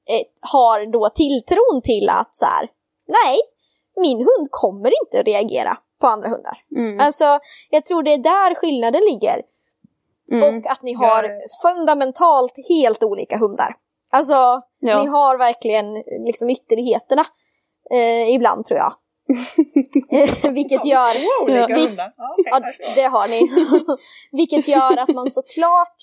eh, 0.08 0.26
har 0.40 0.92
då 0.92 1.10
tilltron 1.10 1.82
till 1.82 2.08
att 2.08 2.34
så 2.34 2.46
här, 2.46 2.68
nej, 3.06 3.40
min 3.96 4.18
hund 4.18 4.48
kommer 4.50 4.92
inte 5.04 5.20
att 5.20 5.26
reagera 5.26 5.78
på 6.00 6.06
andra 6.06 6.28
hundar. 6.28 6.64
Mm. 6.76 7.00
Alltså, 7.00 7.38
jag 7.70 7.84
tror 7.84 8.02
det 8.02 8.12
är 8.12 8.18
där 8.18 8.54
skillnaden 8.54 9.02
ligger. 9.10 9.42
Mm. 10.32 10.58
Och 10.58 10.66
att 10.66 10.82
ni 10.82 10.92
har 10.92 11.24
ja. 11.24 11.30
fundamentalt 11.62 12.54
helt 12.68 13.02
olika 13.02 13.38
hundar. 13.38 13.76
Alltså, 14.12 14.62
ja. 14.78 15.02
ni 15.02 15.06
har 15.06 15.38
verkligen 15.38 15.94
liksom 16.26 16.50
ytterligheterna 16.50 17.26
eh, 17.90 18.34
ibland 18.34 18.64
tror 18.64 18.78
jag. 18.78 18.94
Vilket 20.52 20.84
gör... 20.84 21.14
Vi, 21.74 21.96
ja, 22.50 22.60
det 22.94 23.02
har 23.02 23.28
ni. 23.28 23.48
Vilket 24.32 24.68
gör 24.68 24.96
att 24.96 25.08
man 25.08 25.30
såklart 25.30 25.96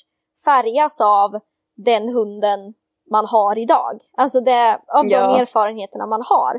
färgas 0.46 1.02
av 1.02 1.40
den 1.76 2.10
hunden 2.10 2.74
man 3.12 3.26
har 3.26 3.58
idag. 3.58 4.02
Alltså 4.18 4.40
det, 4.40 4.80
av 4.88 5.06
ja. 5.08 5.28
de 5.28 5.40
erfarenheterna 5.42 6.06
man 6.06 6.22
har. 6.26 6.56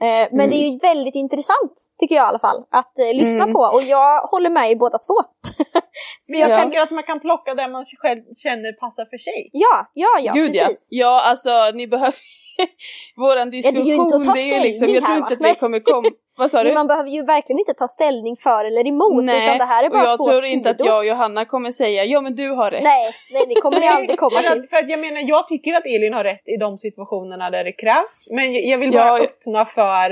Eh, 0.00 0.28
men 0.30 0.40
mm. 0.40 0.50
det 0.50 0.56
är 0.56 0.70
ju 0.70 0.78
väldigt 0.78 1.14
intressant, 1.14 1.72
tycker 1.98 2.14
jag 2.14 2.24
i 2.24 2.28
alla 2.28 2.38
fall, 2.38 2.64
att 2.70 2.98
eh, 2.98 3.14
lyssna 3.14 3.42
mm. 3.42 3.54
på. 3.54 3.60
Och 3.60 3.82
jag 3.82 4.20
håller 4.20 4.50
med 4.50 4.70
i 4.70 4.76
båda 4.76 4.98
två. 4.98 5.14
men 6.28 6.40
jag 6.40 6.50
ja. 6.50 6.56
tänker 6.56 6.78
att 6.78 6.90
man 6.90 7.04
kan 7.04 7.20
plocka 7.20 7.54
det 7.54 7.68
man 7.68 7.86
själv 7.98 8.22
känner 8.36 8.72
passar 8.72 9.04
för 9.04 9.18
sig. 9.18 9.50
Ja, 9.52 9.90
ja, 9.94 10.08
ja, 10.22 10.32
Gud, 10.32 10.52
precis. 10.52 10.88
Ja. 10.90 11.06
ja, 11.06 11.20
alltså 11.30 11.76
ni 11.76 11.86
behöver 11.86 12.14
Våran 13.16 13.50
diskussion, 13.50 13.86
ja, 13.86 14.32
det 14.34 14.40
är 14.40 14.58
ju 14.58 14.62
liksom, 14.62 14.88
jag 14.88 15.04
tror 15.04 15.16
inte 15.16 15.34
att 15.34 15.50
vi 15.50 15.54
kommer 15.54 15.80
komma 15.80 16.10
vad 16.36 16.50
sa 16.50 16.64
du? 16.64 16.74
man 16.74 16.86
behöver 16.86 17.10
ju 17.10 17.22
verkligen 17.22 17.58
inte 17.58 17.74
ta 17.74 17.88
ställning 17.88 18.36
för 18.36 18.64
eller 18.64 18.86
emot 18.86 19.24
nej, 19.24 19.44
utan 19.44 19.58
det 19.58 19.64
här 19.64 19.84
är 19.84 19.90
bara 19.90 20.02
och 20.02 20.08
jag 20.08 20.18
två 20.18 20.24
tror 20.24 20.44
inte 20.44 20.70
att 20.70 20.80
jag 20.80 20.98
och 20.98 21.06
Johanna 21.06 21.44
kommer 21.44 21.72
säga 21.72 22.04
ja 22.04 22.20
men 22.20 22.34
du 22.34 22.50
har 22.50 22.70
rätt. 22.70 22.82
Nej, 22.82 23.04
nej 23.32 23.44
det 23.48 23.60
kommer 23.60 23.80
ni 23.80 23.88
aldrig 23.96 24.18
komma 24.18 24.40
till. 24.40 24.66
för 24.70 24.76
att 24.76 24.88
jag 24.88 25.00
menar 25.00 25.20
jag 25.20 25.48
tycker 25.48 25.74
att 25.74 25.86
Elin 25.86 26.12
har 26.12 26.24
rätt 26.24 26.48
i 26.48 26.56
de 26.56 26.78
situationerna 26.78 27.50
där 27.50 27.64
det 27.64 27.72
krävs 27.72 28.28
men 28.30 28.68
jag 28.68 28.78
vill 28.78 28.92
bara 28.92 29.18
ja, 29.18 29.24
öppna 29.24 29.64
för, 29.66 30.10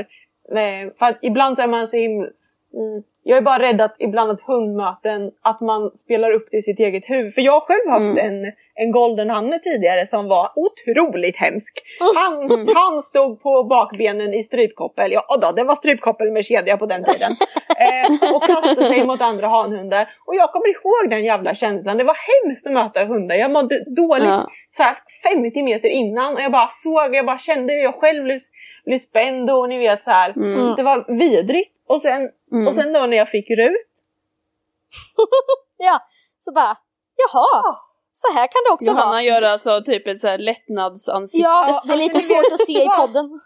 eh, 0.59 0.92
för 0.98 1.07
att 1.07 1.18
ibland 1.22 1.57
så 1.57 1.62
är 1.62 1.66
man 1.66 1.87
så 1.87 1.96
himla 1.96 2.28
mm, 2.74 3.02
jag 3.24 3.38
är 3.38 3.42
bara 3.42 3.58
rädd 3.58 3.80
att 3.80 3.96
ibland 3.98 4.30
att 4.30 4.40
hundmöten, 4.40 5.30
att 5.42 5.61
man 5.61 5.90
spelar 6.04 6.30
upp 6.30 6.48
det 6.50 6.56
i 6.56 6.62
sitt 6.62 6.78
eget 6.78 7.04
huvud. 7.06 7.35
För 7.35 7.40
jag 7.40 7.52
har 7.52 7.61
själv 7.61 7.90
haft 7.90 8.18
mm. 8.18 8.27
en, 8.27 8.52
en 8.75 8.92
golden 8.92 9.31
hanne 9.31 9.58
tidigare 9.58 10.06
som 10.06 10.29
var 10.29 10.52
otroligt 10.56 11.37
hemsk. 11.37 11.79
Han, 12.16 12.42
mm. 12.42 12.68
han 12.75 13.02
stod 13.02 13.42
på 13.42 13.64
bakbenen 13.64 14.35
i 14.35 14.42
strypkoppel, 14.42 15.12
ja 15.12 15.38
då, 15.42 15.52
det 15.52 15.64
var 15.64 15.75
strypkoppel 15.75 16.31
med 16.31 16.44
kedja 16.44 16.77
på 16.77 16.87
den 16.87 17.04
tiden. 17.04 17.33
eh, 17.79 18.35
och 18.35 18.42
kastade 18.42 18.87
sig 18.87 19.06
mot 19.06 19.20
andra 19.20 19.48
hanhundar. 19.48 20.08
Och 20.27 20.35
jag 20.37 20.52
kommer 20.52 20.68
ihåg 20.68 21.10
den 21.10 21.25
jävla 21.25 21.54
känslan, 21.54 21.96
det 21.96 22.04
var 22.04 22.16
hemskt 22.33 22.66
att 22.66 22.73
möta 22.73 23.04
hundar. 23.04 23.37
Jag 23.37 23.50
mådde 23.50 23.85
dåligt 23.96 24.29
ja. 24.29 24.48
så 24.77 24.83
här 24.83 24.96
50 25.23 25.62
meter 25.62 25.88
innan 25.88 26.35
och 26.35 26.42
jag 26.42 26.52
bara 26.52 26.68
såg, 26.68 27.14
jag 27.14 27.27
bara 27.27 27.38
kände 27.38 27.73
hur 27.73 27.81
jag 27.81 27.94
själv 27.94 28.25
blev, 28.25 28.40
blev 28.85 28.98
spänd 28.98 29.50
och 29.50 29.68
ni 29.68 29.79
vet 29.79 30.04
så 30.04 30.10
här. 30.10 30.31
Mm. 30.31 30.77
Det 30.77 30.83
var 30.83 31.18
vidrigt. 31.18 31.73
Och 31.87 32.02
sen, 32.02 32.31
mm. 32.52 32.68
och 32.68 32.75
sen 32.75 32.92
då 32.92 33.06
när 33.06 33.16
jag 33.16 33.31
fick 33.31 33.50
Rut. 33.50 33.92
ja, 35.79 36.00
Så 36.44 36.52
bara, 36.52 36.77
jaha, 37.16 37.77
så 38.12 38.35
här 38.35 38.46
kan 38.46 38.62
det 38.66 38.73
också 38.73 38.90
Johanna 38.90 39.10
vara. 39.10 39.23
gör 39.23 39.42
alltså 39.42 39.83
typ 39.87 40.06
ett 40.06 40.20
så 40.20 40.29
här 40.29 40.38
lättnadsansikte. 40.38 41.48
Ja, 41.48 41.83
det 41.87 41.92
är 41.92 41.96
lite 41.96 42.20
svårt 42.20 42.52
att 42.52 42.66
se 42.66 42.83
i 42.83 42.88
podden. 42.96 43.40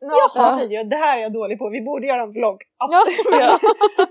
Jaha. 0.00 0.62
Ja, 0.70 0.84
det 0.84 0.96
här 0.96 1.18
är 1.18 1.22
jag 1.22 1.32
dålig 1.32 1.58
på, 1.58 1.68
vi 1.68 1.80
borde 1.80 2.06
göra 2.06 2.22
en 2.22 2.32
vlogg. 2.32 2.62
Ja. 2.78 3.04
Ja. 3.40 3.58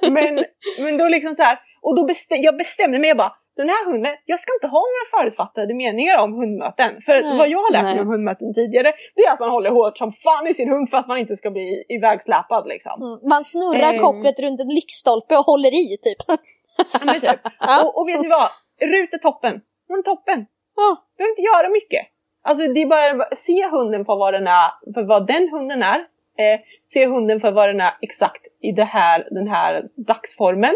men, 0.10 0.46
men 0.80 0.98
då 0.98 1.08
liksom 1.08 1.36
så 1.36 1.44
här, 1.44 1.60
och 1.82 1.96
då 1.96 2.06
bestäm, 2.06 2.42
jag 2.42 2.58
bestämde 2.58 3.00
mig, 3.00 3.08
jag 3.08 3.18
bara, 3.18 3.36
den 3.56 3.70
här 3.70 3.86
hunden, 3.92 4.14
jag 4.26 4.40
ska 4.40 4.50
inte 4.58 4.68
ha 4.76 4.82
några 4.94 5.08
förutfattade 5.16 5.74
meningar 5.74 6.18
om 6.18 6.34
hundmöten. 6.34 6.92
För 7.06 7.22
Nej. 7.22 7.38
vad 7.38 7.50
jag 7.50 7.60
har 7.66 7.72
lärt 7.72 7.84
mig 7.84 8.00
om 8.02 8.08
hundmöten 8.08 8.54
tidigare, 8.54 8.94
det 9.16 9.22
är 9.22 9.32
att 9.34 9.40
man 9.40 9.50
håller 9.50 9.70
hårt 9.70 9.98
som 9.98 10.14
fan 10.24 10.48
i 10.48 10.54
sin 10.54 10.70
hund 10.70 10.90
för 10.90 10.98
att 10.98 11.08
man 11.08 11.18
inte 11.18 11.38
ska 11.38 11.50
bli 11.52 11.84
ivägsläpad 11.90 12.68
liksom. 12.68 12.96
Mm, 13.02 13.20
Man 13.30 13.44
snurrar 13.44 13.94
Eh. 13.94 14.00
kopplet 14.02 14.40
runt 14.44 14.60
en 14.62 14.70
lyktstolpe 14.80 15.34
och 15.38 15.46
håller 15.46 15.72
i 15.84 15.98
typ. 16.06 16.22
Ja, 16.28 17.14
typ. 17.14 17.40
Och, 17.86 17.98
och 17.98 18.08
vet 18.08 18.22
ni 18.22 18.28
vad? 18.28 18.50
Rut 18.82 19.14
är 19.14 19.18
toppen. 19.18 19.62
Hon 19.88 20.00
är 20.00 20.04
toppen. 20.04 20.46
Ja. 20.76 20.98
behöver 21.18 21.32
inte 21.32 21.42
göra 21.42 21.70
mycket. 21.70 22.06
Alltså 22.46 22.68
det 22.68 22.82
är 22.82 22.86
bara 22.86 23.24
att 23.26 23.38
se 23.38 23.68
hunden 23.70 24.06
för 24.06 24.16
vad 24.16 24.34
den 24.34 24.48
är, 24.48 24.94
för 24.94 25.04
vad 25.04 25.28
den 25.28 25.50
hunden 25.50 25.84
är. 25.84 26.00
Eh, 26.38 26.60
se 26.88 27.06
hunden 27.08 27.40
för 27.42 27.52
vad 27.52 27.70
den 27.70 27.82
är 27.82 27.94
exakt 28.02 28.42
i 28.62 28.72
det 28.72 28.84
här, 28.84 29.28
den 29.32 29.48
här 29.48 29.84
dagsformen. 29.96 30.76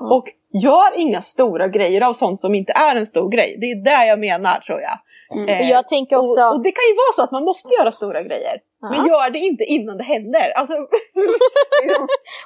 Mm. 0.00 0.12
Och 0.12 0.28
gör 0.62 0.98
inga 0.98 1.22
stora 1.22 1.68
grejer 1.68 2.00
av 2.00 2.12
sånt 2.12 2.40
som 2.40 2.54
inte 2.54 2.72
är 2.72 2.96
en 2.96 3.06
stor 3.06 3.28
grej. 3.30 3.56
Det 3.60 3.66
är 3.66 3.84
det 3.84 4.06
jag 4.06 4.18
menar 4.18 4.60
tror 4.60 4.80
jag. 4.80 4.98
Mm. 5.34 5.48
Eh, 5.48 5.58
Och 5.60 5.64
jag 5.66 5.88
tänker 5.88 6.16
också... 6.16 6.40
och, 6.40 6.54
och 6.54 6.62
det 6.62 6.72
kan 6.72 6.84
ju 6.90 6.94
vara 6.94 7.12
så 7.16 7.22
att 7.22 7.32
man 7.32 7.44
måste 7.44 7.68
göra 7.78 7.92
stora 7.92 8.22
grejer. 8.22 8.56
Ja. 8.80 8.88
Men 8.90 9.06
gör 9.06 9.30
det 9.30 9.38
inte 9.38 9.64
innan 9.64 9.96
det 9.96 10.04
händer. 10.04 10.50
Alltså, 10.58 10.74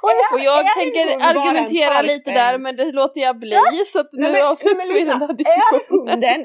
Och 0.34 0.40
jag 0.40 0.58
är 0.60 0.74
tänker 0.82 1.04
argumentera 1.30 2.02
lite 2.02 2.30
där 2.30 2.58
men 2.58 2.76
det 2.76 2.92
låter 2.92 3.20
jag 3.20 3.38
bli 3.38 3.56
så 3.86 4.00
att 4.00 4.12
nu 4.12 4.22
Nej, 4.22 4.32
men- 4.32 4.46
avslutar 4.50 4.92
vi 4.94 5.04
den 5.04 5.20
här 5.22 5.28
Är 5.30 5.34
diskussionen. 5.42 6.12
hunden, 6.12 6.40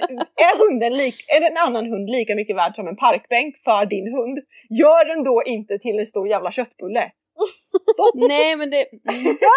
är, 0.47 0.53
hunden 0.63 0.97
lik, 0.97 1.15
är 1.27 1.41
en 1.51 1.57
annan 1.57 1.85
hund 1.91 2.09
lika 2.09 2.35
mycket 2.35 2.55
värd 2.55 2.75
som 2.75 2.87
en 2.87 2.95
parkbänk 2.97 3.55
för 3.63 3.85
din 3.85 4.07
hund? 4.17 4.37
Gör 4.81 5.05
den 5.15 5.23
då 5.23 5.43
inte 5.45 5.79
till 5.79 5.99
en 5.99 6.05
stor 6.05 6.27
jävla 6.27 6.51
köttbulle. 6.51 7.11
Nej 8.33 8.55
men 8.59 8.67
det... 8.73 8.81
Mm. 9.09 9.37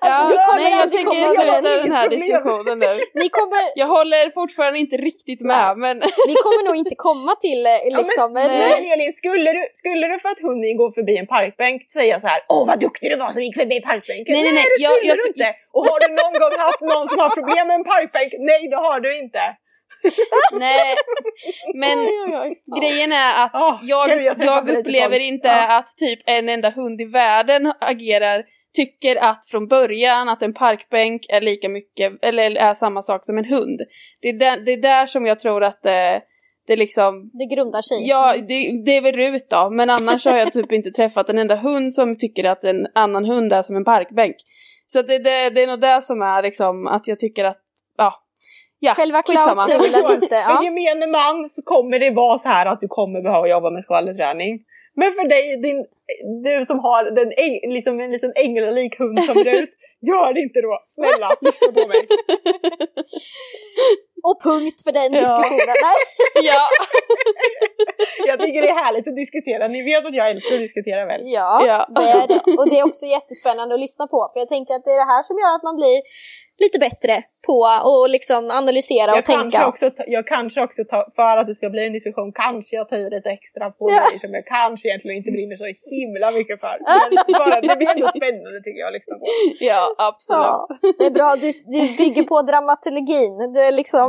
Ja, 0.00 0.06
Alltså, 0.08 0.28
vi 0.32 0.36
kommer 0.46 0.62
nej 0.62 0.72
jag 0.82 0.90
tänker 0.96 1.16
sluta 1.36 1.70
den 1.84 1.92
här 1.98 2.08
diskussionen 2.14 2.76
nu. 2.84 2.90
Ni 3.22 3.28
kommer, 3.38 3.60
Jag 3.82 3.88
håller 3.96 4.22
fortfarande 4.40 4.78
inte 4.84 4.96
riktigt 5.10 5.40
med 5.50 5.78
men... 5.84 5.94
vi 6.30 6.34
kommer 6.44 6.62
nog 6.68 6.76
inte 6.82 6.94
komma 7.08 7.32
till 7.46 7.62
liksom... 7.98 8.20
Ja, 8.22 8.28
men, 8.36 8.50
en- 8.50 8.58
men 8.58 8.92
Elin, 8.92 9.12
skulle 9.22 9.48
du, 9.56 9.62
skulle 9.80 10.04
du 10.12 10.14
för 10.22 10.28
att 10.34 10.42
hunden 10.48 10.76
går 10.80 10.90
förbi 10.98 11.14
en 11.22 11.28
parkbänk 11.36 11.78
säga 11.98 12.14
så 12.20 12.26
här 12.32 12.40
Åh 12.54 12.62
vad 12.70 12.78
duktig 12.86 13.06
du 13.12 13.16
var 13.24 13.30
som 13.36 13.42
gick 13.46 13.56
förbi 13.62 13.76
parkbänken? 13.90 14.30
Nej, 14.34 14.42
nej, 14.46 14.52
nej, 14.58 14.64
det 14.78 14.82
jag- 14.86 14.96
skulle 14.96 15.08
jag- 15.12 15.18
du 15.18 15.26
inte! 15.34 15.48
Och 15.76 15.82
har 15.90 15.98
du 16.04 16.08
någon 16.22 16.34
gång 16.42 16.54
haft 16.66 16.82
någon 16.92 17.06
som 17.10 17.18
har 17.24 17.30
problem 17.38 17.64
med 17.68 17.74
en 17.80 17.86
parkbänk? 17.92 18.30
Nej 18.50 18.62
det 18.72 18.80
har 18.88 18.98
du 19.06 19.10
inte! 19.24 19.42
Nej, 20.52 20.96
men 21.74 21.98
Oj, 21.98 22.10
oj, 22.26 22.62
oj. 22.66 22.80
grejen 22.80 23.12
är 23.12 23.44
att 23.44 23.54
Ah, 23.54 23.78
jag, 23.82 24.22
jag 24.38 24.68
upplever 24.70 25.20
inte 25.20 25.48
Ja. 25.48 25.78
att 25.78 25.86
typ 25.96 26.20
en 26.26 26.48
enda 26.48 26.70
hund 26.70 27.00
i 27.00 27.04
världen 27.04 27.72
agerar 27.80 28.44
tycker 28.76 29.16
att 29.16 29.46
från 29.46 29.66
början 29.68 30.28
att 30.28 30.42
en 30.42 30.54
parkbänk 30.54 31.26
är 31.28 31.40
lika 31.40 31.68
mycket, 31.68 32.12
eller 32.22 32.50
är 32.56 32.74
samma 32.74 33.02
sak 33.02 33.24
som 33.26 33.38
en 33.38 33.44
hund. 33.44 33.80
Det 34.20 34.28
är 34.28 34.32
där, 34.32 34.56
det 34.60 34.72
är 34.72 34.82
där 34.82 35.06
som 35.06 35.26
jag 35.26 35.40
tror 35.40 35.64
att 35.64 35.82
det, 35.82 36.22
det 36.66 36.76
liksom 36.76 37.30
Det 37.32 37.54
grundar 37.54 37.82
sig. 37.82 38.08
Ja, 38.08 38.34
det, 38.36 38.82
det 38.84 38.96
är 38.96 39.00
väl 39.02 39.16
Rut 39.16 39.50
då, 39.50 39.70
men 39.70 39.90
annars 39.90 40.24
har 40.26 40.36
jag 40.38 40.52
typ 40.52 40.72
inte 40.72 40.90
träffat 40.96 41.28
en 41.28 41.38
enda 41.38 41.56
hund 41.56 41.94
som 41.94 42.18
tycker 42.18 42.44
att 42.44 42.64
en 42.64 42.86
annan 42.94 43.24
hund 43.24 43.52
är 43.52 43.62
som 43.62 43.76
en 43.76 43.84
parkbänk. 43.84 44.36
Så 44.86 45.02
det, 45.02 45.18
det, 45.18 45.50
det 45.50 45.62
är 45.62 45.66
nog 45.66 45.80
det 45.80 46.02
som 46.02 46.22
är 46.22 46.42
liksom 46.42 46.86
att 46.86 47.08
jag 47.08 47.18
tycker 47.18 47.44
att, 47.44 47.58
ja, 47.96 48.14
ja 48.78 48.94
Själva 48.94 49.22
klausulen 49.22 50.12
inte. 50.14 50.28
För 50.28 50.52
Ja. 50.54 50.62
gemene 50.64 51.06
man 51.06 51.50
så 51.50 51.62
kommer 51.62 51.98
det 51.98 52.10
vara 52.10 52.38
så 52.38 52.48
här 52.48 52.66
att 52.66 52.80
du 52.80 52.88
kommer 52.88 53.22
behöva 53.22 53.46
jobba 53.48 53.70
med 53.70 53.84
skvallerträning. 53.84 54.52
Men 54.98 55.12
för 55.12 55.28
dig, 55.28 55.62
din, 55.62 55.86
du 56.44 56.64
som 56.64 56.78
har 56.78 57.04
den, 57.18 57.28
liksom 57.74 58.00
en 58.00 58.10
liten 58.12 58.32
änglalik 58.36 58.98
hund 58.98 59.24
som 59.24 59.34
Rut, 59.34 59.70
gör 60.10 60.32
det 60.34 60.40
inte 60.40 60.60
då. 60.60 60.78
Snälla, 60.94 61.28
lyssna 61.40 61.72
på 61.72 61.88
mig. 61.88 62.00
Och 64.28 64.36
punkt 64.48 64.78
för 64.86 64.92
den 64.98 65.10
Ja. 65.12 65.20
diskussionen. 65.20 65.76
Nej. 65.88 65.98
Ja, 66.50 66.62
Jag 68.30 68.36
tycker 68.40 68.62
det 68.62 68.68
är 68.74 68.84
härligt 68.84 69.08
att 69.08 69.16
diskutera. 69.24 69.68
Ni 69.68 69.80
vet 69.90 70.06
att 70.08 70.14
jag 70.20 70.30
älskar 70.30 70.54
att 70.54 70.60
diskutera 70.68 71.06
väl? 71.06 71.20
Ja, 71.38 71.50
Ja. 71.70 71.78
det 71.96 72.08
är 72.20 72.26
det. 72.32 72.40
Och 72.58 72.66
det 72.70 72.78
är 72.78 72.84
också 72.90 73.04
jättespännande 73.16 73.74
att 73.74 73.80
lyssna 73.86 74.04
på. 74.14 74.18
För 74.32 74.40
jag 74.40 74.48
tänker 74.48 74.72
att 74.74 74.84
det 74.84 74.90
är 74.96 75.00
det 75.04 75.12
här 75.14 75.22
som 75.28 75.36
gör 75.42 75.52
att 75.56 75.66
man 75.68 75.76
blir 75.80 75.96
lite 76.64 76.78
bättre 76.86 77.14
på 77.46 77.56
att 77.66 78.10
liksom 78.16 78.42
analysera 78.60 79.08
och 79.12 79.18
Jag 79.20 79.26
kanske, 79.26 79.58
tänka. 79.58 79.66
också, 79.72 79.86
jag 80.16 80.24
kanske 80.34 80.58
också, 80.66 80.80
ta, 80.92 80.98
för 81.18 81.36
att 81.40 81.46
det 81.50 81.54
ska 81.60 81.66
bli 81.76 81.82
en 81.86 81.92
diskussion, 81.98 82.32
kanske 82.44 82.72
jag 82.76 82.84
tar 82.88 82.98
i 83.06 83.10
lite 83.16 83.30
extra 83.38 83.64
på 83.78 83.84
Ja. 83.90 83.96
grejer 84.02 84.20
som 84.24 84.32
jag 84.38 84.44
kanske 84.56 84.84
egentligen 84.88 85.16
inte 85.20 85.30
brinner 85.36 85.56
så 85.62 85.66
himla 85.98 86.26
mycket 86.38 86.56
för. 86.64 86.76
Men 87.26 87.32
bara, 87.42 87.56
det 87.66 87.76
blir 87.80 87.90
ändå 87.94 88.08
spännande 88.20 88.58
tycker 88.64 88.80
jag 88.82 88.88
att 88.90 88.98
lyssna 88.98 89.14
på. 89.20 89.24
ja 89.70 89.82
absolut. 90.08 90.46
Ja, 90.46 90.68
det 90.98 91.06
är 91.10 91.14
bra. 91.18 91.28
Du, 91.42 91.48
du 91.74 91.80
bygger 92.02 92.22
på 92.32 92.36
dramaturgin. 92.50 93.34
Du 93.54 93.60
är 93.68 93.72
liksom... 93.80 94.08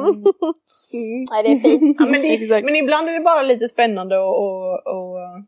Nej, 1.32 1.40
det 1.44 1.52
är 1.56 1.60
fint. 1.70 1.96
Ja, 2.00 2.06
men, 2.12 2.22
det, 2.22 2.62
men 2.68 2.76
ibland 2.76 3.10
är 3.10 3.14
det 3.14 3.20
bara 3.34 3.44
lite 3.44 3.70
spännande 3.70 4.16
att 4.16 5.46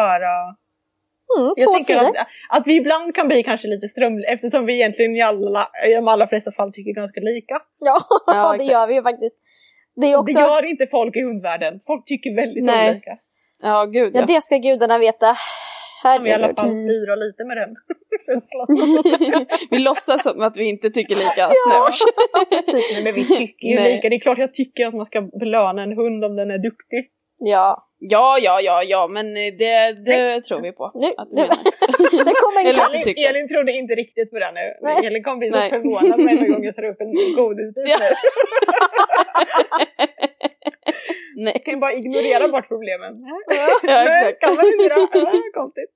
höra. 0.00 0.34
Mm, 1.38 1.52
Jag 1.56 1.64
två 1.66 1.72
tänker 1.74 1.94
sidor. 2.00 2.18
att, 2.18 2.26
att 2.56 2.66
vi 2.66 2.74
ibland 2.76 3.14
kan 3.14 3.28
bli 3.28 3.42
kanske 3.42 3.68
lite 3.68 3.88
ström 3.88 4.12
eftersom 4.34 4.66
vi 4.66 4.72
egentligen 4.74 5.16
i, 5.16 5.22
alla, 5.22 5.68
i 5.88 5.94
de 5.94 6.08
allra 6.08 6.26
flesta 6.28 6.52
fall 6.52 6.72
tycker 6.72 6.92
ganska 7.02 7.20
lika. 7.20 7.56
Ja, 7.78 7.96
Ja, 8.26 8.54
det 8.58 8.64
gör 8.64 8.86
vi 8.86 8.94
ju 8.94 9.02
faktiskt. 9.02 9.36
Det 10.00 10.06
är 10.12 10.16
också... 10.16 10.38
Det 10.38 10.44
gör 10.44 10.70
inte 10.70 10.86
folk 10.90 11.16
i 11.16 11.22
hundvärlden. 11.22 11.80
Folk 11.86 12.04
tycker 12.06 12.36
väldigt 12.36 12.64
Nej. 12.64 12.90
olika. 12.90 13.18
Ja, 13.62 13.84
gud 13.84 14.10
Ja, 14.14 14.20
ja. 14.20 14.26
det 14.26 14.40
ska 14.40 14.56
gudarna 14.56 14.98
veta. 14.98 15.26
Kan 16.02 16.22
vi 16.22 16.30
i 16.30 16.32
alla 16.32 16.46
Herregud. 16.46 16.56
fall 16.56 16.84
styra 16.84 17.14
lite 17.24 17.44
med 17.44 17.56
den. 17.56 17.70
vi 19.70 19.78
låtsas 19.78 20.22
som 20.22 20.40
att 20.40 20.56
vi 20.56 20.64
inte 20.64 20.90
tycker 20.90 21.14
lika. 21.14 21.44
Nej, 21.70 22.82
Nej, 22.94 23.04
men 23.04 23.14
vi 23.14 23.24
tycker 23.24 23.66
ju 23.68 23.74
Nej. 23.74 23.96
lika. 23.96 24.08
Det 24.08 24.16
är 24.16 24.20
klart 24.20 24.38
jag 24.38 24.54
tycker 24.54 24.86
att 24.86 24.94
man 24.94 25.04
ska 25.04 25.20
belöna 25.40 25.82
en 25.82 25.92
hund 25.92 26.24
om 26.24 26.36
den 26.36 26.50
är 26.50 26.58
duktig. 26.58 27.10
Ja. 27.40 27.86
Ja, 28.02 28.38
ja, 28.38 28.60
ja, 28.60 28.82
ja, 28.82 29.06
men 29.08 29.34
det, 29.34 29.92
det 30.06 30.40
tror 30.44 30.60
vi 30.60 30.72
på. 30.72 30.90
Nu, 30.94 31.06
Att 31.16 31.28
du 31.30 31.34
menar. 31.34 31.56
det 32.24 32.34
kommer 32.44 32.60
en 32.60 32.66
Eller- 32.66 32.94
Elin. 32.94 33.26
Elin 33.28 33.48
trodde 33.48 33.72
inte 33.72 33.94
riktigt 33.94 34.30
på 34.30 34.38
det 34.38 34.52
nu. 34.52 34.66
Nej. 34.80 35.06
Elin 35.06 35.22
kommer 35.24 35.36
bli 35.38 35.50
så 35.50 35.56
Nej. 35.56 35.70
förvånad 35.70 36.24
varje 36.24 36.48
gång 36.48 36.64
jag 36.64 36.74
tar 36.76 36.84
upp 36.84 37.00
en 37.00 37.12
godisbit 37.36 37.88
Ja. 37.88 37.96
nu. 38.00 38.08
Nej. 41.44 41.52
Jag 41.54 41.64
kan 41.64 41.74
ju 41.74 41.80
bara 41.80 41.92
ignorera 41.92 42.48
bort 42.48 42.68
problemen. 42.68 43.12
Ja, 43.48 43.66
Nej, 43.82 44.28
exakt. 44.28 44.40
kan 44.40 44.54
man 44.56 44.66
inte 44.66 44.88
det? 44.94 45.50
Konstigt. 45.54 45.90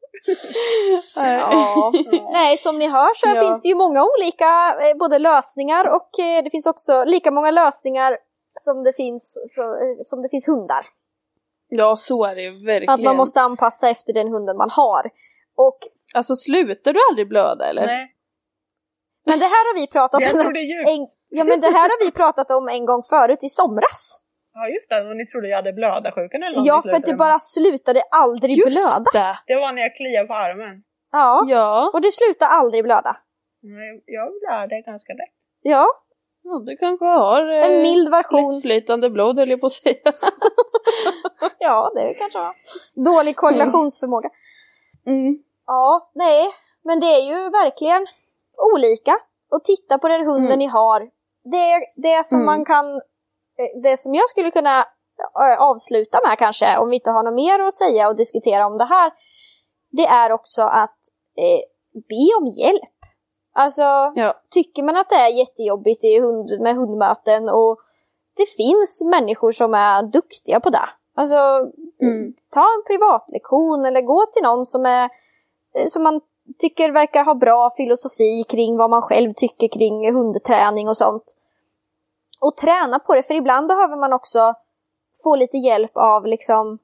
Ja. 1.16 1.92
Nej, 2.32 2.56
som 2.56 2.78
ni 2.78 2.86
hör 2.88 3.14
så 3.14 3.26
Ja. 3.36 3.40
finns 3.42 3.62
det 3.62 3.68
ju 3.68 3.74
många 3.74 4.00
olika 4.14 4.50
eh, 4.82 4.96
både 4.98 5.18
lösningar 5.18 5.84
och 5.96 6.10
eh, 6.26 6.44
det 6.44 6.50
finns 6.50 6.66
också 6.66 7.04
lika 7.04 7.30
många 7.30 7.50
lösningar 7.50 8.16
som 8.60 8.84
det 8.84 8.92
finns, 8.92 9.22
så, 9.56 9.62
eh, 9.62 9.96
som 10.00 10.22
det 10.22 10.28
finns 10.28 10.48
hundar. 10.48 10.86
Ja, 11.78 11.96
så 11.96 12.24
är 12.24 12.34
det 12.34 12.42
ju 12.42 12.64
verkligen. 12.66 12.90
Att 12.94 13.00
man 13.00 13.16
måste 13.16 13.40
anpassa 13.40 13.88
efter 13.88 14.12
den 14.12 14.28
hunden 14.28 14.56
man 14.56 14.70
har. 14.70 15.10
Och, 15.56 15.78
Alltså 16.14 16.34
slutar 16.36 16.92
du 16.92 17.00
aldrig 17.10 17.28
blöda 17.28 17.68
eller? 17.70 17.86
Nej, 17.86 18.14
men 19.26 19.38
det 19.38 19.44
här 19.44 19.64
har 19.68 19.74
vi 19.80 19.86
pratat 19.86 20.22
om. 20.22 20.38
En, 20.94 21.06
ja 21.28 21.44
men 21.44 21.60
det 21.60 21.66
här 21.78 21.88
har 21.92 22.04
vi 22.06 22.10
pratat 22.12 22.50
om 22.50 22.68
en 22.68 22.84
gång 22.86 23.02
förut 23.02 23.38
i 23.44 23.48
somras. 23.48 24.20
Ja 24.54 24.68
just 24.68 24.88
det, 24.88 25.08
och 25.10 25.16
ni 25.16 25.26
trodde 25.26 25.48
jag 25.48 25.56
hade 25.56 25.72
blödarsjukan 25.72 26.42
eller 26.42 26.56
något 26.56 26.66
Ja 26.66 26.82
för 26.82 26.92
att 26.92 27.04
det 27.04 27.14
bara 27.14 27.38
slutade 27.38 28.02
aldrig 28.10 28.56
Just 28.58 28.68
blöda. 28.68 29.10
det! 29.12 29.38
Det 29.46 29.54
var 29.62 29.72
när 29.72 29.82
jag 29.82 29.94
kliade 29.96 30.26
på 30.28 30.34
armen. 30.34 30.82
Ja. 31.12 31.44
Ja. 31.48 31.90
Och 31.94 32.00
det 32.00 32.12
slutade 32.12 32.50
aldrig 32.50 32.84
blöda. 32.84 33.16
Nej, 33.62 34.02
Jag 34.06 34.28
blöder 34.40 34.82
ganska 34.86 35.12
lätt. 35.12 35.34
Ja, 35.62 35.86
ja, 36.42 36.62
du 36.66 36.76
kanske 36.76 37.04
har 37.04 37.50
eh, 37.52 37.64
en 37.64 37.82
mild 37.82 38.10
version. 38.10 38.52
lättflytande 38.54 39.10
blod 39.10 39.38
höll 39.38 39.50
jag 39.50 39.60
på 39.60 39.66
att 39.66 39.72
säga. 39.72 39.96
Ja, 41.58 41.90
det 41.94 42.14
kanske 42.14 42.38
var. 42.38 42.54
Dålig 43.04 43.36
korrelationsförmåga. 43.36 44.28
Mm. 45.06 45.38
Ja, 45.66 46.10
nej, 46.14 46.48
men 46.84 47.00
det 47.00 47.06
är 47.06 47.22
ju 47.22 47.50
verkligen 47.50 48.06
olika. 48.74 49.16
Och 49.50 49.64
titta 49.64 49.98
på 49.98 50.08
den 50.08 50.26
hunden 50.26 50.46
Mm. 50.46 50.58
ni 50.58 50.66
har. 50.66 51.00
Det, 51.44 51.80
det 51.96 52.26
som 52.26 52.36
Mm. 52.38 52.46
man 52.46 52.64
kan, 52.64 52.86
eh, 53.58 53.80
det 53.82 53.96
som 53.96 54.14
jag 54.14 54.28
skulle 54.28 54.50
kunna 54.50 54.78
eh, 55.40 55.60
avsluta 55.62 56.18
med 56.28 56.38
kanske, 56.38 56.78
om 56.78 56.88
vi 56.88 56.94
inte 56.96 57.10
har 57.10 57.22
något 57.22 57.34
mer 57.34 57.60
att 57.60 57.74
säga 57.74 58.08
och 58.08 58.16
diskutera 58.16 58.66
om 58.66 58.78
det 58.78 58.84
här, 58.84 59.12
det 59.90 60.06
är 60.06 60.32
också 60.32 60.62
att 60.62 60.98
eh, 61.36 61.60
be 62.08 62.34
om 62.40 62.46
hjälp. 62.46 62.90
Alltså, 63.56 63.82
Ja. 64.14 64.34
tycker 64.50 64.82
man 64.82 64.96
att 64.96 65.08
det 65.08 65.14
är 65.16 65.28
jättejobbigt 65.38 66.04
i 66.04 66.20
hund, 66.20 66.60
med 66.60 66.74
hundmöten 66.74 67.48
och 67.48 67.78
det 68.36 68.46
finns 68.46 69.02
människor 69.04 69.52
som 69.52 69.74
är 69.74 70.02
duktiga 70.02 70.60
på 70.60 70.70
det. 70.70 70.88
Alltså, 71.14 71.36
Mm. 72.00 72.34
ta 72.50 72.60
en 72.60 72.84
privatlektion 72.86 73.84
eller 73.84 74.00
gå 74.02 74.26
till 74.32 74.42
någon 74.42 74.64
som 74.64 74.86
är 74.86 75.10
eh, 75.74 75.86
som 75.86 76.02
man 76.02 76.20
tycker 76.58 76.90
verkar 76.90 77.24
ha 77.24 77.34
bra 77.34 77.70
filosofi 77.76 78.44
kring 78.48 78.76
vad 78.76 78.90
man 78.90 79.02
själv 79.02 79.32
tycker 79.36 79.68
kring 79.68 80.14
hundträning 80.14 80.88
och 80.88 80.96
sånt. 80.96 81.36
och 82.40 82.56
träna 82.56 82.98
på 82.98 83.14
det. 83.14 83.22
För 83.22 83.34
ibland 83.34 83.68
behöver 83.68 83.96
man 83.96 84.12
också 84.12 84.54
få 85.22 85.36
lite 85.36 85.56
hjälp 85.56 85.96
av 85.96 86.26
liksom 86.26 86.78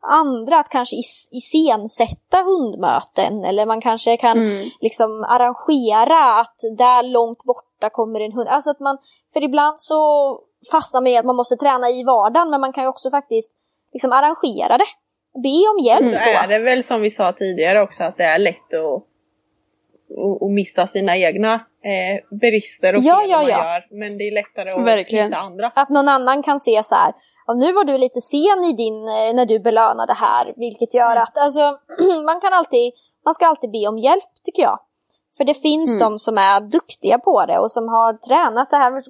andra 0.00 0.58
att 0.58 0.68
kanske 0.68 0.96
is 0.96 1.28
iscensätta 1.32 2.42
hundmöten 2.42 3.44
eller 3.44 3.66
man 3.66 3.80
kanske 3.80 4.16
kan 4.16 4.38
mm. 4.38 4.70
liksom 4.80 5.24
arrangera 5.28 6.40
att 6.40 6.56
där 6.78 7.02
långt 7.02 7.44
borta 7.44 7.90
kommer 7.90 8.20
en 8.20 8.32
hund. 8.32 8.48
Alltså 8.48 8.70
att 8.70 8.80
man, 8.80 8.98
för 9.32 9.42
ibland 9.42 9.80
så 9.80 10.40
fastnar 10.70 11.00
man 11.00 11.06
i 11.06 11.18
att 11.18 11.24
man 11.24 11.36
måste 11.36 11.56
träna 11.56 11.90
i 11.90 12.04
vardagen 12.04 12.50
men 12.50 12.60
man 12.60 12.72
kan 12.72 12.84
ju 12.84 12.88
också 12.88 13.10
faktiskt 13.10 13.52
liksom 13.92 14.12
arrangera 14.12 14.78
det. 14.78 14.90
Be 15.42 15.58
om 15.72 15.84
hjälp 15.84 16.00
mm, 16.00 16.12
då. 16.12 16.18
är 16.18 16.48
det 16.48 16.58
väl 16.58 16.84
som 16.84 17.00
vi 17.00 17.10
sa 17.10 17.32
tidigare 17.32 17.82
också 17.82 18.04
att 18.04 18.16
det 18.16 18.24
är 18.24 18.38
lätt 18.38 18.74
att, 18.74 19.02
att, 20.18 20.42
att 20.42 20.50
missa 20.50 20.86
sina 20.86 21.16
egna 21.16 21.54
eh, 21.84 22.38
brister 22.40 22.94
och 22.94 23.02
ja, 23.02 23.20
fel 23.20 23.30
ja, 23.30 23.36
man 23.36 23.48
ja. 23.48 23.56
gör. 23.56 23.86
Men 23.90 24.18
det 24.18 24.24
är 24.24 24.34
lättare 24.34 24.68
att 24.68 24.86
Verkligen. 24.86 25.26
hitta 25.26 25.36
andra. 25.36 25.72
Att 25.74 25.88
någon 25.88 26.08
annan 26.08 26.42
kan 26.42 26.60
se 26.60 26.82
så 26.84 26.94
här 26.94 27.12
och 27.46 27.56
nu 27.56 27.72
var 27.72 27.84
du 27.84 27.98
lite 27.98 28.20
sen 28.20 28.64
i 28.70 28.72
din, 28.72 29.08
eh, 29.08 29.34
när 29.34 29.46
du 29.46 29.58
belönade 29.58 30.14
här, 30.14 30.54
vilket 30.56 30.94
gör 30.94 31.10
mm. 31.10 31.22
att 31.22 31.38
alltså, 31.38 31.78
man 32.24 32.40
kan 32.40 32.52
alltid, 32.52 32.92
man 33.24 33.34
ska 33.34 33.46
alltid 33.46 33.70
be 33.70 33.88
om 33.88 33.98
hjälp 33.98 34.30
tycker 34.44 34.62
jag. 34.62 34.78
För 35.36 35.44
det 35.44 35.54
finns 35.54 35.96
mm. 35.96 36.00
de 36.04 36.18
som 36.18 36.34
är 36.38 36.60
duktiga 36.60 37.18
på 37.18 37.46
det 37.46 37.58
och 37.58 37.72
som 37.72 37.88
har 37.88 38.12
tränat 38.12 38.70
det 38.70 38.76
här. 38.76 39.02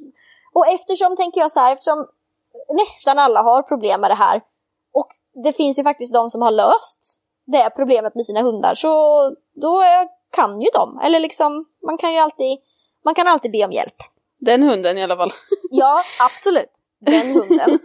Och 0.54 0.66
eftersom, 0.66 1.16
tänker 1.16 1.40
jag 1.40 1.52
så 1.52 1.60
här, 1.60 1.72
eftersom 1.72 2.06
nästan 2.74 3.18
alla 3.18 3.42
har 3.42 3.62
problem 3.62 4.00
med 4.00 4.10
det 4.10 4.14
här 4.14 4.42
och 4.92 5.08
det 5.44 5.52
finns 5.52 5.78
ju 5.78 5.82
faktiskt 5.82 6.14
de 6.14 6.30
som 6.30 6.42
har 6.42 6.50
löst 6.50 7.20
det 7.44 7.70
problemet 7.70 8.14
med 8.14 8.26
sina 8.26 8.42
hundar 8.42 8.74
så 8.74 8.90
då 9.54 9.82
kan 10.30 10.60
ju 10.60 10.68
de, 10.72 11.00
eller 11.00 11.20
liksom 11.20 11.64
man 11.86 11.98
kan 11.98 12.12
ju 12.12 12.18
alltid, 12.18 12.58
man 13.04 13.14
kan 13.14 13.26
alltid 13.26 13.52
be 13.52 13.64
om 13.64 13.72
hjälp. 13.72 13.96
Den 14.38 14.62
hunden 14.62 14.98
i 14.98 15.02
alla 15.02 15.16
fall. 15.16 15.32
ja, 15.70 16.02
absolut 16.20 16.82
den 17.06 17.26
hunden. 17.32 17.70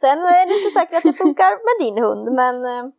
Sen 0.00 0.18
är 0.18 0.46
det 0.46 0.54
inte 0.54 0.80
säkert 0.80 0.96
att 0.96 1.12
det 1.12 1.18
funkar 1.24 1.50
med 1.50 1.86
din 1.86 2.04
hund, 2.04 2.34
men 2.34 2.54
eh, 2.64 2.92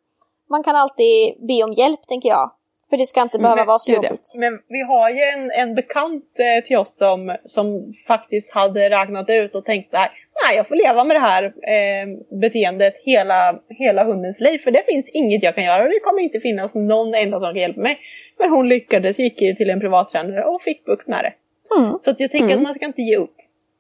man 0.50 0.64
kan 0.64 0.76
alltid 0.76 1.48
be 1.48 1.64
om 1.64 1.74
hjälp 1.74 2.08
tänker 2.08 2.30
jag. 2.30 2.52
För 2.90 2.98
det 2.98 3.06
ska 3.06 3.22
inte 3.22 3.38
behöva 3.38 3.56
men, 3.56 3.68
vara 3.68 3.80
så 3.80 3.92
jobbigt. 3.92 4.34
Men 4.38 4.62
vi 4.68 4.82
har 4.82 5.10
ju 5.10 5.22
en, 5.22 5.52
en 5.52 5.76
bekant 5.76 6.26
eh, 6.36 6.66
till 6.66 6.78
oss 6.78 6.98
som, 6.98 7.36
som 7.46 7.94
faktiskt 8.08 8.54
hade 8.54 8.90
räknat 8.90 9.30
ut 9.30 9.56
och 9.56 9.66
tänkt 9.66 9.92
nej, 9.92 10.10
nej 10.44 10.58
jag 10.58 10.68
får 10.68 10.76
leva 10.76 11.04
med 11.04 11.16
det 11.16 11.20
här 11.20 11.44
eh, 11.46 12.38
beteendet 12.40 12.96
hela, 13.04 13.60
hela 13.70 14.04
hundens 14.04 14.40
liv. 14.40 14.60
För 14.60 14.72
det 14.72 14.84
finns 14.88 15.10
inget 15.10 15.44
jag 15.44 15.56
kan 15.56 15.64
göra 15.64 15.84
och 15.84 15.90
det 15.90 16.00
kommer 16.00 16.22
inte 16.22 16.40
finnas 16.40 16.76
någon 16.76 17.16
enda 17.16 17.40
som 17.40 17.54
kan 17.54 17.62
hjälpa 17.62 17.82
mig. 17.82 18.00
Men 18.40 18.50
hon 18.50 18.70
lyckades, 18.70 19.20
gick 19.20 19.38
till 19.38 19.70
en 19.70 19.80
privattränare 19.80 20.46
och 20.46 20.62
fick 20.62 20.86
bukt 20.86 21.08
med 21.08 21.24
det. 21.24 21.34
Mm. 21.76 22.00
Så 22.02 22.12
att 22.12 22.20
jag 22.20 22.32
tänker 22.32 22.46
mm. 22.46 22.58
att 22.58 22.64
man 22.64 22.74
ska 22.74 22.86
inte 22.86 23.02
ge 23.02 23.18
upp. 23.18 23.36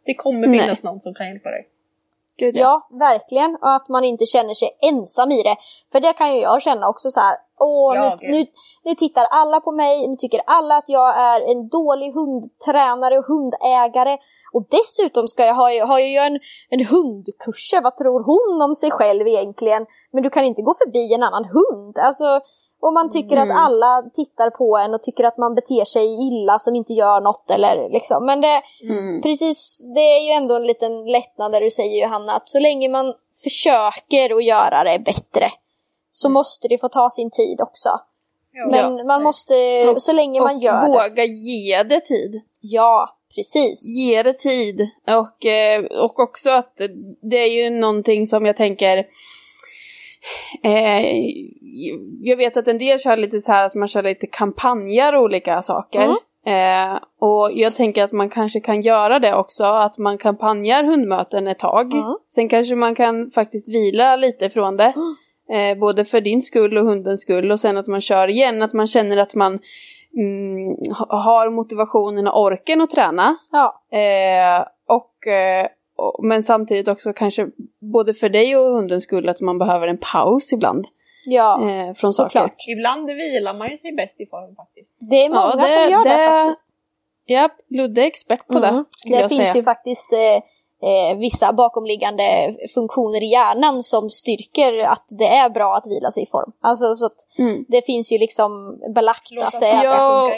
Det 0.05 0.13
kommer 0.13 0.47
finnas 0.47 0.67
Nej. 0.67 0.79
någon 0.81 0.99
som 0.99 1.13
kan 1.13 1.27
hjälpa 1.27 1.49
dig. 1.49 1.67
Gud, 2.37 2.55
ja. 2.55 2.87
ja. 2.89 2.97
verkligen. 2.97 3.57
Och 3.61 3.75
att 3.75 3.89
man 3.89 4.03
inte 4.03 4.25
känner 4.25 4.53
sig 4.53 4.69
ensam 4.81 5.31
i 5.31 5.43
det. 5.43 5.55
För 5.91 5.99
det 5.99 6.13
kan 6.13 6.35
ju 6.35 6.41
jag 6.41 6.61
känna 6.61 6.89
också 6.89 7.09
så 7.09 7.19
här. 7.19 7.37
Åh, 7.59 7.93
nu, 7.93 8.29
nu, 8.31 8.45
nu, 8.83 8.95
tittar 8.95 9.25
alla 9.31 9.59
på 9.59 9.71
mig, 9.71 10.07
nu 10.07 10.15
tycker 10.15 10.41
alla 10.45 10.77
att 10.77 10.85
jag 10.87 11.17
är 11.17 11.51
en 11.51 11.69
dålig 11.69 12.13
hundtränare 12.13 13.17
och 13.17 13.25
hundägare. 13.25 14.17
Och 14.53 14.63
dessutom 14.69 15.27
ska 15.27 15.45
jag 15.45 15.55
ha, 15.55 15.85
har 15.85 15.99
jag 15.99 16.09
ju 16.09 16.17
en, 16.17 16.39
en 16.69 16.85
hundkurs, 16.85 17.73
vad 17.83 17.95
tror 17.95 18.23
hon 18.23 18.61
om 18.61 18.75
sig 18.75 18.91
själv 18.91 19.27
egentligen? 19.27 19.85
Men 20.13 20.23
du 20.23 20.29
kan 20.29 20.45
inte 20.45 20.61
gå 20.61 20.73
förbi 20.83 21.13
en 21.13 21.23
annan 21.23 21.45
hund. 21.45 21.97
Alltså, 21.97 22.41
och 22.81 22.93
man 22.93 23.09
tycker 23.09 23.37
mm. 23.37 23.51
att 23.51 23.57
alla 23.57 24.03
tittar 24.13 24.49
på 24.49 24.77
en 24.77 24.93
och 24.93 25.03
tycker 25.03 25.23
att 25.23 25.37
man 25.37 25.55
beter 25.55 25.83
sig 25.85 26.27
illa 26.27 26.59
som 26.59 26.75
inte 26.75 26.93
gör 26.93 27.21
något 27.21 27.51
eller 27.51 27.89
liksom. 27.89 28.25
Men 28.25 28.41
det, 28.41 28.61
mm. 28.83 29.21
precis, 29.21 29.81
det 29.95 29.99
är 30.17 30.19
ju 30.27 30.31
ändå 30.31 30.55
en 30.55 30.67
liten 30.67 31.05
lättnad 31.05 31.51
där 31.51 31.61
du 31.61 31.69
säger 31.69 32.03
Johanna 32.03 32.33
att 32.33 32.49
så 32.49 32.59
länge 32.59 32.89
man 32.89 33.13
försöker 33.43 34.35
att 34.35 34.43
göra 34.43 34.83
det 34.83 34.99
bättre 34.99 35.45
så 36.11 36.27
mm. 36.27 36.33
måste 36.33 36.67
det 36.67 36.77
få 36.77 36.89
ta 36.89 37.09
sin 37.09 37.31
tid 37.31 37.61
också. 37.61 37.89
Ja. 38.51 38.67
Men 38.71 39.07
man 39.07 39.23
måste, 39.23 39.53
och, 39.89 40.01
så 40.01 40.13
länge 40.13 40.41
man 40.41 40.59
gör 40.59 40.87
våga 40.87 41.03
det. 41.03 41.09
våga 41.09 41.25
ge 41.25 41.83
det 41.83 42.01
tid. 42.01 42.41
Ja, 42.59 43.17
precis. 43.35 43.95
Ge 43.95 44.23
det 44.23 44.33
tid. 44.33 44.89
Och, 45.07 45.45
eh, 45.45 45.83
och 46.03 46.19
också 46.19 46.49
att 46.49 46.81
det 47.21 47.37
är 47.37 47.63
ju 47.63 47.69
någonting 47.69 48.25
som 48.25 48.45
jag 48.45 48.57
tänker 48.57 49.05
Eh, 50.63 51.05
jag 52.21 52.37
vet 52.37 52.57
att 52.57 52.67
en 52.67 52.77
del 52.77 52.99
kör 52.99 53.17
lite 53.17 53.39
så 53.39 53.51
här 53.51 53.65
att 53.65 53.75
man 53.75 53.87
kör 53.87 54.03
lite 54.03 54.27
kampanjer 54.27 55.15
och 55.15 55.23
olika 55.23 55.61
saker. 55.61 55.99
Mm. 55.99 56.17
Eh, 56.45 56.99
och 57.19 57.49
jag 57.53 57.75
tänker 57.75 58.03
att 58.03 58.11
man 58.11 58.29
kanske 58.29 58.59
kan 58.59 58.81
göra 58.81 59.19
det 59.19 59.35
också, 59.35 59.63
att 59.63 59.97
man 59.97 60.17
kampanjar 60.17 60.83
hundmöten 60.83 61.47
ett 61.47 61.59
tag. 61.59 61.93
Mm. 61.93 62.15
Sen 62.27 62.49
kanske 62.49 62.75
man 62.75 62.95
kan 62.95 63.31
faktiskt 63.31 63.69
vila 63.69 64.15
lite 64.15 64.49
från 64.49 64.77
det. 64.77 64.93
Mm. 64.95 65.15
Eh, 65.51 65.77
både 65.77 66.05
för 66.05 66.21
din 66.21 66.41
skull 66.41 66.77
och 66.77 66.85
hundens 66.85 67.21
skull 67.21 67.51
och 67.51 67.59
sen 67.59 67.77
att 67.77 67.87
man 67.87 68.01
kör 68.01 68.27
igen, 68.27 68.61
att 68.61 68.73
man 68.73 68.87
känner 68.87 69.17
att 69.17 69.35
man 69.35 69.59
mm, 70.17 70.77
har 71.09 71.49
motivationen 71.49 72.27
och 72.27 72.41
orken 72.41 72.81
att 72.81 72.89
träna. 72.89 73.35
Ja. 73.51 73.81
Eh, 73.97 74.67
och 74.87 75.27
eh, 75.27 75.67
men 76.23 76.43
samtidigt 76.43 76.87
också 76.87 77.13
kanske 77.13 77.47
både 77.79 78.13
för 78.13 78.29
dig 78.29 78.57
och 78.57 78.73
hundens 78.75 79.03
skull 79.03 79.29
att 79.29 79.41
man 79.41 79.57
behöver 79.57 79.87
en 79.87 79.97
paus 79.97 80.53
ibland. 80.53 80.85
Ja, 81.25 81.69
eh, 81.69 81.93
från 81.93 82.13
såklart. 82.13 82.55
Ibland 82.77 83.07
vilar 83.07 83.53
man 83.53 83.71
ju 83.71 83.77
sig 83.77 83.91
bäst 83.91 84.21
i 84.21 84.25
form 84.25 84.55
faktiskt. 84.55 84.91
Det 85.09 85.25
är 85.25 85.29
många 85.29 85.41
ja, 85.41 85.55
det, 85.55 85.67
som 85.67 85.91
gör 85.91 86.03
det, 86.03 86.09
det 86.09 86.27
faktiskt. 86.27 86.75
Ja, 87.25 87.49
Ludde 87.67 88.01
är 88.01 88.05
expert 88.05 88.47
på 88.47 88.57
mm. 88.57 88.75
det. 88.75 88.83
Det 89.17 89.29
finns 89.29 89.35
säga. 89.35 89.55
ju 89.55 89.63
faktiskt 89.63 90.13
eh, 90.13 90.43
eh, 90.83 91.17
vissa 91.17 91.53
bakomliggande 91.53 92.55
funktioner 92.73 93.23
i 93.23 93.31
hjärnan 93.31 93.75
som 93.83 94.09
styrker 94.09 94.79
att 94.79 95.05
det 95.19 95.27
är 95.27 95.49
bra 95.49 95.75
att 95.75 95.87
vila 95.87 96.11
sig 96.11 96.23
i 96.23 96.25
form. 96.25 96.51
Alltså 96.61 96.95
så 96.95 97.05
att 97.05 97.39
mm. 97.39 97.65
det 97.67 97.85
finns 97.85 98.11
ju 98.11 98.17
liksom 98.17 98.79
belagt 98.95 99.31
Låt 99.31 99.43
att 99.43 99.59
det 99.59 99.67
är 99.67 99.83
ja, 99.83 100.31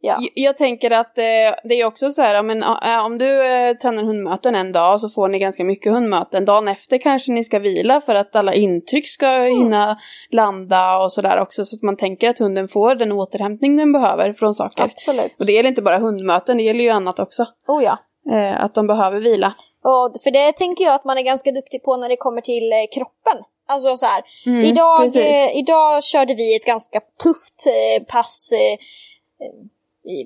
Ja. 0.00 0.16
Jag, 0.20 0.28
jag 0.34 0.56
tänker 0.56 0.90
att 0.90 1.18
eh, 1.18 1.58
det 1.64 1.74
är 1.80 1.84
också 1.84 2.12
så 2.12 2.22
här, 2.22 2.42
men, 2.42 2.62
äh, 2.62 3.06
om 3.06 3.18
du 3.18 3.46
eh, 3.46 3.76
tränar 3.76 4.04
hundmöten 4.04 4.54
en 4.54 4.72
dag 4.72 5.00
så 5.00 5.08
får 5.08 5.28
ni 5.28 5.38
ganska 5.38 5.64
mycket 5.64 5.92
hundmöten. 5.92 6.44
Dagen 6.44 6.68
efter 6.68 6.98
kanske 6.98 7.32
ni 7.32 7.44
ska 7.44 7.58
vila 7.58 8.00
för 8.00 8.14
att 8.14 8.36
alla 8.36 8.54
intryck 8.54 9.08
ska 9.08 9.26
mm. 9.26 9.58
hinna 9.58 9.98
landa 10.30 10.98
och 10.98 11.12
sådär 11.12 11.40
också. 11.40 11.64
Så 11.64 11.76
att 11.76 11.82
man 11.82 11.96
tänker 11.96 12.28
att 12.28 12.38
hunden 12.38 12.68
får 12.68 12.94
den 12.94 13.12
återhämtning 13.12 13.76
den 13.76 13.92
behöver 13.92 14.32
från 14.32 14.54
saker. 14.54 14.82
Absolut. 14.82 15.32
Och 15.38 15.46
det 15.46 15.52
gäller 15.52 15.68
inte 15.68 15.82
bara 15.82 15.98
hundmöten, 15.98 16.56
det 16.56 16.62
gäller 16.62 16.84
ju 16.84 16.90
annat 16.90 17.18
också. 17.18 17.46
Oh 17.66 17.84
ja. 17.84 17.98
Eh, 18.30 18.64
att 18.64 18.74
de 18.74 18.86
behöver 18.86 19.20
vila. 19.20 19.54
Och 19.82 20.16
för 20.22 20.30
det 20.30 20.52
tänker 20.52 20.84
jag 20.84 20.94
att 20.94 21.04
man 21.04 21.18
är 21.18 21.22
ganska 21.22 21.52
duktig 21.52 21.82
på 21.82 21.96
när 21.96 22.08
det 22.08 22.16
kommer 22.16 22.40
till 22.40 22.72
eh, 22.72 22.78
kroppen. 22.92 23.44
Alltså 23.66 23.96
så 23.96 24.06
här, 24.06 24.22
mm, 24.46 24.64
idag, 24.64 25.16
eh, 25.16 25.56
idag 25.56 26.04
körde 26.04 26.34
vi 26.34 26.56
ett 26.56 26.64
ganska 26.64 27.00
tufft 27.22 27.66
eh, 27.66 28.04
pass 28.12 28.52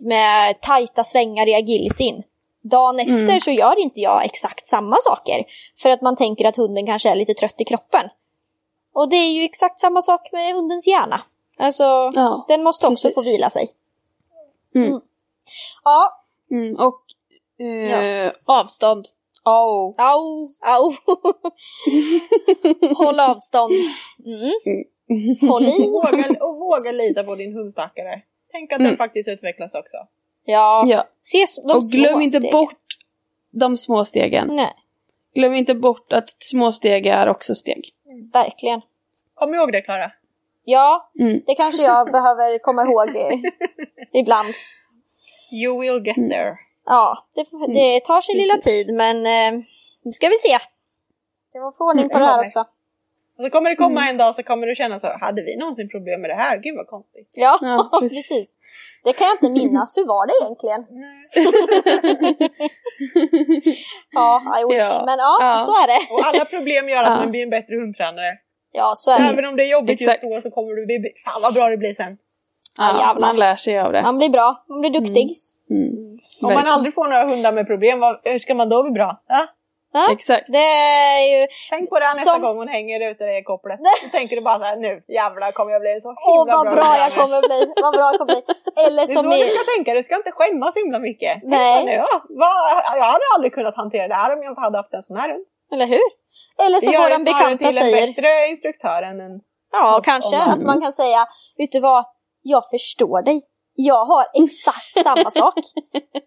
med 0.00 0.60
tajta 0.60 1.04
svängar 1.04 1.48
i 1.48 1.54
agilityn. 1.54 2.22
Dagen 2.62 3.00
mm. 3.00 3.14
efter 3.14 3.28
mm. 3.28 3.40
så 3.40 3.50
gör 3.50 3.78
inte 3.78 4.00
jag 4.00 4.24
exakt 4.24 4.66
samma 4.66 4.96
saker. 5.00 5.44
För 5.82 5.90
att 5.90 6.02
man 6.02 6.16
tänker 6.16 6.48
att 6.48 6.56
hunden 6.56 6.86
kanske 6.86 7.10
är 7.10 7.14
lite 7.14 7.34
trött 7.34 7.60
i 7.60 7.64
kroppen. 7.64 8.08
Och 8.94 9.08
det 9.08 9.16
är 9.16 9.32
ju 9.32 9.44
exakt 9.44 9.80
samma 9.80 10.02
sak 10.02 10.32
med 10.32 10.54
hundens 10.54 10.86
hjärna. 10.86 11.20
Alltså, 11.58 12.10
ja, 12.14 12.44
den 12.48 12.62
måste 12.62 12.86
också 12.86 13.08
precis. 13.08 13.14
få 13.14 13.22
vila 13.22 13.50
sig. 13.50 13.68
Mm. 14.74 14.88
Mm. 14.88 15.00
Ja. 15.84 16.22
Mm, 16.50 16.76
och 16.76 17.00
eh, 17.58 17.66
ja. 17.66 18.32
avstånd. 18.44 19.06
Au. 19.44 19.94
Au, 19.98 20.44
au. 20.60 20.92
Håll 22.96 23.20
avstånd. 23.20 23.72
Mm. 24.26 24.52
Håll 25.50 25.66
i. 25.66 25.86
Våga, 25.86 26.28
och 26.40 26.58
våga 26.70 26.92
lita 26.92 27.24
på 27.24 27.34
din 27.34 27.52
hundstackare. 27.54 28.22
Tänk 28.52 28.72
att 28.72 28.78
mm. 28.78 28.88
den 28.88 28.96
faktiskt 28.96 29.28
utvecklas 29.28 29.74
också. 29.74 29.96
Ja. 30.44 30.84
ja. 30.86 31.04
Se 31.20 31.38
de 31.68 31.76
Och 31.76 31.82
glöm 31.82 32.20
inte 32.20 32.38
stegen. 32.38 32.52
bort 32.52 32.96
de 33.50 33.76
små 33.76 34.04
stegen. 34.04 34.48
Nej. 34.48 34.72
Glöm 35.34 35.54
inte 35.54 35.74
bort 35.74 36.12
att 36.12 36.30
små 36.30 36.72
steg 36.72 37.06
är 37.06 37.28
också 37.28 37.54
steg. 37.54 37.90
Verkligen. 38.32 38.80
Kom 39.34 39.54
ihåg 39.54 39.72
det 39.72 39.82
Klara. 39.82 40.12
Ja, 40.64 41.10
mm. 41.20 41.40
det 41.46 41.54
kanske 41.54 41.82
jag 41.82 42.12
behöver 42.12 42.58
komma 42.58 42.82
ihåg 42.82 43.08
ibland. 44.12 44.54
You 45.52 45.80
will 45.80 46.06
get 46.06 46.16
mm. 46.16 46.30
there. 46.30 46.56
Ja, 46.86 47.26
det, 47.34 47.52
mm. 47.52 47.74
det 47.74 48.00
tar 48.04 48.20
sin 48.20 48.36
lilla 48.36 48.56
tid 48.56 48.94
men 48.94 49.16
eh, 49.26 49.52
nu 50.04 50.10
ska 50.12 50.26
vi 50.28 50.34
se. 50.34 50.58
Det 51.52 51.58
var 51.60 51.72
få 51.72 51.84
ordning 51.84 52.08
på 52.08 52.18
det 52.18 52.24
här 52.24 52.40
också. 52.40 52.64
Och 53.36 53.44
så 53.44 53.50
kommer 53.50 53.70
det 53.70 53.76
komma 53.76 54.00
mm. 54.00 54.10
en 54.10 54.16
dag 54.16 54.34
så 54.34 54.42
kommer 54.42 54.66
du 54.66 54.74
känna 54.74 54.98
så 54.98 55.08
hade 55.20 55.42
vi 55.42 55.56
någonsin 55.56 55.88
problem 55.88 56.20
med 56.20 56.30
det 56.30 56.34
här? 56.34 56.54
Gud 56.64 56.76
vad 56.76 56.86
konstigt. 56.86 57.30
Ja, 57.32 57.58
ja 57.62 58.00
precis. 58.00 58.58
Det 59.04 59.12
kan 59.12 59.26
jag 59.26 59.34
inte 59.34 59.50
minnas. 59.60 59.96
Hur 59.98 60.06
var 60.14 60.24
det 60.26 60.34
egentligen? 60.42 60.80
ja, 64.18 64.28
I 64.60 64.62
wish. 64.72 64.90
Ja. 64.98 65.02
Men 65.08 65.18
ja, 65.18 65.32
ja, 65.40 65.58
så 65.68 65.72
är 65.82 65.86
det. 65.92 66.00
Och 66.14 66.26
alla 66.28 66.44
problem 66.44 66.88
gör 66.88 67.02
att 67.02 67.18
man 67.18 67.30
blir 67.30 67.42
en 67.42 67.50
bättre 67.50 67.74
hundtränare. 67.80 68.32
Ja, 68.72 68.92
så 68.96 69.10
är 69.10 69.18
det. 69.22 69.28
Även 69.28 69.44
om 69.44 69.56
det 69.56 69.62
är 69.62 69.70
jobbigt 69.78 70.00
Exakt. 70.00 70.22
just 70.22 70.34
då 70.34 70.40
så 70.40 70.54
kommer 70.54 70.72
du 70.74 70.86
bli, 70.86 70.96
fan 71.24 71.40
vad 71.42 71.54
bra 71.54 71.68
det 71.68 71.76
blir 71.76 71.94
sen. 71.94 72.18
Ja, 72.78 73.00
ja 73.00 73.16
man 73.20 73.36
lär 73.36 73.56
sig 73.56 73.78
av 73.78 73.92
det. 73.92 74.02
Man 74.02 74.18
blir 74.18 74.30
bra, 74.30 74.64
man 74.68 74.80
blir 74.80 74.90
duktig. 74.90 75.26
Mm. 75.70 75.82
Mm. 75.82 76.16
Om 76.46 76.54
man 76.54 76.66
aldrig 76.66 76.94
får 76.94 77.08
några 77.08 77.26
hundar 77.28 77.52
med 77.52 77.66
problem, 77.66 78.02
hur 78.22 78.38
ska 78.38 78.54
man 78.54 78.68
då 78.68 78.82
bli 78.82 78.92
bra? 78.92 79.22
Ja? 79.28 79.48
Ja, 79.94 80.06
Exakt. 80.12 80.44
Det 80.56 80.66
är 81.18 81.22
ju... 81.32 81.46
Tänk 81.70 81.90
på 81.90 81.98
det 81.98 82.06
nästa 82.06 82.30
som... 82.30 82.42
gång 82.42 82.56
hon 82.56 82.68
hänger 82.68 83.10
ute 83.10 83.24
i 83.24 83.42
kopplet. 83.50 83.80
Då 84.02 84.08
tänker 84.18 84.36
du 84.36 84.42
bara 84.42 84.58
såhär, 84.58 84.76
nu 84.76 84.92
jävlar 85.08 85.52
kommer 85.52 85.72
jag 85.72 85.80
bli 85.80 86.00
så 86.02 86.08
himla 86.08 86.28
Åh, 86.28 86.46
vad 86.56 86.66
bra, 86.66 86.74
bra 86.74 86.90
jag 87.04 87.12
kommer 87.20 87.40
bli. 87.48 87.60
Vad 87.84 87.92
bra 87.96 88.04
jag 88.10 88.18
kommer 88.20 88.34
bli. 88.34 88.42
Eller 88.84 89.04
som 89.16 89.30
det 89.30 89.36
är 89.36 89.38
så 89.38 89.44
du 89.44 89.54
ska 89.56 89.64
tänka, 89.74 89.88
du 89.94 90.02
ska 90.04 90.14
inte 90.22 90.32
skämmas 90.38 90.76
himla 90.76 90.98
mycket. 91.08 91.34
Nej. 91.42 91.84
Nu, 91.84 91.92
ja, 91.92 92.08
jag 93.00 93.08
hade 93.14 93.26
aldrig 93.34 93.52
kunnat 93.54 93.76
hantera 93.76 94.08
det 94.08 94.18
här 94.22 94.32
om 94.34 94.42
jag 94.42 94.50
inte 94.52 94.60
hade 94.66 94.78
haft 94.82 94.94
en 94.94 95.02
sån 95.02 95.16
här 95.16 95.28
hund. 95.32 95.44
Eller 95.72 95.86
hur? 95.86 96.08
Eller 96.64 96.78
som 96.84 96.92
våran 97.02 97.24
bekanta 97.24 97.68
säger. 97.72 97.84
Det 97.84 97.90
gör 97.90 98.02
en 98.02 98.14
bättre 98.14 98.48
instruktör 98.50 99.02
än 99.02 99.20
en... 99.20 99.40
Ja, 99.72 100.00
kanske. 100.04 100.36
Att 100.52 100.62
man 100.62 100.80
kan 100.80 100.92
säga, 100.92 101.26
vet 101.58 101.72
du 101.72 101.80
vad? 101.80 102.04
Jag 102.42 102.62
förstår 102.70 103.22
dig. 103.22 103.42
Jag 103.74 104.04
har 104.04 104.26
exakt 104.34 105.02
samma 105.02 105.30
sak. 105.40 105.54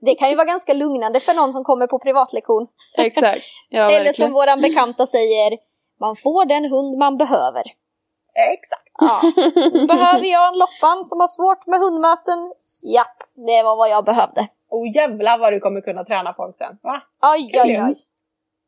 Det 0.02 0.16
kan 0.16 0.30
ju 0.30 0.36
vara 0.36 0.46
ganska 0.46 0.74
lugnande 0.74 1.20
för 1.20 1.34
någon 1.34 1.54
som 1.54 1.64
kommer 1.64 1.88
på 1.88 2.00
privatlektion. 2.00 2.68
Exakt. 2.98 3.46
Ja, 3.70 3.92
Eller 3.96 4.12
som 4.12 4.32
våran 4.34 4.62
bekanta 4.62 5.06
säger, 5.06 5.58
man 6.00 6.16
får 6.16 6.46
den 6.46 6.66
hund 6.66 6.98
man 6.98 7.18
behöver. 7.18 7.64
Exakt. 8.54 8.92
Ja. 9.00 9.22
Behöver 9.88 10.26
jag 10.26 10.48
en 10.48 10.58
loppan 10.58 11.06
som 11.06 11.20
har 11.20 11.28
svårt 11.28 11.68
med 11.68 11.80
hundmöten? 11.80 12.54
Japp, 12.96 13.18
det 13.36 13.64
var 13.64 13.76
vad 13.76 13.90
jag 13.90 14.06
behövde. 14.06 14.48
Oh 14.70 14.96
jävlar 14.96 15.38
vad 15.38 15.54
du 15.54 15.60
kommer 15.60 15.82
kunna 15.82 16.04
träna 16.06 16.34
folk 16.34 16.58
sen. 16.58 16.78
Va? 16.82 17.02
Oj, 17.22 17.52
oj, 17.64 17.84
oj. 17.88 17.96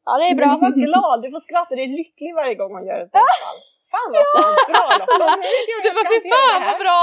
Ja, 0.06 0.18
det 0.18 0.28
är 0.28 0.36
bra. 0.36 0.48
Men 0.48 0.60
var 0.60 0.72
glad, 0.88 1.22
du 1.22 1.32
får 1.32 1.42
skratta, 1.48 1.76
du 1.76 1.84
är 1.84 1.88
lycklig 1.88 2.36
varje 2.36 2.56
gång 2.56 2.72
man 2.74 2.86
gör 2.86 3.00
ett 3.00 3.08
utfall. 3.08 3.58
Fan 3.94 4.10
vad 4.14 4.24
ja. 4.24 4.34
bra 4.72 4.86
Loppan! 5.02 5.38
Det 5.86 5.92
var 5.98 6.06
fy 6.12 6.18
fan 6.32 6.62
vad 6.70 6.78
bra! 6.84 7.00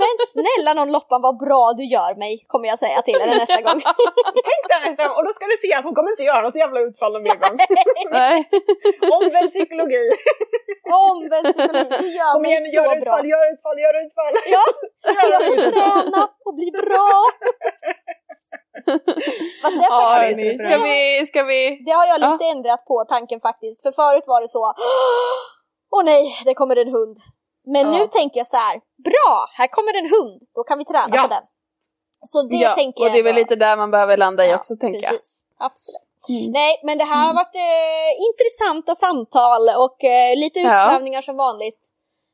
Men 0.00 0.12
snälla 0.34 0.70
någon 0.78 0.90
Loppan 0.96 1.20
vad 1.26 1.36
bra 1.44 1.64
du 1.78 1.84
gör 1.96 2.12
mig, 2.24 2.32
kommer 2.52 2.66
jag 2.72 2.78
säga 2.84 2.98
till 3.06 3.18
henne 3.20 3.34
nästa 3.42 3.60
gång. 3.66 3.80
Tänk 4.48 4.62
dig 4.70 4.80
nästa 4.86 5.02
gång, 5.06 5.16
och 5.18 5.24
då 5.26 5.32
ska 5.36 5.44
du 5.52 5.56
se 5.64 5.70
att 5.78 5.84
hon 5.86 5.94
kommer 5.96 6.10
inte 6.14 6.26
göra 6.30 6.42
något 6.46 6.58
jävla 6.64 6.78
utfall 6.86 7.12
någon 7.12 7.24
mer 7.28 7.38
gång. 7.44 7.56
Omvänd 9.18 9.50
psykologi. 9.54 10.04
Omvänd 11.08 11.46
psykologi, 11.54 11.96
du 12.04 12.08
gör 12.18 12.32
Kom 12.34 12.42
mig 12.42 12.50
igen, 12.50 12.64
så 12.64 12.76
gör 12.76 13.00
bra. 13.04 13.14
Utfall, 13.14 13.24
gör 13.34 13.44
utfall, 13.52 13.76
gör 13.84 13.94
utfall! 14.04 14.32
Ja, 14.54 14.64
så 15.20 15.26
jag 15.34 15.40
får 15.48 15.56
träna 15.70 16.22
och 16.46 16.54
bli 16.58 16.68
bra. 16.80 17.10
Fast 19.62 19.76
det, 19.80 19.86
ja, 19.90 20.00
ska, 20.64 20.78
vi, 20.88 21.26
ska 21.26 21.42
vi... 21.42 21.60
det 21.86 21.94
har 21.98 22.06
jag 22.12 22.18
lite 22.20 22.44
ja. 22.44 22.50
ändrat 22.54 22.82
på 22.90 23.04
tanken 23.08 23.40
faktiskt. 23.40 23.82
För 23.82 23.92
förut 24.00 24.26
var 24.32 24.40
det 24.40 24.48
så, 24.48 24.64
åh 25.90 26.04
nej, 26.04 26.22
det 26.44 26.54
kommer 26.54 26.76
en 26.76 26.92
hund. 26.92 27.16
Men 27.64 27.86
ja. 27.86 27.98
nu 27.98 28.06
tänker 28.06 28.38
jag 28.40 28.46
så 28.46 28.56
här, 28.56 28.80
bra, 29.08 29.48
här 29.52 29.66
kommer 29.66 29.98
en 29.98 30.10
hund, 30.14 30.42
då 30.54 30.62
kan 30.64 30.78
vi 30.78 30.84
träna 30.84 31.16
ja. 31.16 31.22
på 31.22 31.28
den. 31.28 31.42
Så 32.22 32.42
det 32.42 32.56
ja, 32.56 32.74
tänker 32.74 33.02
jag. 33.02 33.08
Och 33.08 33.12
det 33.12 33.18
är 33.18 33.22
väl 33.22 33.34
lite 33.34 33.56
där 33.56 33.76
man 33.76 33.90
behöver 33.90 34.16
landa 34.16 34.46
i 34.46 34.54
också 34.54 34.76
tänker 34.76 35.00
precis. 35.00 35.44
jag. 35.58 35.66
Absolut. 35.66 36.06
Mm. 36.28 36.50
Nej, 36.52 36.80
men 36.82 36.98
det 36.98 37.04
här 37.04 37.22
har 37.26 37.30
mm. 37.30 37.40
varit 37.42 37.56
eh, 37.70 38.10
intressanta 38.28 38.94
samtal 38.94 39.62
och 39.84 40.04
eh, 40.04 40.36
lite 40.36 40.60
utsvävningar 40.60 41.22
som 41.22 41.36
vanligt. 41.36 41.80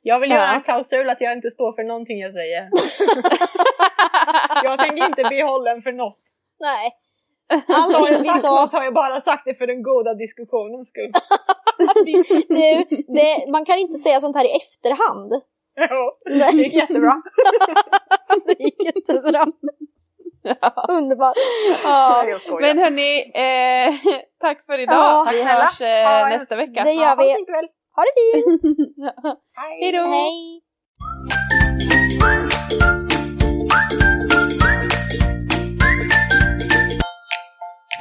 Jag 0.03 0.21
vill 0.21 0.31
göra 0.31 0.53
en 0.55 0.63
klausul 0.63 1.11
att 1.11 1.21
jag 1.21 1.33
inte 1.33 1.51
står 1.51 1.73
för 1.73 1.85
någonting 1.85 2.19
jag 2.19 2.33
säger. 2.33 2.63
jag 4.65 4.79
tänker 4.79 5.07
inte 5.07 5.25
bli 5.25 5.43
hållen 5.43 5.83
för 5.83 5.93
något. 5.93 6.19
Nej. 6.61 6.93
Allting 7.69 8.23
vi 8.23 8.29
sa... 8.29 8.69
har 8.73 8.85
jag 8.85 8.95
bara 8.95 9.21
sagt 9.21 9.45
det 9.45 9.55
för 9.55 9.67
den 9.67 9.83
goda 9.83 10.15
diskussionens 10.15 10.89
skull. 10.89 11.13
du, 12.05 12.85
det, 13.09 13.51
man 13.53 13.65
kan 13.65 13.79
inte 13.79 13.99
säga 13.99 14.21
sånt 14.21 14.37
här 14.37 14.45
i 14.45 14.57
efterhand. 14.57 15.33
Jo, 15.77 16.03
det 16.25 16.63
gick 16.63 16.75
jättebra. 16.75 17.23
det 18.47 18.65
gick 18.65 18.83
jättebra. 18.85 19.47
Ja. 20.43 20.87
Underbart. 20.89 21.37
Ja. 21.85 22.25
Men 22.61 22.79
hörni, 22.79 23.33
eh, 23.35 23.95
tack 24.41 24.67
för 24.67 24.79
idag. 24.79 24.97
Ja. 24.97 25.29
Vi 25.33 25.43
hörs 25.43 25.81
eh, 25.81 26.29
nästa 26.29 26.57
vecka. 26.57 26.85
Det 26.85 26.93
gör 26.93 27.17
vi. 27.17 27.33
Ha 27.97 28.03
det 28.03 28.13
fint! 28.23 28.79
Hej 29.57 29.93
då! 29.93 29.99
Hej! 29.99 30.63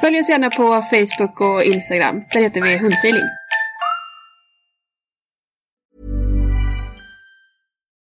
Följ 0.00 0.20
oss 0.20 0.28
gärna 0.28 0.50
på 0.50 0.82
Facebook 0.82 1.40
och 1.40 1.64
Instagram. 1.64 2.22
Där 2.32 2.40
heter 2.40 2.60
vi 2.60 2.78
Hundfeeling. 2.78 3.41